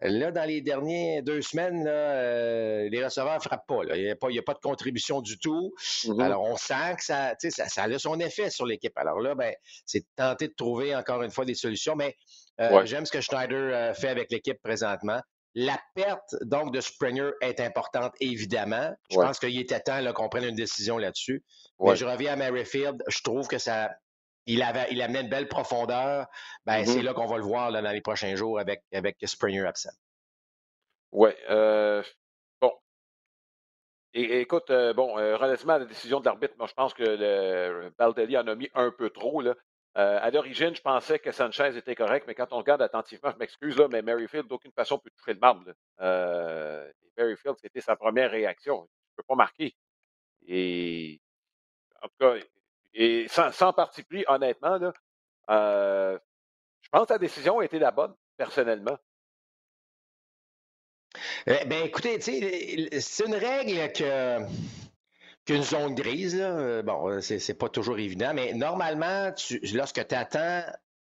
Là, 0.02 0.30
dans 0.30 0.44
les 0.44 0.60
dernières 0.60 1.22
deux 1.22 1.40
semaines, 1.40 1.86
euh, 1.88 2.86
les 2.90 3.02
receveurs 3.02 3.36
ne 3.36 3.40
frappent 3.40 3.66
pas. 3.66 3.80
Il 3.94 4.04
n'y 4.04 4.10
a, 4.10 4.42
pas 4.42 4.54
de 4.54 4.58
contribution 4.58 5.22
du 5.22 5.38
tout. 5.38 5.72
Mm-hmm. 5.78 6.22
Alors, 6.22 6.42
on 6.42 6.56
sent 6.56 6.96
que 6.98 7.04
ça, 7.04 7.34
ça, 7.38 7.82
a 7.84 7.98
son 7.98 8.20
effet 8.20 8.50
sur 8.50 8.66
l'équipe. 8.66 8.96
Alors 8.96 9.20
là, 9.20 9.34
ben, 9.34 9.54
c'est 9.86 10.04
tenter 10.14 10.48
de 10.48 10.54
trouver 10.54 10.94
encore 10.94 11.22
une 11.22 11.30
fois 11.30 11.46
des 11.46 11.54
solutions. 11.54 11.96
Mais 11.96 12.14
euh, 12.60 12.84
j'aime 12.84 13.06
ce 13.06 13.12
que 13.12 13.22
Schneider 13.22 13.70
euh, 13.72 13.94
fait 13.94 14.08
avec 14.08 14.30
l'équipe 14.30 14.60
présentement. 14.62 15.20
La 15.54 15.80
perte, 15.94 16.36
donc, 16.42 16.74
de 16.74 16.82
Springer 16.82 17.30
est 17.40 17.60
importante, 17.60 18.12
évidemment. 18.20 18.94
Je 19.10 19.16
pense 19.16 19.38
qu'il 19.38 19.58
était 19.58 19.80
temps 19.80 20.12
qu'on 20.12 20.28
prenne 20.28 20.44
une 20.44 20.54
décision 20.54 20.98
là-dessus. 20.98 21.42
Mais 21.80 21.96
je 21.96 22.04
reviens 22.04 22.34
à 22.34 22.36
Merrifield. 22.36 23.02
Je 23.08 23.22
trouve 23.22 23.48
que 23.48 23.56
ça, 23.56 23.88
il, 24.46 24.62
avait, 24.62 24.86
il 24.90 25.02
amenait 25.02 25.22
une 25.22 25.28
belle 25.28 25.48
profondeur. 25.48 26.26
Ben, 26.64 26.84
C'est 26.84 27.00
mm-hmm. 27.00 27.02
là 27.02 27.14
qu'on 27.14 27.26
va 27.26 27.36
le 27.36 27.42
voir 27.42 27.72
dans 27.72 27.80
les 27.80 28.00
prochains 28.00 28.34
jours 28.36 28.58
avec, 28.58 28.82
avec 28.92 29.16
Springer 29.24 29.66
absent. 29.66 29.90
Oui. 31.12 31.30
Euh, 31.50 32.02
bon. 32.60 32.72
Et, 34.14 34.40
écoute, 34.40 34.70
euh, 34.70 34.92
bon, 34.92 35.18
euh, 35.18 35.36
relativement 35.36 35.74
à 35.74 35.78
la 35.78 35.84
décision 35.84 36.20
de 36.20 36.24
l'arbitre, 36.24 36.54
moi, 36.58 36.66
je 36.66 36.74
pense 36.74 36.94
que 36.94 37.02
le, 37.02 37.92
Baldelli 37.98 38.36
en 38.38 38.46
a 38.46 38.54
mis 38.54 38.70
un 38.74 38.90
peu 38.90 39.10
trop. 39.10 39.40
Là. 39.40 39.54
à 39.94 40.30
l'origine, 40.30 40.74
je 40.74 40.82
pensais 40.82 41.18
que 41.18 41.32
Sanchez 41.32 41.76
était 41.76 41.94
correct, 41.94 42.24
mais 42.26 42.34
quand 42.34 42.52
on 42.52 42.58
regarde 42.58 42.82
attentivement, 42.82 43.30
je 43.32 43.38
m'excuse, 43.38 43.76
là, 43.78 43.88
mais 43.88 44.02
Merrifield, 44.02 44.46
d'aucune 44.46 44.72
façon, 44.72 44.98
peut 44.98 45.10
toucher 45.16 45.34
le 45.34 45.40
marbre. 45.40 45.72
Merrifield, 47.16 47.56
c'était 47.60 47.80
sa 47.80 47.96
première 47.96 48.30
réaction. 48.30 48.76
Je 48.76 48.82
ne 48.82 49.16
peux 49.16 49.26
pas 49.26 49.36
marquer. 49.36 49.74
Et 50.46 51.20
en 52.02 52.08
tout 52.08 52.16
cas, 52.20 52.34
et 52.96 53.26
sans, 53.28 53.72
parti 53.72 54.02
pris, 54.02 54.24
honnêtement, 54.26 54.78
là, 54.78 54.92
euh, 55.50 56.18
je 56.80 56.88
pense 56.90 57.06
que 57.06 57.12
la 57.12 57.18
décision 57.18 57.58
a 57.58 57.64
été 57.64 57.78
la 57.78 57.90
bonne, 57.90 58.14
personnellement. 58.36 58.98
Eh 61.46 61.64
ben, 61.66 61.84
écoutez, 61.84 62.20
c'est 62.20 63.24
une 63.24 63.34
règle 63.34 63.92
que 63.92 64.40
qu'une 65.44 65.62
zone 65.62 65.94
grise, 65.94 66.36
là, 66.36 66.82
bon, 66.82 67.20
c'est 67.20 67.58
pas 67.58 67.68
toujours 67.68 67.98
évident, 67.98 68.32
mais 68.34 68.52
normalement, 68.52 69.32
tu, 69.32 69.60
lorsque 69.74 70.06
tu 70.06 70.14
attends 70.14 70.62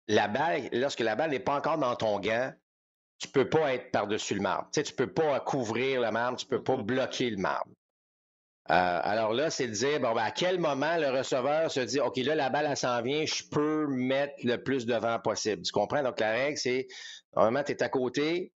la 0.07 0.27
balle, 0.29 0.69
lorsque 0.71 1.01
la 1.01 1.15
balle 1.15 1.31
n'est 1.31 1.39
pas 1.39 1.55
encore 1.55 1.77
dans 1.77 1.95
ton 1.95 2.19
gant, 2.19 2.53
tu 3.19 3.27
peux 3.27 3.49
pas 3.49 3.73
être 3.73 3.91
par-dessus 3.91 4.35
le 4.35 4.41
marbre. 4.41 4.69
Tu 4.71 4.79
sais, 4.79 4.83
tu 4.83 4.93
peux 4.93 5.11
pas 5.11 5.39
couvrir 5.41 6.01
le 6.01 6.11
marbre, 6.11 6.37
tu 6.37 6.45
peux 6.45 6.63
pas 6.63 6.77
bloquer 6.77 7.29
le 7.29 7.37
marbre. 7.37 7.69
Euh, 8.71 8.99
alors 9.03 9.33
là, 9.33 9.49
c'est 9.49 9.67
de 9.67 9.73
dire, 9.73 9.99
bon, 9.99 10.13
ben, 10.13 10.23
à 10.23 10.31
quel 10.31 10.59
moment 10.59 10.97
le 10.97 11.09
receveur 11.09 11.71
se 11.71 11.79
dit, 11.79 11.99
OK, 11.99 12.17
là, 12.17 12.35
la 12.35 12.49
balle, 12.49 12.67
elle 12.69 12.77
s'en 12.77 13.01
vient, 13.01 13.25
je 13.25 13.43
peux 13.49 13.87
mettre 13.87 14.35
le 14.43 14.57
plus 14.57 14.85
de 14.85 14.93
vent 14.93 15.19
possible. 15.19 15.63
Tu 15.63 15.71
comprends? 15.71 16.03
Donc, 16.03 16.19
la 16.19 16.31
règle, 16.31 16.57
c'est, 16.57 16.87
normalement, 17.35 17.63
tu 17.63 17.71
es 17.71 17.81
à 17.81 17.89
côté, 17.89 18.53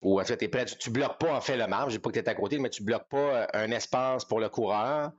ou 0.00 0.20
en 0.20 0.24
fait, 0.24 0.42
es 0.42 0.48
prêt, 0.48 0.64
tu 0.64 0.88
ne 0.88 0.94
bloques 0.94 1.18
pas 1.18 1.34
en 1.34 1.40
fait 1.40 1.56
le 1.56 1.66
marbre. 1.66 1.90
Je 1.90 1.96
ne 1.96 1.98
dis 1.98 2.02
pas 2.02 2.10
que 2.10 2.18
tu 2.18 2.24
es 2.24 2.28
à 2.28 2.34
côté, 2.34 2.58
mais 2.58 2.70
tu 2.70 2.82
ne 2.82 2.86
bloques 2.86 3.08
pas 3.08 3.16
euh, 3.16 3.46
un 3.52 3.70
espace 3.72 4.24
pour 4.24 4.40
le 4.40 4.48
coureur. 4.48 5.12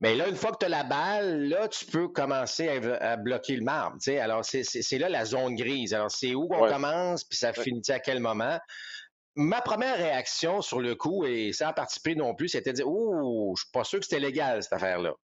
Mais 0.00 0.16
là, 0.16 0.28
une 0.28 0.36
fois 0.36 0.50
que 0.50 0.58
tu 0.58 0.66
as 0.66 0.68
la 0.68 0.82
balle, 0.82 1.44
là, 1.44 1.68
tu 1.68 1.86
peux 1.86 2.08
commencer 2.08 2.68
à, 3.00 3.16
bloquer 3.16 3.54
le 3.54 3.62
marbre. 3.62 3.98
Alors, 4.20 4.44
c'est 4.44 4.98
là 4.98 5.08
la 5.08 5.24
zone 5.24 5.54
grise. 5.54 5.94
Alors, 5.94 6.10
c'est 6.10 6.34
où 6.34 6.48
on 6.50 6.66
commence, 6.66 7.22
puis 7.22 7.38
ça 7.38 7.52
finit 7.52 7.88
à 7.88 8.00
quel 8.00 8.18
moment? 8.18 8.58
Ma 9.34 9.60
première 9.60 9.96
réaction 9.96 10.60
sur 10.60 10.80
le 10.80 10.94
coup, 10.94 11.24
et 11.24 11.52
sans 11.52 11.72
participer 11.72 12.14
non 12.14 12.34
plus, 12.34 12.48
c'était 12.48 12.72
de 12.72 12.76
dire 12.76 12.88
Ouh, 12.88 13.54
je 13.56 13.62
suis 13.62 13.70
pas 13.72 13.84
sûr 13.84 13.98
que 13.98 14.04
c'était 14.04 14.20
légal, 14.20 14.62
cette 14.62 14.74
affaire-là. 14.74 15.14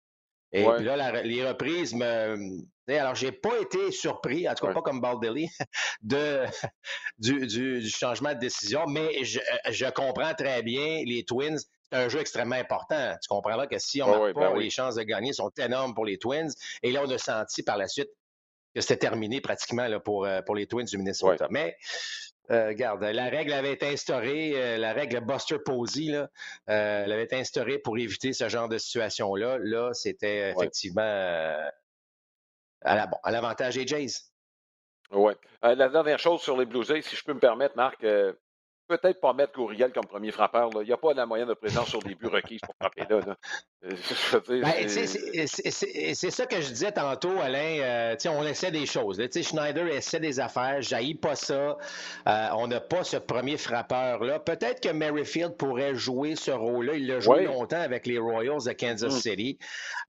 Et 0.52 0.64
puis 0.64 0.84
là, 0.84 1.22
les 1.22 1.46
reprises 1.46 1.94
me. 1.94 2.62
Alors, 2.88 3.14
j'ai 3.14 3.32
pas 3.32 3.58
été 3.60 3.90
surpris, 3.92 4.48
en 4.48 4.54
tout 4.54 4.66
cas 4.66 4.72
pas 4.72 4.80
comme 4.80 5.02
Baldelli, 5.02 5.50
de, 6.02 6.44
du, 7.18 7.46
du, 7.46 7.88
changement 7.90 8.32
de 8.32 8.38
décision, 8.38 8.86
mais 8.86 9.24
je, 9.24 9.40
je 9.68 9.84
comprends 9.90 10.32
très 10.32 10.62
bien 10.62 11.02
les 11.04 11.22
Twins 11.24 11.58
c'est 11.90 11.98
un 11.98 12.08
jeu 12.08 12.20
extrêmement 12.20 12.56
important. 12.56 13.14
Tu 13.22 13.28
comprendras 13.28 13.66
que 13.66 13.78
si 13.78 14.02
on 14.02 14.26
ne 14.26 14.32
pas, 14.32 14.50
ben 14.52 14.58
les 14.58 14.70
chances 14.70 14.96
de 14.96 15.02
gagner 15.02 15.32
sont 15.32 15.50
énormes 15.58 15.94
pour 15.94 16.04
les 16.04 16.18
Twins. 16.18 16.50
Et 16.82 16.92
là, 16.92 17.02
on 17.04 17.10
a 17.10 17.18
senti 17.18 17.62
par 17.62 17.76
la 17.76 17.88
suite 17.88 18.10
que 18.74 18.80
c'était 18.80 18.98
terminé 18.98 19.40
pratiquement 19.40 19.86
là, 19.88 19.98
pour, 19.98 20.26
euh, 20.26 20.42
pour 20.42 20.54
les 20.54 20.66
Twins 20.66 20.84
du 20.84 20.98
Minnesota. 20.98 21.48
Mais 21.50 21.76
euh, 22.50 22.68
regarde, 22.68 23.02
la 23.02 23.28
règle 23.28 23.52
avait 23.52 23.72
été 23.72 23.88
instaurée, 23.88 24.52
euh, 24.54 24.78
la 24.78 24.92
règle 24.92 25.20
Buster 25.20 25.58
Posey, 25.58 26.12
là, 26.12 26.28
elle 26.66 27.12
avait 27.12 27.24
été 27.24 27.36
instaurée 27.36 27.78
pour 27.78 27.98
éviter 27.98 28.32
ce 28.32 28.48
genre 28.48 28.68
de 28.68 28.78
situation-là. 28.78 29.58
Là, 29.60 29.92
c'était 29.92 30.50
effectivement 30.50 31.02
à 32.82 33.30
l'avantage 33.30 33.74
des 33.74 33.86
Jays. 33.86 34.30
Oui. 35.10 35.32
la 35.62 35.88
dernière 35.88 36.18
chose 36.18 36.40
sur 36.40 36.56
les 36.58 36.66
Blue 36.66 36.84
Jays, 36.84 37.02
si 37.02 37.16
je 37.16 37.24
peux 37.24 37.32
me 37.32 37.40
permettre, 37.40 37.76
Marc, 37.76 38.04
peut-être 38.88 39.20
pas 39.20 39.32
mettre 39.32 39.52
Gouriel 39.52 39.92
comme 39.92 40.06
premier 40.06 40.32
frappeur. 40.32 40.70
Il 40.74 40.86
n'y 40.86 40.92
a 40.92 40.96
pas 40.96 41.12
la 41.12 41.26
moyenne 41.26 41.48
de 41.48 41.54
présence 41.54 41.88
sur 41.88 42.00
des 42.00 42.14
buts 42.14 42.26
requises 42.26 42.60
pour 42.60 42.74
frapper 42.80 43.06
là. 43.08 43.36
C'est 43.80 44.26
ça 46.30 46.46
que 46.46 46.60
je 46.60 46.68
disais 46.68 46.90
tantôt, 46.90 47.38
Alain. 47.40 47.78
Euh, 47.80 48.16
on 48.26 48.44
essaie 48.44 48.72
des 48.72 48.86
choses. 48.86 49.22
Schneider 49.40 49.86
essaie 49.86 50.18
des 50.18 50.40
affaires. 50.40 50.82
J'haïs 50.82 51.14
pas 51.14 51.36
ça. 51.36 51.78
Euh, 52.26 52.48
on 52.56 52.66
n'a 52.66 52.80
pas 52.80 53.04
ce 53.04 53.18
premier 53.18 53.56
frappeur-là. 53.56 54.40
Peut-être 54.40 54.80
que 54.80 54.88
Merrifield 54.88 55.56
pourrait 55.56 55.94
jouer 55.94 56.34
ce 56.34 56.50
rôle-là. 56.50 56.94
Il 56.94 57.06
l'a 57.06 57.20
joué 57.20 57.44
longtemps 57.44 57.80
avec 57.80 58.06
les 58.06 58.18
Royals 58.18 58.64
de 58.66 58.72
Kansas 58.72 59.14
mm. 59.14 59.20
City. 59.20 59.58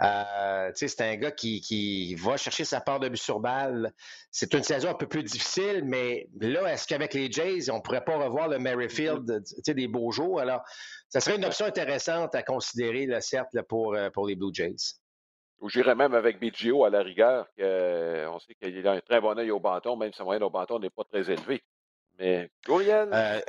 Euh, 0.02 0.72
c'est 0.74 1.02
un 1.02 1.16
gars 1.18 1.32
qui, 1.32 1.62
qui, 1.62 2.16
va 2.16 2.38
chercher 2.38 2.66
sa 2.66 2.82
part 2.82 3.00
de 3.00 3.08
but 3.08 3.18
sur 3.18 3.40
balle. 3.40 3.94
C'est 4.32 4.54
une 4.56 4.64
saison 4.64 4.90
un 4.90 4.96
peu 4.96 5.08
plus 5.08 5.24
difficile, 5.24 5.84
mais 5.86 6.28
là, 6.40 6.74
est-ce 6.74 6.88
qu'avec 6.88 7.14
les 7.14 7.32
Jays, 7.32 7.70
on 7.70 7.78
ne 7.78 7.82
pourrait 7.82 8.04
pas 8.04 8.18
revoir 8.18 8.48
le 8.48 8.58
Merrifield, 8.58 9.44
des 9.68 9.88
beaux 9.88 10.12
jours? 10.12 10.40
Alors, 10.40 10.64
ça 11.10 11.20
serait 11.20 11.36
une 11.38 11.46
option 11.46 11.66
intéressante 11.66 12.36
à 12.36 12.44
considérer, 12.44 13.08
là, 13.08 13.20
certes, 13.20 13.50
pour, 13.68 13.96
euh, 13.96 14.10
pour 14.12 14.28
les 14.28 14.36
Blue 14.36 14.54
Jays. 14.54 14.96
Ou 15.60 15.70
j'irais 15.70 15.96
même 15.96 16.14
avec 16.14 16.40
BGO 16.40 16.86
à 16.86 16.90
la 16.90 17.02
rigueur, 17.02 17.48
euh, 17.60 18.28
on 18.28 18.40
sait 18.40 18.56
qu'il 18.56 18.88
a 18.88 18.92
un 18.92 19.02
très 19.02 19.20
bon 19.20 19.38
œil 19.38 19.52
au 19.52 19.60
bâton, 19.60 19.98
même 19.98 20.12
si 20.14 20.18
sa 20.18 20.24
moyenne 20.24 20.44
au 20.44 20.50
bâton 20.50 20.80
n'est 20.80 20.90
pas 20.90 21.04
très 21.04 21.30
élevée. 21.30 21.62
Mais 22.18 22.50
Gouriel, 22.66 23.10
euh, 23.12 23.42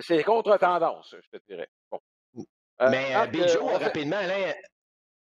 c'est 0.00 0.22
contre-tendance, 0.24 1.14
je 1.22 1.38
te 1.38 1.44
dirais. 1.46 1.68
Bon. 1.90 2.00
Mais 2.80 3.14
BGO, 3.28 3.66
rapidement, 3.66 4.16
Alain, 4.16 4.52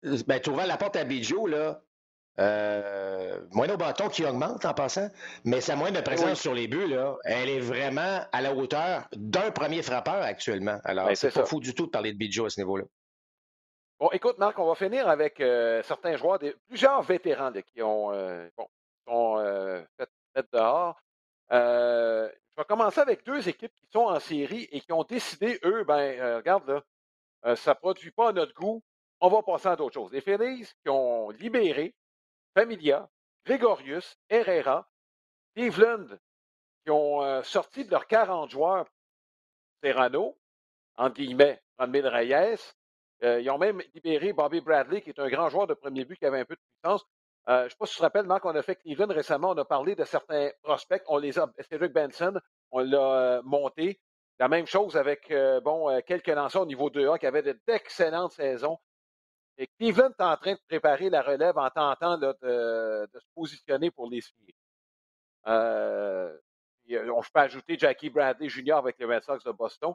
ben, 0.03 0.41
tu 0.41 0.51
ouvres 0.51 0.65
la 0.65 0.77
porte 0.77 0.97
à 0.97 1.05
BGO, 1.05 1.47
là, 1.47 1.81
euh, 2.39 3.41
moyenne 3.53 3.75
au 3.75 3.79
bâton 3.79 4.09
qui 4.09 4.25
augmente 4.25 4.65
en 4.65 4.75
passant, 4.75 5.09
mais 5.45 5.61
sa 5.61 5.77
moyenne 5.77 5.97
de 5.97 6.01
présence 6.01 6.41
sur 6.41 6.55
les 6.55 6.69
buts, 6.69 6.87
là, 6.87 7.17
elle 7.25 7.49
est 7.49 7.61
vraiment 7.61 8.21
à 8.33 8.41
la 8.41 8.55
hauteur 8.55 9.09
d'un 9.15 9.51
premier 9.51 9.83
frappeur 9.83 10.23
actuellement. 10.23 10.79
Alors, 10.85 11.07
ben, 11.07 11.15
c'est 11.15 11.33
pas 11.33 11.45
fou 11.45 11.61
du 11.61 11.75
tout 11.75 11.87
de 11.87 11.91
parler 11.91 12.13
de 12.13 12.19
Bidjo 12.19 12.47
à 12.47 12.51
ce 12.51 12.61
niveau-là. 12.61 12.85
Bon, 13.99 14.11
écoute, 14.13 14.39
Marc, 14.39 14.57
on 14.61 14.67
va 14.67 14.77
finir 14.77 15.09
avec 15.09 15.41
euh, 15.41 15.83
certains 15.83 16.17
joueurs, 16.17 16.39
plusieurs 16.69 17.03
vétérans 17.03 17.51
qui 17.67 17.83
ont 17.83 18.13
euh, 18.13 18.49
sont, 19.09 19.39
euh, 19.39 19.83
fait, 19.97 20.47
dehors. 20.53 21.03
je 21.51 22.31
vais 22.57 22.65
commencer 22.69 23.01
avec 23.01 23.25
deux 23.25 23.49
équipes 23.49 23.75
qui 23.75 23.89
sont 23.93 24.05
en 24.05 24.21
série 24.21 24.69
et 24.71 24.81
qui 24.81 24.93
ont 24.93 25.03
décidé, 25.03 25.59
eux, 25.65 25.83
ben, 25.83 26.37
regarde 26.37 26.69
là, 27.43 27.57
ça 27.57 27.73
ne 27.73 27.75
produit 27.75 28.13
pas 28.13 28.29
à 28.29 28.33
notre 28.33 28.55
goût, 28.55 28.85
on 29.21 29.29
va 29.29 29.43
passer 29.43 29.67
à 29.67 29.75
d'autres 29.75 29.95
choses. 29.95 30.13
Les 30.13 30.21
Phillies 30.21 30.69
qui 30.85 30.89
ont 30.89 31.31
libéré 31.31 31.93
Familia, 32.59 33.09
Gregorius, 33.47 34.19
Herrera, 34.29 34.91
Cleveland, 35.55 36.09
qui 36.83 36.91
ont 36.91 37.23
euh, 37.23 37.41
sorti 37.45 37.85
de 37.85 37.91
leurs 37.93 38.09
40 38.09 38.51
joueurs 38.51 38.87
Serrano, 39.81 40.37
entre 40.97 41.15
guillemets, 41.15 41.63
Ramil 41.79 42.09
Reyes. 42.09 42.75
Euh, 43.23 43.41
ils 43.41 43.49
ont 43.49 43.59
même 43.59 43.81
libéré 43.95 44.33
Bobby 44.33 44.61
Bradley, 44.61 45.03
qui 45.03 45.11
est 45.11 45.21
un 45.21 45.29
grand 45.29 45.51
joueur 45.51 45.69
de 45.69 45.75
premier 45.75 46.05
but 46.05 46.19
qui 46.19 46.27
avait 46.27 46.41
un 46.41 46.45
peu 46.45 46.57
de 46.57 46.61
puissance. 46.61 47.07
Euh, 47.49 47.61
je 47.61 47.65
ne 47.67 47.69
sais 47.69 47.77
pas 47.79 47.87
si 47.87 47.93
tu 47.93 47.99
te 47.99 48.03
rappelles, 48.03 48.27
Marc, 48.27 48.45
on 48.45 48.57
a 48.57 48.63
fait 48.63 48.75
Cleveland 48.75 49.15
récemment, 49.15 49.51
on 49.51 49.59
a 49.59 49.65
parlé 49.65 49.95
de 49.95 50.03
certains 50.03 50.51
prospects. 50.65 51.05
On 51.07 51.19
les 51.19 51.39
a, 51.39 51.49
Cedric 51.61 51.93
Benson, 51.93 52.41
on 52.73 52.81
l'a 52.81 53.41
monté. 53.45 54.01
La 54.41 54.49
même 54.49 54.67
chose 54.67 54.97
avec 54.97 55.33
bon, 55.63 56.01
quelques 56.05 56.27
lanceurs 56.27 56.63
au 56.63 56.67
niveau 56.67 56.91
2A 56.91 57.21
qui 57.21 57.27
avaient 57.27 57.55
d'excellentes 57.69 58.33
saisons. 58.33 58.81
Et 59.59 59.67
Cleveland 59.67 60.11
est 60.11 60.23
en 60.23 60.37
train 60.37 60.53
de 60.53 60.61
préparer 60.69 61.11
la 61.11 61.21
relève 61.21 61.59
en 61.59 61.69
tentant 61.69 62.17
de, 62.17 62.33
se 63.13 63.27
positionner 63.35 63.91
pour 63.91 64.09
les 64.09 64.21
séries. 64.21 64.55
Euh, 65.49 66.37
on 66.89 67.21
peut 67.21 67.41
ajouter 67.41 67.77
Jackie 67.77 68.09
Bradley 68.09 68.49
Jr. 68.49 68.75
avec 68.75 68.99
les 68.99 69.05
Red 69.05 69.25
Sox 69.25 69.43
de 69.45 69.51
Boston. 69.51 69.95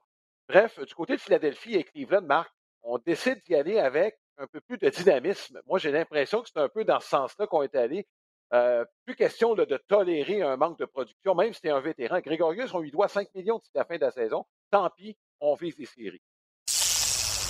Bref, 0.50 0.80
du 0.80 0.94
côté 0.94 1.16
de 1.16 1.22
Philadelphie 1.22 1.76
et 1.76 1.86
Cleveland, 1.86 2.24
Marc, 2.24 2.54
on 2.82 2.98
décide 2.98 3.42
d'y 3.46 3.56
aller 3.56 3.80
avec 3.80 4.20
un 4.38 4.48
peu 4.48 4.60
plus 4.60 4.78
de 4.78 4.90
dynamisme. 4.90 5.62
Moi, 5.66 5.80
j'ai 5.80 5.92
l'impression 5.92 6.42
que 6.42 6.50
c'est 6.50 6.60
un 6.60 6.68
peu 6.68 6.84
dans 6.84 7.00
ce 7.00 7.08
sens-là 7.08 7.48
qu'on 7.48 7.64
est 7.64 7.76
allé. 7.76 8.06
Euh, 8.52 8.84
plus 9.06 9.16
question 9.16 9.56
de 9.56 9.66
tolérer 9.88 10.42
un 10.42 10.58
manque 10.58 10.78
de 10.78 10.86
production, 10.86 11.34
même 11.34 11.54
si 11.54 11.62
c'est 11.64 11.72
un 11.72 11.80
vétéran. 11.80 12.20
Grégorius, 12.20 12.74
on 12.74 12.80
lui 12.80 12.92
doit 12.92 13.08
5 13.08 13.34
millions 13.34 13.58
d'ici 13.58 13.72
la 13.74 13.86
fin 13.86 13.96
de 13.96 14.02
la 14.02 14.12
saison. 14.12 14.46
Tant 14.70 14.90
pis, 14.90 15.18
on 15.40 15.56
vise 15.56 15.78
les 15.78 15.86
séries. 15.86 16.22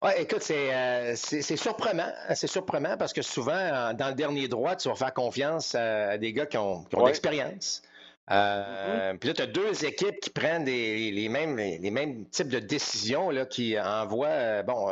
Oui, 0.00 0.12
écoute, 0.16 0.48
euh, 0.52 1.14
c'est 1.16 1.56
surprenant. 1.56 2.12
C'est 2.34 2.46
surprenant 2.46 2.96
parce 2.96 3.12
que 3.12 3.22
souvent, 3.22 3.92
dans 3.94 4.08
le 4.08 4.14
dernier 4.14 4.46
droit, 4.46 4.76
tu 4.76 4.88
vas 4.88 4.94
faire 4.94 5.12
confiance 5.12 5.74
à, 5.74 6.18
des 6.18 6.32
gars 6.32 6.46
qui 6.46 6.56
ont, 6.56 6.84
de 6.84 7.04
l'expérience. 7.04 7.82
Euh, 8.30 9.12
mm-hmm. 9.12 9.18
Puis 9.18 9.28
là, 9.28 9.34
tu 9.34 9.42
as 9.42 9.46
deux 9.46 9.84
équipes 9.84 10.20
qui 10.20 10.30
prennent 10.30 10.64
les, 10.64 11.28
mêmes, 11.28 11.56
les 11.56 11.90
mêmes 11.90 12.28
types 12.28 12.48
de 12.48 12.60
décisions, 12.60 13.30
là, 13.30 13.44
qui 13.44 13.78
envoient 13.80 14.28
euh, 14.28 14.62
bon, 14.62 14.88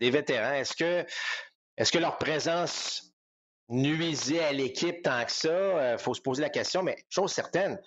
des 0.00 0.10
vétérans. 0.10 0.52
Est-ce 0.52 0.74
que, 0.74 1.98
leur 1.98 2.18
présence 2.18 3.14
nuisait 3.70 4.44
à 4.44 4.52
l'équipe 4.52 5.02
tant 5.02 5.24
que 5.24 5.32
ça? 5.32 5.92
Il 5.92 5.98
faut 5.98 6.12
se 6.12 6.20
poser 6.20 6.42
la 6.42 6.50
question, 6.50 6.82
mais 6.82 6.98
chose 7.08 7.32
certaine, 7.32 7.80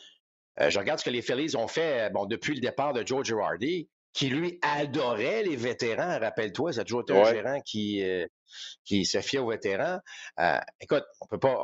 je 0.59 0.79
regarde 0.79 0.97
ce 0.97 1.05
que 1.05 1.11
les 1.11 1.21
Phillies 1.21 1.55
ont 1.55 1.67
fait 1.67 2.09
bon, 2.09 2.25
depuis 2.25 2.55
le 2.55 2.61
départ 2.61 2.93
de 2.93 3.05
George 3.05 3.27
Girardi 3.27 3.87
qui 4.17 4.29
lui 4.29 4.57
adorait 4.63 5.43
les 5.43 5.55
vétérans. 5.55 6.17
Rappelle-toi, 6.19 6.73
c'est 6.73 6.83
toujours 6.85 7.01
été 7.01 7.13
un 7.13 7.23
gérant 7.25 7.61
qui, 7.61 8.03
euh, 8.03 8.25
qui 8.83 9.05
se 9.05 9.21
fiait 9.21 9.37
aux 9.37 9.49
vétérans. 9.49 9.99
Euh, 10.39 10.57
écoute, 10.81 11.05
on 11.21 11.27
peut 11.27 11.39
pas. 11.39 11.55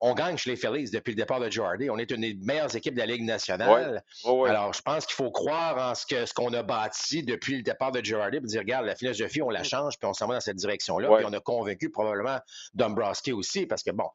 On, 0.00 0.14
gagne 0.14 0.36
chez 0.36 0.50
les 0.50 0.56
Phillies 0.56 0.90
depuis 0.92 1.10
le 1.10 1.16
départ 1.16 1.40
de 1.40 1.50
Jordy. 1.50 1.90
On 1.90 1.98
est 1.98 2.10
une 2.12 2.20
des 2.20 2.34
meilleures 2.34 2.74
équipes 2.76 2.94
de 2.94 3.00
la 3.00 3.06
Ligue 3.06 3.24
nationale. 3.24 4.04
Alors, 4.24 4.72
je 4.72 4.82
pense 4.82 5.06
qu'il 5.06 5.14
faut 5.14 5.32
croire 5.32 5.90
en 5.90 5.94
ce 5.96 6.06
que 6.06 6.24
ce 6.24 6.34
qu'on 6.34 6.52
a 6.54 6.62
bâti 6.62 7.24
depuis 7.24 7.56
le 7.56 7.62
départ 7.62 7.90
de 7.90 8.00
Girardi 8.00 8.38
pour 8.38 8.48
dire, 8.48 8.60
regarde, 8.60 8.86
la 8.86 8.96
philosophie, 8.96 9.42
on 9.42 9.50
la 9.50 9.62
mm. 9.62 9.64
change, 9.64 9.98
puis 9.98 10.08
on 10.08 10.12
s'en 10.12 10.26
va 10.28 10.34
dans 10.34 10.40
cette 10.40 10.56
direction-là. 10.56 11.08
Puis 11.16 11.26
on 11.28 11.32
a 11.32 11.40
convaincu 11.40 11.90
probablement 11.90 12.38
Dombrowski 12.74 13.32
aussi, 13.32 13.66
parce 13.66 13.82
que 13.82 13.90
bon, 13.90 14.08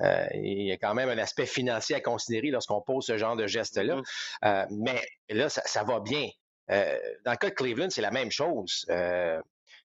euh, 0.00 0.26
il 0.34 0.66
y 0.66 0.72
a 0.72 0.76
quand 0.76 0.94
même 0.94 1.08
un 1.08 1.18
aspect 1.18 1.46
financier 1.46 1.96
à 1.96 2.00
considérer 2.00 2.50
lorsqu'on 2.50 2.82
pose 2.82 3.04
ce 3.06 3.16
genre 3.16 3.36
de 3.36 3.46
geste-là. 3.46 4.00
Mm-hmm. 4.42 4.66
mais 4.70 5.00
là, 5.30 5.48
ça, 5.48 5.62
ça, 5.64 5.84
va 5.84 6.00
bien. 6.00 6.28
Euh, 6.70 6.98
dans 7.24 7.32
le 7.32 7.36
cas 7.36 7.50
de 7.50 7.54
Cleveland, 7.54 7.90
c'est 7.90 8.02
la 8.02 8.10
même 8.10 8.30
chose. 8.30 8.86
Euh, 8.90 9.40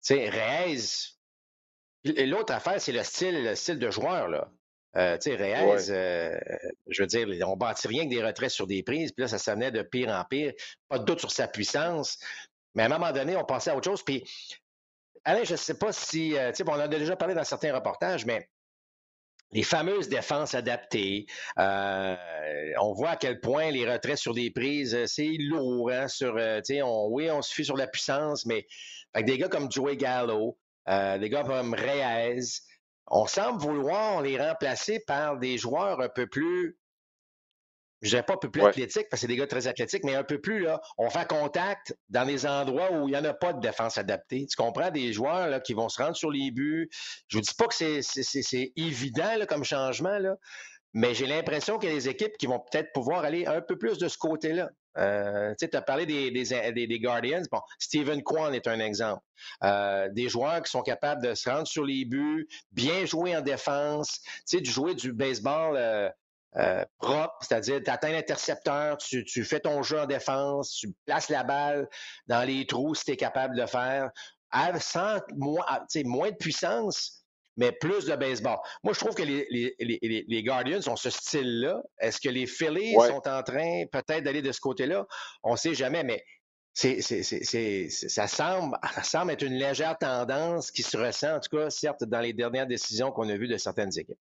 tu 0.03 0.15
sais, 0.15 0.29
Reyes. 0.29 1.15
L'autre 2.05 2.53
affaire, 2.53 2.79
c'est 2.79 2.91
le 2.91 3.03
style, 3.03 3.43
le 3.43 3.55
style 3.55 3.79
de 3.79 3.91
joueur. 3.91 4.29
Là. 4.29 4.49
Euh, 4.95 5.17
tu 5.17 5.31
sais, 5.31 5.35
Reyes, 5.35 5.91
euh, 5.91 6.39
je 6.87 7.01
veux 7.01 7.07
dire, 7.07 7.27
on 7.49 7.57
bâtit 7.57 7.87
rien 7.87 8.05
que 8.05 8.09
des 8.09 8.23
retraits 8.23 8.49
sur 8.49 8.67
des 8.67 8.83
prises, 8.83 9.11
puis 9.11 9.23
là, 9.23 9.27
ça 9.27 9.37
s'amenait 9.37 9.71
de 9.71 9.81
pire 9.81 10.09
en 10.09 10.23
pire. 10.23 10.53
Pas 10.87 10.99
de 10.99 11.05
doute 11.05 11.19
sur 11.19 11.31
sa 11.31 11.47
puissance. 11.47 12.17
Mais 12.75 12.83
à 12.83 12.85
un 12.85 12.89
moment 12.89 13.11
donné, 13.11 13.35
on 13.35 13.43
passait 13.43 13.71
à 13.71 13.75
autre 13.75 13.89
chose. 13.89 14.03
Puis, 14.03 14.23
Alain, 15.25 15.43
je 15.43 15.51
ne 15.51 15.57
sais 15.57 15.77
pas 15.77 15.91
si, 15.91 16.29
tu 16.29 16.55
sais, 16.55 16.63
on 16.65 16.71
en 16.71 16.79
a 16.79 16.87
déjà 16.87 17.15
parlé 17.15 17.33
dans 17.33 17.43
certains 17.43 17.73
reportages, 17.73 18.25
mais 18.25 18.47
les 19.51 19.63
fameuses 19.63 20.09
défenses 20.09 20.53
adaptées. 20.53 21.25
Euh, 21.57 22.15
on 22.81 22.93
voit 22.93 23.11
à 23.11 23.15
quel 23.15 23.39
point 23.39 23.71
les 23.71 23.89
retraits 23.89 24.17
sur 24.17 24.33
des 24.33 24.51
prises, 24.51 24.95
euh, 24.95 25.05
c'est 25.07 25.35
lourd. 25.39 25.91
Hein, 25.91 26.07
sur, 26.07 26.35
euh, 26.37 26.61
on, 26.83 27.07
oui, 27.11 27.29
on 27.31 27.41
suffit 27.41 27.65
sur 27.65 27.77
la 27.77 27.87
puissance, 27.87 28.45
mais 28.45 28.67
avec 29.13 29.25
des 29.25 29.37
gars 29.37 29.49
comme 29.49 29.71
Joey 29.71 29.97
Gallo, 29.97 30.57
des 30.87 31.29
gars 31.29 31.43
comme 31.43 31.73
Reyes, 31.73 32.61
on 33.07 33.25
semble 33.25 33.61
vouloir 33.61 34.21
les 34.21 34.39
remplacer 34.39 34.99
par 35.05 35.37
des 35.37 35.57
joueurs 35.57 36.01
un 36.01 36.09
peu 36.09 36.27
plus 36.27 36.77
je 38.01 38.09
dirais 38.09 38.23
pas 38.23 38.33
un 38.33 38.37
peu 38.37 38.49
plus 38.49 38.63
athlétique, 38.63 39.07
parce 39.09 39.21
que 39.21 39.27
c'est 39.27 39.27
des 39.27 39.35
gars 39.35 39.47
très 39.47 39.67
athlétiques, 39.67 40.03
mais 40.03 40.15
un 40.15 40.23
peu 40.23 40.39
plus, 40.39 40.59
là, 40.61 40.81
on 40.97 41.09
fait 41.09 41.27
contact 41.27 41.95
dans 42.09 42.25
des 42.25 42.45
endroits 42.45 42.91
où 42.91 43.07
il 43.07 43.11
n'y 43.11 43.17
en 43.17 43.25
a 43.25 43.33
pas 43.33 43.53
de 43.53 43.59
défense 43.59 43.97
adaptée. 43.97 44.45
Tu 44.47 44.55
comprends? 44.55 44.91
Des 44.91 45.11
joueurs 45.13 45.47
là, 45.47 45.59
qui 45.59 45.73
vont 45.73 45.89
se 45.89 46.01
rendre 46.01 46.15
sur 46.15 46.31
les 46.31 46.51
buts. 46.51 46.89
Je 47.27 47.37
ne 47.37 47.43
dis 47.43 47.53
pas 47.57 47.67
que 47.67 47.75
c'est 47.75 48.71
évident 48.75 49.37
là, 49.37 49.45
comme 49.45 49.63
changement, 49.63 50.17
là, 50.17 50.35
mais 50.93 51.13
j'ai 51.13 51.27
l'impression 51.27 51.77
qu'il 51.77 51.89
y 51.89 51.91
a 51.91 51.95
des 51.95 52.09
équipes 52.09 52.37
qui 52.37 52.47
vont 52.47 52.59
peut-être 52.59 52.91
pouvoir 52.93 53.23
aller 53.23 53.45
un 53.45 53.61
peu 53.61 53.77
plus 53.77 53.97
de 53.97 54.07
ce 54.07 54.17
côté-là. 54.17 54.69
Euh, 54.97 55.53
tu 55.57 55.67
as 55.71 55.81
parlé 55.81 56.05
des, 56.05 56.31
des, 56.31 56.87
des, 56.87 56.99
Guardians. 56.99 57.43
Bon, 57.51 57.61
Steven 57.77 58.23
Kwan 58.23 58.53
est 58.55 58.67
un 58.67 58.79
exemple. 58.79 59.23
Euh, 59.63 60.09
des 60.09 60.29
joueurs 60.29 60.61
qui 60.63 60.71
sont 60.71 60.81
capables 60.81 61.23
de 61.23 61.35
se 61.35 61.49
rendre 61.49 61.67
sur 61.67 61.85
les 61.85 62.05
buts, 62.05 62.47
bien 62.71 63.05
jouer 63.05 63.37
en 63.37 63.41
défense, 63.41 64.21
tu 64.23 64.41
sais, 64.45 64.61
de 64.61 64.65
jouer 64.65 64.95
du 64.95 65.13
baseball 65.13 65.75
euh, 65.77 66.09
euh, 66.57 66.83
propre, 66.97 67.35
c'est-à-dire 67.41 67.79
tu 67.83 67.91
atteins 67.91 68.11
l'intercepteur, 68.11 68.97
tu, 68.97 69.43
fais 69.43 69.59
ton 69.59 69.83
jeu 69.83 69.99
en 69.99 70.05
défense, 70.07 70.71
tu 70.71 70.91
places 71.05 71.29
la 71.29 71.43
balle 71.43 71.87
dans 72.27 72.43
les 72.43 72.65
trous 72.65 72.95
si 72.95 73.05
tu 73.05 73.11
es 73.11 73.17
capable 73.17 73.55
de 73.55 73.61
le 73.61 73.67
faire, 73.67 74.09
sans 74.79 75.19
moins, 75.35 75.63
moins 76.05 76.31
de 76.31 76.35
puissance, 76.35 77.23
mais 77.55 77.71
plus 77.71 78.05
de 78.05 78.15
baseball. 78.15 78.57
Moi, 78.83 78.93
je 78.93 78.99
trouve 78.99 79.13
que 79.13 79.21
les, 79.21 79.45
les, 79.79 80.43
Guardians 80.43 80.79
ont 80.87 80.95
ce 80.95 81.09
style-là. 81.09 81.81
Est-ce 81.99 82.19
que 82.19 82.29
les 82.29 82.47
Phillies 82.47 82.95
sont 82.95 83.27
en 83.27 83.43
train 83.43 83.83
peut-être 83.91 84.23
d'aller 84.23 84.41
de 84.41 84.51
ce 84.51 84.59
côté-là? 84.59 85.05
On 85.43 85.51
ne 85.51 85.57
sait 85.57 85.75
jamais, 85.75 86.03
mais 86.03 86.23
c'est, 86.73 87.01
ça, 87.01 88.27
semble, 88.27 88.77
ça 88.95 89.03
semble 89.03 89.31
être 89.33 89.43
une 89.43 89.55
légère 89.55 89.97
tendance 89.97 90.71
qui 90.71 90.83
se 90.83 90.97
ressent, 90.97 91.35
en 91.35 91.39
tout 91.39 91.55
cas, 91.57 91.69
certes, 91.69 92.03
dans 92.05 92.21
les 92.21 92.33
dernières 92.33 92.67
décisions 92.67 93.11
qu'on 93.11 93.29
a 93.29 93.35
vues 93.35 93.47
de 93.47 93.57
certaines 93.57 93.97
équipes. 93.99 94.17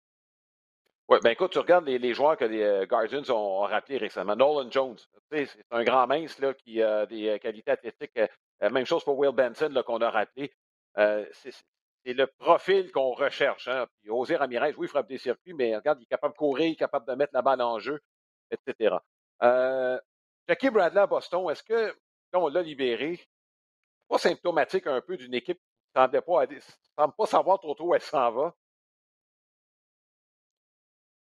Oui, 1.09 1.19
ben 1.23 1.31
écoute, 1.31 1.53
tu 1.53 1.59
regardes 1.59 1.87
les, 1.87 2.15
joueurs 2.15 2.37
que 2.39 2.47
les 2.47 2.63
euh, 2.63 2.87
Guardians 2.87 3.29
ont, 3.29 3.61
rappelés 3.61 3.99
récemment. 3.99 4.35
Nolan 4.37 4.71
Jones, 4.71 4.97
c'est 5.31 5.49
un 5.71 5.85
grand 5.85 6.07
mince 6.07 6.39
là, 6.39 6.55
qui 6.55 6.83
a 6.83 7.05
des 7.05 7.29
euh, 7.29 7.39
qualités 7.39 7.73
athlétiques. 7.73 8.17
Euh, 8.17 8.71
même 8.71 8.87
chose 8.87 9.05
pour 9.05 9.19
Will 9.19 9.33
Benson 9.33 9.83
qu'on 9.85 10.01
a 10.01 10.11
rappelé. 10.11 10.51
c'est 10.97 11.53
le 12.07 12.27
profil 12.27 12.91
qu'on 12.91 13.13
recherche. 13.13 13.69
Hein. 13.69 13.87
Puis 14.01 14.11
Osir 14.11 14.39
Ramirez, 14.39 14.75
oui, 14.79 14.87
il 14.87 14.89
frappe 14.89 15.09
des 15.09 15.19
circuits, 15.19 15.53
mais 15.53 15.77
regarde, 15.77 16.01
il 16.01 16.05
est 16.05 16.07
capable 16.07 16.33
de 16.33 16.39
courir, 16.39 16.67
il 16.69 16.73
est 16.73 16.77
capable 16.77 17.07
de 17.07 17.15
mettre 17.15 17.35
la 17.35 17.43
balle 17.43 17.61
en 17.61 17.79
jeu, 17.79 18.01
etc. 18.51 18.97
Jackie 20.49 20.71
Bradley 20.71 21.01
à 21.01 21.07
Boston, 21.07 21.51
est-ce 21.51 21.63
que, 21.63 21.95
on 22.33 22.49
l'a 22.49 22.63
libéré, 22.63 23.21
pas 24.09 24.19
symptomatique 24.19 24.87
un 24.87 25.03
peu 25.03 25.19
d'une 25.19 25.35
équipe 25.35 25.59
qui 25.59 26.01
ne 26.01 26.61
semble 26.97 27.13
pas, 27.17 27.27
savoir 27.27 27.59
trop 27.61 27.75
trop 27.75 27.89
où 27.89 27.95
elle 27.95 28.01
s'en 28.01 28.31
va? 28.31 28.55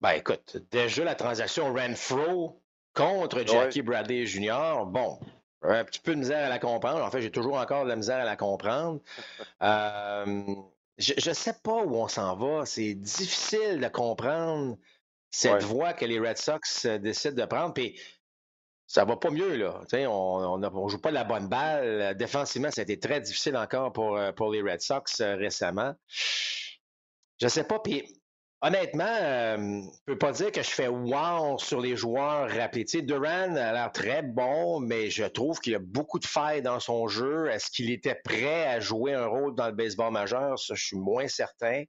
Ben 0.01 0.13
écoute, 0.13 0.57
déjà 0.71 1.05
la 1.05 1.15
transaction 1.15 1.75
Renfro 1.75 2.63
contre 2.95 3.47
Jackie 3.47 3.83
Bradley 3.83 4.25
Jr., 4.25 4.85
bon, 4.87 5.19
un 5.63 5.85
petit 5.85 6.01
peu 6.01 6.15
de 6.15 6.21
misère 6.21 6.47
à 6.47 6.49
la 6.49 6.59
comprendre. 6.59 7.05
En 7.05 7.11
fait, 7.11 7.21
j'ai 7.21 7.31
toujours 7.31 7.59
encore 7.59 7.85
de 7.85 7.91
la 7.91 7.97
misère 7.97 8.17
à 8.17 8.25
la 8.25 8.37
comprendre. 8.37 9.01
Euh, 9.63 10.55
je 10.97 11.29
ne 11.29 11.35
sais 11.35 11.53
pas 11.63 11.83
où 11.83 11.97
on 11.97 12.09
s'en 12.09 12.35
va. 12.35 12.65
C'est 12.65 12.95
difficile 12.95 13.79
de 13.79 13.89
comprendre 13.89 14.79
cette 15.31 15.63
voie 15.63 15.93
que 15.93 16.07
les 16.07 16.19
Red 16.19 16.39
Sox 16.39 16.87
euh, 16.87 16.99
décident 16.99 17.43
de 17.43 17.47
prendre. 17.47 17.75
Puis 17.75 18.01
ça 18.87 19.05
va 19.05 19.17
pas 19.17 19.29
mieux, 19.29 19.57
là. 19.57 19.83
on 20.09 20.59
ne 20.59 20.89
joue 20.89 21.01
pas 21.01 21.11
la 21.11 21.25
bonne 21.25 21.49
balle. 21.49 22.17
Défensivement, 22.17 22.71
ça 22.71 22.81
a 22.81 22.85
été 22.85 22.99
très 22.99 23.21
difficile 23.21 23.57
encore 23.57 23.93
pour, 23.93 24.17
euh, 24.17 24.33
pour 24.33 24.51
les 24.51 24.63
Red 24.63 24.81
Sox 24.81 25.21
récemment. 25.21 25.95
Je 27.39 27.49
sais 27.49 27.65
pas. 27.65 27.79
Puis 27.81 28.20
Honnêtement, 28.63 29.05
euh, 29.05 29.57
je 29.57 29.63
ne 29.63 29.91
peux 30.05 30.19
pas 30.19 30.33
dire 30.33 30.53
que 30.53 30.63
je 30.63 30.69
fais 30.69 30.89
wow 30.89 31.57
sur 31.59 31.81
les 31.81 31.97
joueurs 31.97 32.51
rappelés. 32.51 32.85
Tu 32.85 33.03
Duran 33.03 33.57
a 33.57 33.73
l'air 33.73 33.91
très 33.91 34.21
bon, 34.23 34.81
mais 34.81 35.09
je 35.09 35.25
trouve 35.25 35.61
qu'il 35.61 35.75
a 35.75 35.79
beaucoup 35.79 36.19
de 36.19 36.27
failles 36.27 36.61
dans 36.61 36.79
son 36.79 37.09
jeu. 37.09 37.49
Est-ce 37.49 37.71
qu'il 37.71 37.91
était 37.91 38.17
prêt 38.17 38.67
à 38.67 38.79
jouer 38.79 39.15
un 39.15 39.27
rôle 39.27 39.55
dans 39.55 39.67
le 39.67 39.73
baseball 39.73 40.13
majeur? 40.13 40.59
Ça, 40.59 40.75
je 40.75 40.85
suis 40.85 40.99
moins 40.99 41.27
certain. 41.27 41.85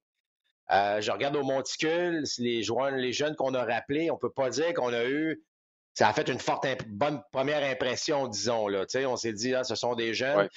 Euh, 0.71 1.01
je 1.01 1.11
regarde 1.11 1.35
au 1.35 1.43
monticule, 1.43 2.23
les 2.37 2.63
joueurs, 2.63 2.91
les 2.91 3.11
jeunes 3.11 3.35
qu'on 3.35 3.53
a 3.53 3.65
rappelés, 3.65 4.09
on 4.09 4.15
ne 4.15 4.19
peut 4.19 4.31
pas 4.31 4.49
dire 4.49 4.73
qu'on 4.73 4.93
a 4.93 5.03
eu. 5.03 5.43
Ça 5.93 6.07
a 6.07 6.13
fait 6.13 6.29
une 6.29 6.39
forte, 6.39 6.65
bonne 6.87 7.21
première 7.33 7.69
impression, 7.69 8.29
disons. 8.29 8.69
Là. 8.69 8.85
Tu 8.85 9.05
on 9.05 9.17
s'est 9.17 9.33
dit, 9.33 9.53
ah, 9.53 9.65
ce 9.65 9.75
sont 9.75 9.95
des 9.95 10.13
jeunes. 10.13 10.47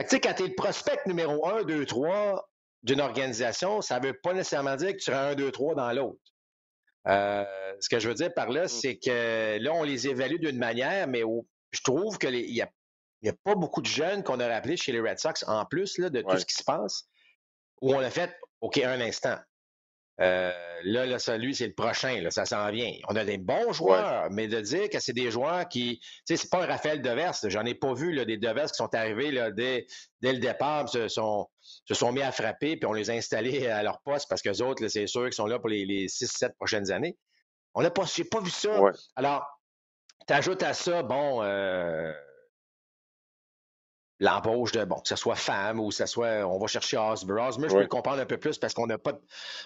Tu 0.00 0.06
sais, 0.08 0.20
quand 0.20 0.34
tu 0.34 0.42
es 0.42 0.48
le 0.48 0.54
prospect 0.56 0.98
numéro 1.06 1.46
1, 1.46 1.62
2, 1.62 1.86
3, 1.86 2.48
d'une 2.82 3.00
organisation, 3.00 3.80
ça 3.80 3.98
ne 4.00 4.06
veut 4.06 4.18
pas 4.22 4.32
nécessairement 4.32 4.76
dire 4.76 4.92
que 4.92 4.98
tu 4.98 5.04
seras 5.04 5.30
un, 5.30 5.34
deux, 5.34 5.50
trois 5.50 5.74
dans 5.74 5.92
l'autre. 5.92 6.20
Euh, 7.06 7.44
ce 7.80 7.88
que 7.88 7.98
je 7.98 8.08
veux 8.08 8.14
dire 8.14 8.32
par 8.34 8.50
là, 8.50 8.64
mmh. 8.64 8.68
c'est 8.68 8.96
que 8.98 9.58
là, 9.60 9.72
on 9.72 9.82
les 9.82 10.08
évalue 10.08 10.38
d'une 10.38 10.58
manière, 10.58 11.08
mais 11.08 11.22
je 11.70 11.80
trouve 11.82 12.18
qu'il 12.18 12.32
n'y 12.32 12.60
a, 12.60 12.68
a, 13.26 13.32
pas 13.44 13.54
beaucoup 13.54 13.82
de 13.82 13.86
jeunes 13.86 14.22
qu'on 14.22 14.40
a 14.40 14.48
rappelés 14.48 14.76
chez 14.76 14.92
les 14.92 15.00
Red 15.00 15.18
Sox, 15.18 15.44
en 15.46 15.64
plus 15.64 15.98
là, 15.98 16.10
de 16.10 16.22
tout 16.22 16.38
ce 16.38 16.44
qui 16.44 16.54
se 16.54 16.64
passe, 16.64 17.08
où 17.80 17.94
on 17.94 18.00
a 18.00 18.10
fait 18.10 18.34
OK, 18.60 18.78
un 18.78 19.00
instant. 19.00 19.38
Euh, 20.20 20.52
là, 20.82 21.06
là, 21.06 21.18
ça, 21.18 21.36
lui, 21.38 21.54
c'est 21.54 21.68
le 21.68 21.74
prochain, 21.74 22.20
là, 22.20 22.30
ça 22.30 22.44
s'en 22.44 22.70
vient. 22.70 22.92
On 23.08 23.14
a 23.14 23.24
des 23.24 23.38
bons 23.38 23.72
joueurs, 23.72 24.28
mais 24.30 24.48
de 24.48 24.60
dire 24.60 24.88
que 24.88 24.98
c'est 24.98 25.12
des 25.12 25.30
joueurs 25.30 25.68
qui. 25.68 26.00
Tu 26.00 26.08
sais, 26.24 26.36
c'est 26.36 26.50
pas 26.50 26.64
un 26.64 26.66
Raphaël 26.66 27.02
Devers. 27.02 27.34
J'en 27.44 27.64
ai 27.64 27.74
pas 27.74 27.94
vu 27.94 28.12
là, 28.12 28.24
des 28.24 28.36
Devers 28.36 28.66
qui 28.66 28.76
sont 28.76 28.92
arrivés 28.94 29.30
là, 29.30 29.50
dès, 29.50 29.86
dès 30.20 30.32
le 30.32 30.38
départ, 30.38 30.88
se 30.88 31.08
sont, 31.08 31.48
se 31.60 31.94
sont 31.94 32.12
mis 32.12 32.22
à 32.22 32.32
frapper, 32.32 32.76
puis 32.76 32.86
on 32.86 32.92
les 32.92 33.10
a 33.10 33.14
installés 33.14 33.68
à 33.68 33.82
leur 33.82 34.00
poste 34.00 34.26
parce 34.28 34.42
qu'eux 34.42 34.62
autres, 34.62 34.86
c'est 34.88 35.06
sûr 35.06 35.24
qu'ils 35.24 35.32
sont 35.34 35.46
là 35.46 35.58
pour 35.58 35.68
les, 35.68 35.84
les 35.84 36.06
6-7 36.06 36.54
prochaines 36.54 36.90
années. 36.90 37.16
On 37.74 37.82
n'a 37.82 37.90
pas, 37.90 38.04
j'ai 38.12 38.24
pas 38.24 38.40
vu 38.40 38.50
ça. 38.50 38.80
Alors, 39.14 39.46
tu 40.26 40.34
ajoutes 40.34 40.62
à 40.62 40.74
ça, 40.74 41.02
bon, 41.02 41.42
euh, 41.42 42.12
l'embauche 44.20 44.72
de, 44.72 44.84
bon, 44.84 44.96
que 44.96 45.08
ce 45.08 45.16
soit 45.16 45.36
femme 45.36 45.78
ou 45.80 45.88
que 45.88 45.94
ce 45.94 46.06
soit, 46.06 46.46
on 46.46 46.58
va 46.58 46.66
chercher 46.66 46.96
Osmer. 46.96 47.40
Osmer, 47.40 47.68
je 47.68 47.74
peux 47.74 47.80
le 47.80 47.86
comprendre 47.86 48.20
un 48.20 48.26
peu 48.26 48.36
plus 48.36 48.58
parce 48.58 48.74
qu'on 48.74 48.86
n'a 48.86 48.98
pas, 48.98 49.12
de, 49.12 49.20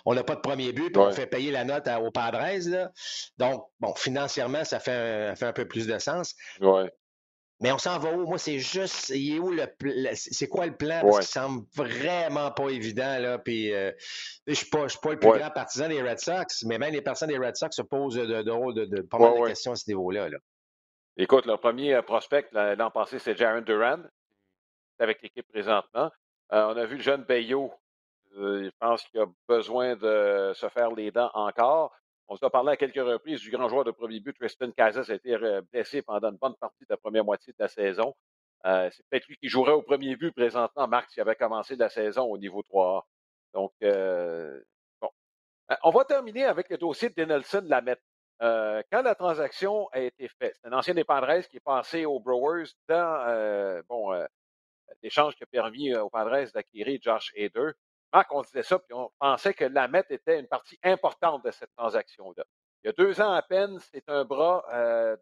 on 0.04 0.14
n'a 0.14 0.24
pas 0.24 0.34
de 0.34 0.40
premier 0.40 0.72
but, 0.72 0.90
puis 0.90 1.00
on 1.00 1.10
fait 1.10 1.26
payer 1.26 1.50
la 1.50 1.64
note 1.64 1.88
au 2.02 2.10
Padres, 2.10 2.68
là. 2.68 2.90
Donc, 3.38 3.66
bon, 3.80 3.94
financièrement, 3.94 4.64
ça 4.64 4.78
fait 4.78 4.92
un, 5.30 5.34
fait 5.34 5.46
un 5.46 5.52
peu 5.52 5.66
plus 5.66 5.86
de 5.86 5.98
sens. 5.98 6.34
Mais 7.60 7.70
on 7.70 7.78
s'en 7.78 7.96
va 8.00 8.12
où? 8.12 8.26
Moi, 8.26 8.38
c'est 8.38 8.58
juste, 8.58 9.10
il 9.10 9.36
est 9.36 9.38
où 9.38 9.52
le, 9.52 9.66
c'est 10.14 10.48
quoi 10.48 10.66
le 10.66 10.76
plan? 10.76 11.00
Parce 11.00 11.18
qu'il 11.18 11.28
semble 11.28 11.64
vraiment 11.76 12.50
pas 12.50 12.68
évident, 12.70 13.20
là. 13.20 13.38
Puis, 13.38 13.72
euh, 13.72 13.92
je 14.48 14.54
suis 14.54 14.66
pas, 14.68 14.88
suis 14.88 14.98
pas 14.98 15.12
le 15.12 15.18
plus 15.20 15.30
grand 15.30 15.50
partisan 15.50 15.88
des 15.88 16.02
Red 16.02 16.18
Sox, 16.18 16.64
mais 16.64 16.78
même 16.78 16.92
les 16.92 17.02
personnes 17.02 17.28
des 17.28 17.38
Red 17.38 17.56
Sox 17.56 17.70
se 17.70 17.82
posent 17.82 18.16
de, 18.16 18.26
de, 18.26 18.84
de, 18.84 19.02
pas 19.02 19.18
mal 19.18 19.40
de 19.40 19.46
questions 19.46 19.72
à 19.72 19.76
ce 19.76 19.88
niveau-là, 19.88 20.28
là. 20.28 20.38
Écoute, 21.18 21.44
leur 21.44 21.60
premier 21.60 21.94
euh, 21.94 22.02
prospect 22.02 22.48
l'an 22.52 22.90
passé, 22.90 23.18
c'est 23.18 23.36
Jaron 23.36 23.60
Duran 23.60 23.98
avec 25.02 25.22
l'équipe 25.22 25.46
présentement. 25.48 26.10
Euh, 26.52 26.66
on 26.66 26.76
a 26.76 26.84
vu 26.84 26.96
le 26.96 27.02
jeune 27.02 27.24
Bayo. 27.24 27.72
Euh, 28.36 28.64
je 28.64 28.70
pense 28.78 29.02
qu'il 29.04 29.20
a 29.20 29.26
besoin 29.48 29.96
de 29.96 30.52
se 30.54 30.68
faire 30.68 30.90
les 30.92 31.10
dents 31.10 31.30
encore. 31.34 31.94
On 32.28 32.36
s'est 32.36 32.48
parlé 32.50 32.72
à 32.72 32.76
quelques 32.76 32.94
reprises 32.94 33.40
du 33.40 33.50
grand 33.50 33.68
joueur 33.68 33.84
de 33.84 33.90
premier 33.90 34.20
but, 34.20 34.34
Tristan 34.38 34.70
Casas, 34.70 35.10
a 35.10 35.14
été 35.14 35.36
blessé 35.70 36.00
pendant 36.02 36.30
une 36.30 36.36
bonne 36.36 36.54
partie 36.54 36.84
de 36.84 36.90
la 36.90 36.96
première 36.96 37.24
moitié 37.24 37.52
de 37.52 37.62
la 37.62 37.68
saison. 37.68 38.14
Euh, 38.64 38.88
c'est 38.90 39.04
peut-être 39.10 39.26
lui 39.26 39.36
qui 39.36 39.48
jouerait 39.48 39.72
au 39.72 39.82
premier 39.82 40.16
but 40.16 40.32
présentement, 40.32 40.86
Marc, 40.86 41.10
qui 41.10 41.20
avait 41.20 41.34
commencé 41.34 41.76
la 41.76 41.90
saison 41.90 42.22
au 42.22 42.38
niveau 42.38 42.62
3A. 42.62 43.02
Donc, 43.52 43.72
bon. 45.00 45.10
On 45.82 45.90
va 45.90 46.04
terminer 46.04 46.44
avec 46.44 46.70
le 46.70 46.78
dossier 46.78 47.10
de 47.10 47.14
Denelson 47.14 47.64
Lamette. 47.66 48.02
quand 48.40 49.02
la 49.02 49.14
transaction 49.14 49.88
a 49.92 50.00
été 50.00 50.28
faite, 50.28 50.56
c'est 50.62 50.68
un 50.68 50.72
ancien 50.72 50.94
des 50.94 51.04
qui 51.04 51.56
est 51.56 51.64
passé 51.64 52.06
aux 52.06 52.20
Brewers 52.20 52.70
dans 52.88 53.82
bon, 53.88 54.14
l'échange 55.02 55.34
qui 55.36 55.42
a 55.42 55.46
permis 55.46 55.94
aux 55.94 56.10
Padres 56.10 56.50
d'acquérir 56.52 56.98
Josh 57.02 57.32
Hader. 57.36 57.72
Marc, 58.12 58.32
on 58.32 58.42
disait 58.42 58.62
ça, 58.62 58.78
puis 58.78 58.92
on 58.94 59.10
pensait 59.18 59.54
que 59.54 59.64
Lamette 59.64 60.10
était 60.10 60.38
une 60.38 60.46
partie 60.46 60.78
importante 60.82 61.44
de 61.44 61.50
cette 61.50 61.70
transaction-là. 61.76 62.44
Il 62.84 62.88
y 62.88 62.90
a 62.90 62.92
deux 62.92 63.20
ans 63.20 63.32
à 63.32 63.42
peine, 63.42 63.78
c'est 63.78 64.08
un 64.08 64.24
bras 64.24 64.64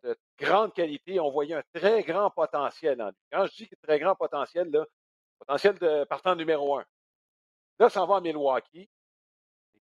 de 0.03 0.17
grande 0.39 0.73
qualité. 0.73 1.21
On 1.21 1.31
voyait 1.31 1.55
un 1.55 1.63
très 1.75 2.03
grand 2.03 2.31
potentiel 2.31 3.01
en 3.03 3.09
lui. 3.09 3.17
Quand 3.31 3.47
je 3.47 3.65
dis 3.65 3.71
très 3.83 3.99
grand 3.99 4.17
potentiel, 4.17 4.71
là, 4.71 4.85
potentiel 5.39 5.79
de 5.79 6.05
partant 6.05 6.35
numéro 6.35 6.79
un. 6.79 6.85
Là, 7.79 7.89
ça 7.89 8.05
va 8.05 8.17
à 8.17 8.21
Milwaukee. 8.21 8.89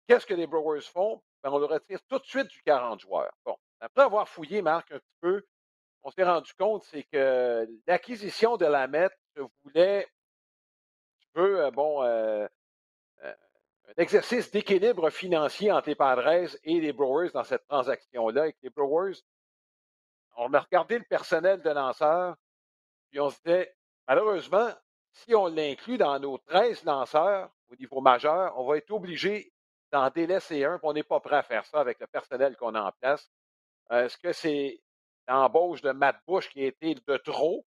qu'est-ce 0.06 0.26
que 0.26 0.34
les 0.34 0.46
Brewers 0.46 0.82
font? 0.82 1.22
Ben, 1.42 1.50
on 1.50 1.58
le 1.58 1.66
retire 1.66 1.98
tout 2.08 2.18
de 2.18 2.24
suite 2.26 2.48
du 2.48 2.62
40 2.62 3.00
joueurs. 3.00 3.32
Bon, 3.44 3.56
après 3.80 4.02
avoir 4.02 4.28
fouillé, 4.28 4.62
Marc, 4.62 4.92
un 4.92 4.98
petit 4.98 5.16
peu, 5.20 5.46
on 6.02 6.10
s'est 6.10 6.24
rendu 6.24 6.52
compte, 6.58 6.84
c'est 6.84 7.04
que 7.04 7.66
l'acquisition 7.86 8.56
de 8.56 8.66
la 8.66 8.86
MET 8.86 9.10
voulait, 9.64 10.06
tu 11.20 11.28
veux, 11.34 11.64
euh, 11.64 11.70
bon, 11.70 12.02
euh, 12.02 12.46
euh, 13.24 13.34
un 13.88 14.02
exercice 14.02 14.50
d'équilibre 14.50 15.10
financier 15.10 15.70
entre 15.72 15.88
les 15.88 15.94
Padres 15.94 16.56
et 16.64 16.80
les 16.80 16.92
Brewers 16.92 17.30
dans 17.30 17.44
cette 17.44 17.66
transaction-là. 17.66 18.42
Avec 18.42 18.56
les 18.62 18.70
Brewers, 18.70 19.16
on 20.36 20.52
a 20.54 20.60
regardé 20.60 20.98
le 20.98 21.04
personnel 21.04 21.62
de 21.62 21.70
lanceurs, 21.70 22.36
puis 23.10 23.20
on 23.20 23.30
se 23.30 23.38
disait, 23.44 23.74
malheureusement, 24.06 24.70
si 25.12 25.34
on 25.34 25.46
l'inclut 25.46 25.98
dans 25.98 26.18
nos 26.18 26.38
13 26.38 26.84
lanceurs 26.84 27.50
au 27.70 27.76
niveau 27.76 28.00
majeur, 28.00 28.58
on 28.58 28.66
va 28.66 28.76
être 28.76 28.90
obligé 28.90 29.52
d'en 29.92 30.10
délaisser 30.10 30.64
un, 30.64 30.78
puis 30.78 30.88
on 30.88 30.92
n'est 30.92 31.02
pas 31.02 31.20
prêt 31.20 31.36
à 31.36 31.42
faire 31.42 31.64
ça 31.64 31.80
avec 31.80 31.98
le 32.00 32.06
personnel 32.06 32.56
qu'on 32.56 32.74
a 32.74 32.82
en 32.82 32.92
place. 33.00 33.30
Est-ce 33.90 34.18
que 34.18 34.32
c'est 34.32 34.80
l'embauche 35.28 35.80
de 35.80 35.92
Matt 35.92 36.20
Bush 36.26 36.48
qui 36.50 36.62
a 36.62 36.66
été 36.66 36.94
de 36.94 37.16
trop? 37.18 37.64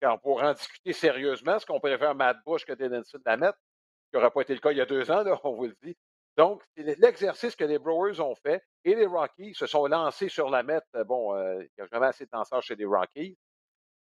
Quand 0.00 0.18
pour 0.18 0.42
en 0.42 0.52
discuter 0.52 0.92
sérieusement, 0.92 1.56
est-ce 1.56 1.66
qu'on 1.66 1.80
préfère 1.80 2.14
Matt 2.14 2.38
Bush 2.44 2.64
que 2.64 2.72
Denison 2.72 3.18
Lamet? 3.24 3.46
Ce 3.48 4.10
qui 4.10 4.16
n'aurait 4.16 4.30
pas 4.30 4.42
été 4.42 4.54
le 4.54 4.60
cas 4.60 4.70
il 4.70 4.78
y 4.78 4.80
a 4.80 4.86
deux 4.86 5.10
ans, 5.10 5.24
on 5.44 5.52
vous 5.54 5.66
le 5.66 5.76
dit. 5.82 5.96
Donc, 6.36 6.62
c'est 6.76 6.98
l'exercice 6.98 7.56
que 7.56 7.64
les 7.64 7.78
Brewers 7.78 8.20
ont 8.20 8.36
fait 8.36 8.62
et 8.84 8.94
les 8.94 9.06
Rockies 9.06 9.54
se 9.54 9.66
sont 9.66 9.86
lancés 9.86 10.28
sur 10.28 10.50
la 10.50 10.62
mette. 10.62 10.86
Bon, 11.06 11.34
euh, 11.34 11.62
il 11.62 11.70
n'y 11.76 11.84
a 11.84 11.88
jamais 11.90 12.06
assez 12.06 12.24
de 12.24 12.30
lanceurs 12.32 12.62
chez 12.62 12.76
les 12.76 12.84
Rockies. 12.84 13.36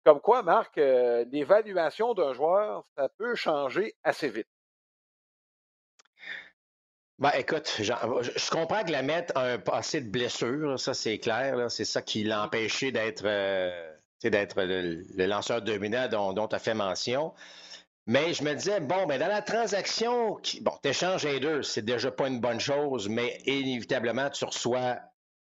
Comme 0.06 0.22
quoi, 0.22 0.44
Marc, 0.44 0.78
euh, 0.78 1.26
l'évaluation 1.32 2.14
d'un 2.14 2.34
joueur, 2.34 2.84
ça 2.96 3.10
peut 3.18 3.36
changer 3.36 3.96
assez 4.04 4.30
vite. 4.30 4.48
Ben, 7.18 7.32
écoute, 7.32 7.76
je 7.80 8.50
comprends 8.50 8.84
que 8.84 8.92
la 8.92 9.02
mettre 9.02 9.36
a 9.36 9.42
un 9.42 9.60
passé 9.60 10.00
de 10.00 10.10
blessure, 10.10 10.80
ça 10.80 10.94
c'est 10.94 11.18
clair. 11.18 11.70
C'est 11.70 11.84
ça 11.84 12.02
qui 12.02 12.24
l'a 12.24 12.44
empêché 12.46 12.94
d'être 12.94 13.26
euh, 13.26 13.99
d'être 14.24 14.62
le, 14.62 15.26
lanceur 15.26 15.62
dominant 15.62 16.08
dont 16.08 16.48
tu 16.48 16.56
as 16.56 16.60
fait 16.60 16.74
mention. 16.74 17.34
Mais 18.10 18.34
je 18.34 18.44
me 18.44 18.56
disais, 18.56 18.80
bon, 18.80 19.06
ben 19.06 19.20
dans 19.20 19.28
la 19.28 19.44
transaction, 19.44 20.36
qui, 20.38 20.62
bon, 20.62 20.72
tu 20.82 20.90
échanges 20.90 21.26
les 21.26 21.40
deux, 21.40 21.62
c'est 21.62 21.84
déjà 21.84 22.10
pas 22.10 22.28
une 22.28 22.40
bonne 22.40 22.60
chose, 22.60 23.08
mais 23.08 23.38
inévitablement, 23.46 24.32
tu 24.32 24.46
reçois 24.46 24.98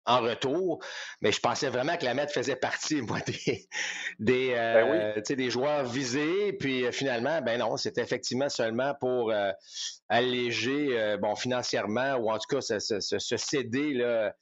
en 0.06 0.22
retour. 0.22 0.80
Mais 1.22 1.32
je 1.32 1.42
pensais 1.42 1.68
vraiment 1.68 1.98
que 1.98 2.06
la 2.06 2.14
MET 2.14 2.28
faisait 2.28 2.56
partie, 2.56 3.02
moi, 3.02 3.20
des, 3.28 3.68
des, 4.20 4.50
ben 4.52 5.18
euh, 5.18 5.36
des 5.36 5.50
joueurs 5.50 5.84
visés. 5.84 6.54
Puis 6.54 6.86
euh, 6.86 6.92
finalement, 6.92 7.42
ben 7.42 7.60
non, 7.60 7.76
c'est 7.76 7.98
effectivement 7.98 8.48
seulement 8.50 8.94
pour 9.00 9.32
euh, 9.32 9.52
alléger, 10.08 11.18
bon, 11.20 11.36
financièrement, 11.36 12.16
ou 12.16 12.32
en 12.32 12.38
tout 12.38 12.56
cas 12.56 12.62
se, 12.62 13.38
céder, 13.38 13.94
là, 13.94 14.34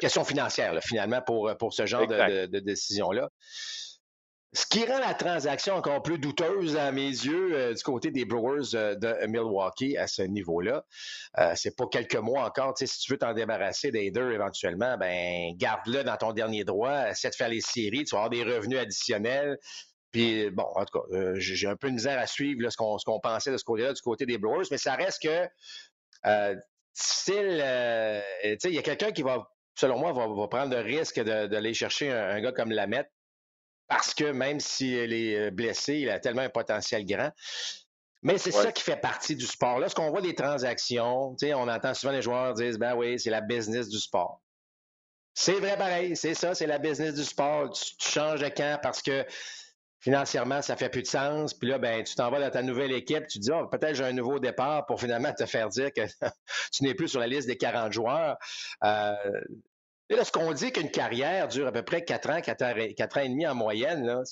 question 0.00 0.24
financière, 0.24 0.78
finalement, 0.82 1.20
pour, 1.22 1.50
pour 1.58 1.72
ce 1.72 1.86
genre 1.86 2.06
de, 2.06 2.46
de 2.46 2.58
décision-là. 2.60 3.28
Ce 4.54 4.66
qui 4.66 4.84
rend 4.84 4.98
la 4.98 5.14
transaction 5.14 5.76
encore 5.76 6.02
plus 6.02 6.18
douteuse 6.18 6.76
à 6.76 6.92
mes 6.92 7.08
yeux 7.08 7.56
euh, 7.56 7.72
du 7.72 7.82
côté 7.82 8.10
des 8.10 8.26
Brewers 8.26 8.74
euh, 8.74 8.94
de 8.94 9.26
Milwaukee 9.26 9.96
à 9.96 10.06
ce 10.06 10.20
niveau-là, 10.20 10.84
euh, 11.38 11.52
c'est 11.56 11.74
pas 11.74 11.86
quelques 11.86 12.16
mois 12.16 12.44
encore. 12.44 12.76
Si 12.76 12.86
tu 12.86 13.12
veux 13.12 13.18
t'en 13.18 13.32
débarrasser 13.32 13.90
des 13.90 14.10
deux 14.10 14.30
éventuellement, 14.30 14.98
ben 14.98 15.56
garde-le 15.56 16.04
dans 16.04 16.18
ton 16.18 16.32
dernier 16.32 16.64
droit, 16.64 17.08
essaie 17.08 17.30
de 17.30 17.34
faire 17.34 17.48
les 17.48 17.62
séries, 17.62 18.04
tu 18.04 18.14
vas 18.14 18.24
avoir 18.24 18.30
des 18.30 18.44
revenus 18.44 18.78
additionnels. 18.78 19.56
Puis 20.10 20.50
bon, 20.50 20.66
en 20.74 20.84
tout 20.84 21.00
cas, 21.00 21.32
j'ai 21.36 21.66
un 21.66 21.76
peu 21.76 21.88
de 21.88 21.94
misère 21.94 22.18
à 22.18 22.26
suivre 22.26 22.68
ce 22.68 22.76
qu'on 22.76 23.20
pensait 23.20 23.52
de 23.52 23.56
ce 23.56 23.64
côté-là, 23.64 23.94
du 23.94 24.02
côté 24.02 24.26
des 24.26 24.36
Brewers, 24.36 24.66
mais 24.70 24.76
ça 24.76 24.96
reste 24.96 25.22
que 25.22 25.48
difficile. 26.94 27.64
il 28.64 28.74
y 28.74 28.78
a 28.78 28.82
quelqu'un 28.82 29.12
qui 29.12 29.22
va, 29.22 29.48
selon 29.74 29.98
moi, 29.98 30.12
va, 30.12 30.48
prendre 30.48 30.74
le 30.74 30.82
risque 30.82 31.20
d'aller 31.20 31.74
chercher 31.74 32.10
un, 32.10 32.40
gars 32.40 32.52
comme 32.52 32.70
Lamette 32.70 33.10
parce 33.88 34.14
que 34.14 34.24
même 34.24 34.58
s'il 34.58 35.12
est 35.12 35.36
euh, 35.36 35.50
blessé, 35.50 35.96
il 35.96 36.08
a 36.08 36.18
tellement 36.18 36.42
un 36.42 36.48
potentiel 36.48 37.04
grand. 37.04 37.30
Mais 38.22 38.38
c'est 38.38 38.52
ça 38.52 38.70
qui 38.70 38.82
fait 38.82 38.96
partie 38.96 39.34
du 39.34 39.46
sport. 39.46 39.80
Lorsqu'on 39.80 40.08
voit 40.10 40.22
des 40.22 40.34
transactions, 40.34 41.36
on 41.42 41.68
entend 41.68 41.92
souvent 41.92 42.12
les 42.12 42.22
joueurs 42.22 42.54
dire 42.54 42.78
Ben 42.78 42.94
oui, 42.94 43.18
c'est 43.18 43.30
la 43.30 43.40
business 43.40 43.88
du 43.88 43.98
sport. 43.98 44.40
C'est 45.34 45.54
vrai 45.54 45.76
pareil, 45.76 46.16
c'est 46.16 46.34
ça, 46.34 46.54
c'est 46.54 46.66
la 46.66 46.78
business 46.78 47.14
du 47.14 47.24
sport. 47.24 47.70
Tu, 47.70 47.94
changes 47.98 48.40
de 48.40 48.48
camp 48.48 48.78
parce 48.82 49.02
que 49.02 49.26
financièrement, 50.02 50.60
ça 50.60 50.76
fait 50.76 50.90
plus 50.90 51.02
de 51.02 51.06
sens. 51.06 51.54
Puis 51.54 51.68
là, 51.68 51.78
ben, 51.78 52.04
tu 52.04 52.14
t'en 52.14 52.30
vas 52.30 52.40
dans 52.40 52.50
ta 52.50 52.62
nouvelle 52.62 52.92
équipe, 52.92 53.26
tu 53.28 53.38
te 53.38 53.44
dis, 53.44 53.50
oh, 53.52 53.66
peut-être 53.68 53.94
j'ai 53.94 54.04
un 54.04 54.12
nouveau 54.12 54.38
départ 54.38 54.84
pour 54.84 55.00
finalement 55.00 55.32
te 55.32 55.46
faire 55.46 55.68
dire 55.68 55.92
que 55.92 56.02
tu 56.72 56.84
n'es 56.84 56.94
plus 56.94 57.08
sur 57.08 57.20
la 57.20 57.26
liste 57.26 57.46
des 57.46 57.56
40 57.56 57.92
joueurs. 57.92 58.36
Euh, 58.84 59.14
Lorsqu'on 60.10 60.52
dit 60.52 60.72
qu'une 60.72 60.90
carrière 60.90 61.48
dure 61.48 61.66
à 61.66 61.72
peu 61.72 61.82
près 61.82 62.04
4 62.04 62.30
ans, 62.30 62.40
4 62.40 62.62
ans, 62.62 63.20
et 63.20 63.28
demi 63.28 63.46
en 63.46 63.54
moyenne, 63.54 64.22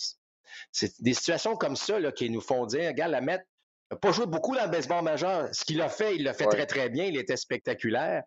c'est 0.72 1.00
des 1.00 1.14
situations 1.14 1.56
comme 1.56 1.76
ça 1.76 1.96
qui 2.12 2.28
nous 2.30 2.40
font 2.40 2.66
dire, 2.66 2.88
regarde, 2.88 3.12
la 3.12 3.20
mettre 3.20 3.44
n'a 3.90 3.96
pas 3.96 4.12
joué 4.12 4.26
beaucoup 4.26 4.54
dans 4.54 4.64
le 4.64 4.70
baseball 4.70 5.02
majeur. 5.02 5.48
Ce 5.52 5.64
qu'il 5.64 5.80
a 5.80 5.88
fait, 5.88 6.16
il 6.16 6.24
l'a 6.24 6.34
fait 6.34 6.46
très, 6.46 6.66
très 6.66 6.90
bien. 6.90 7.04
Il 7.04 7.16
était 7.16 7.36
spectaculaire. 7.36 8.24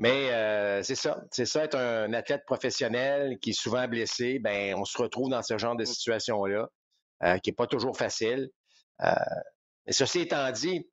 Mais 0.00 0.32
euh, 0.32 0.82
c'est 0.82 0.94
ça. 0.94 1.22
C'est 1.30 1.44
ça, 1.44 1.64
être 1.64 1.76
un 1.76 2.12
athlète 2.14 2.44
professionnel 2.46 3.38
qui 3.38 3.50
est 3.50 3.60
souvent 3.60 3.86
blessé. 3.86 4.38
Ben, 4.38 4.74
on 4.74 4.86
se 4.86 5.00
retrouve 5.00 5.28
dans 5.28 5.42
ce 5.42 5.58
genre 5.58 5.76
de 5.76 5.82
mmh. 5.82 5.86
situation-là, 5.86 6.68
euh, 7.22 7.38
qui 7.38 7.50
n'est 7.50 7.54
pas 7.54 7.66
toujours 7.66 7.96
facile. 7.96 8.48
Euh, 9.02 9.10
mais 9.86 9.92
ceci 9.92 10.20
étant 10.20 10.50
dit, 10.52 10.88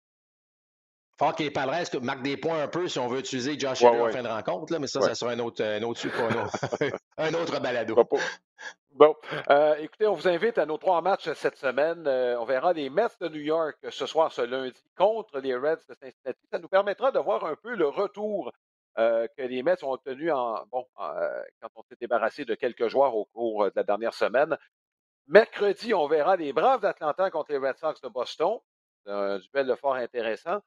faut 1.18 1.32
que 1.32 1.42
les 1.42 1.52
Padres 1.52 1.74
marquent 2.02 2.22
des 2.22 2.36
points 2.36 2.62
un 2.62 2.68
peu 2.68 2.88
si 2.90 3.00
on 3.00 3.08
veut 3.08 3.20
utiliser 3.20 3.58
Josh 3.58 3.82
Hader 3.84 4.02
en 4.02 4.10
fin 4.10 4.24
de 4.24 4.28
rencontre, 4.28 4.74
là, 4.74 4.80
mais 4.80 4.88
ça, 4.88 5.02
ça 5.02 5.16
sera 5.16 5.32
un 5.32 5.40
autre, 5.40 5.64
un 5.64 5.82
autre, 5.84 6.02
un 7.18 7.34
autre, 7.34 7.60
balado. 7.62 7.96
Bon, 8.92 9.16
euh, 9.50 9.76
écoutez, 9.76 10.06
on 10.08 10.16
vous 10.16 10.28
invite 10.28 10.58
à 10.58 10.66
nos 10.66 10.78
trois 10.78 11.02
matchs 11.02 11.32
cette 11.34 11.58
semaine. 11.58 12.06
Euh, 12.08 12.40
on 12.40 12.46
verra 12.46 12.74
les 12.74 12.90
Mets 12.90 13.08
de 13.22 13.30
New 13.30 13.42
York 13.42 13.78
ce 13.90 14.06
soir, 14.06 14.32
ce 14.32 14.42
lundi, 14.42 14.84
contre 14.98 15.40
les 15.40 15.56
Reds 15.56 15.86
de 15.88 15.94
Cincinnati. 15.94 16.48
Ça 16.52 16.60
nous 16.60 16.68
permettra 16.68 17.12
de 17.12 17.20
voir 17.20 17.46
un 17.46 17.56
peu 17.56 17.76
le 17.76 17.88
retour 17.88 18.52
euh, 18.98 19.28
que 19.38 19.44
les 19.44 19.64
Mets 19.64 19.84
ont 19.84 19.92
obtenu 19.92 20.32
en, 20.32 20.66
bon, 20.72 20.86
quand 20.96 21.70
on 21.76 21.84
s'est 21.84 21.98
débarrassé 22.00 22.46
de 22.46 22.56
quelques 22.56 22.88
joueurs 22.88 23.16
au 23.16 23.26
cours 23.26 23.66
de 23.66 23.74
la 23.76 23.84
dernière 23.84 24.14
semaine. 24.14 24.58
Mercredi, 25.28 25.94
on 25.94 26.08
verra 26.08 26.36
les 26.38 26.54
Braves 26.54 26.82
d'Atlanta 26.82 27.30
contre 27.30 27.52
les 27.52 27.58
Red 27.58 27.78
Sox 27.78 28.00
de 28.02 28.08
Boston. 28.08 28.60
Un 29.06 29.40
duel 29.40 29.76
fort 29.78 29.96
intéressant. 29.96 30.60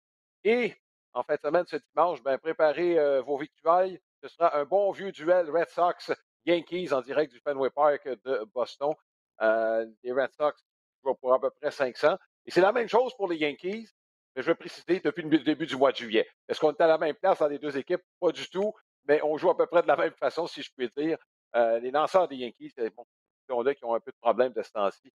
Et 0.45 0.75
en 1.13 1.23
fin 1.23 1.35
de 1.35 1.41
semaine, 1.41 1.65
ce 1.67 1.77
dimanche, 1.77 2.23
ben, 2.23 2.39
préparez 2.39 2.99
euh, 2.99 3.23
vos 3.23 3.39
victuailles. 3.39 4.01
Ce 4.23 4.29
sera 4.29 4.57
un 4.57 4.65
bon 4.65 4.93
vieux 4.93 5.13
duel 5.13 5.51
Red 5.51 5.69
Sox-Yankees 5.71 6.93
en 6.93 7.01
direct 7.01 7.33
du 7.33 7.41
Fenway 7.41 7.71
Park 7.71 8.07
de 8.07 8.45
Boston. 8.55 8.95
Euh, 9.41 9.87
les 10.03 10.13
Red 10.13 10.31
Sox 10.33 10.63
vont 11.03 11.15
pour 11.15 11.33
à 11.33 11.41
peu 11.41 11.51
près 11.51 11.71
500. 11.71 12.17
Et 12.47 12.51
c'est 12.51 12.61
la 12.61 12.73
même 12.73 12.89
chose 12.89 13.15
pour 13.17 13.29
les 13.29 13.37
Yankees, 13.37 13.89
mais 14.35 14.43
je 14.43 14.47
vais 14.47 14.55
préciser 14.55 15.01
depuis 15.01 15.23
le 15.23 15.39
début 15.39 15.67
du 15.67 15.77
mois 15.77 15.93
de 15.93 15.97
juillet. 15.97 16.29
Est-ce 16.49 16.61
qu'on 16.61 16.73
est 16.73 16.81
à 16.81 16.87
la 16.87 16.99
même 16.99 17.15
place 17.15 17.39
dans 17.39 17.49
les 17.49 17.59
deux 17.59 17.77
équipes? 17.77 18.03
Pas 18.21 18.33
du 18.33 18.49
tout, 18.49 18.73
mais 19.07 19.21
on 19.23 19.37
joue 19.37 19.51
à 19.51 19.57
peu 19.57 19.67
près 19.67 19.83
de 19.83 19.89
la 19.89 19.97
même 19.97 20.15
façon, 20.15 20.47
si 20.47 20.63
je 20.63 20.71
puis 20.77 20.89
dire. 20.97 21.19
Euh, 21.57 21.79
les 21.81 21.91
lanceurs 21.91 22.29
des 22.29 22.37
Yankees, 22.37 22.73
c'est 22.77 22.95
bon, 22.95 23.63
là 23.63 23.75
qui 23.75 23.85
ont 23.85 23.95
un 23.95 24.01
peu 24.01 24.13
de 24.13 24.19
problème 24.21 24.53
de 24.53 24.63
ce 24.63 24.71
temps-ci. 24.71 25.13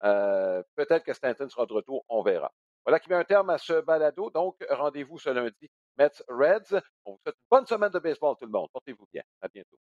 Peut-être 0.00 1.04
que 1.04 1.12
Stanton 1.12 1.48
sera 1.48 1.66
de 1.66 1.72
retour, 1.72 2.04
on 2.08 2.22
verra. 2.22 2.52
Voilà 2.84 3.00
qui 3.00 3.08
met 3.10 3.16
un 3.16 3.24
terme 3.24 3.50
à 3.50 3.58
ce 3.58 3.80
balado. 3.80 4.30
Donc, 4.30 4.56
rendez-vous 4.70 5.18
ce 5.18 5.30
lundi. 5.30 5.70
Mets 5.98 6.10
Reds. 6.28 6.80
On 7.04 7.12
vous 7.12 7.18
souhaite 7.22 7.36
une 7.36 7.48
bonne 7.50 7.66
semaine 7.66 7.90
de 7.90 7.98
baseball, 7.98 8.34
tout 8.38 8.46
le 8.46 8.50
monde. 8.50 8.68
Portez-vous 8.72 9.06
bien. 9.12 9.22
À 9.42 9.48
bientôt. 9.48 9.76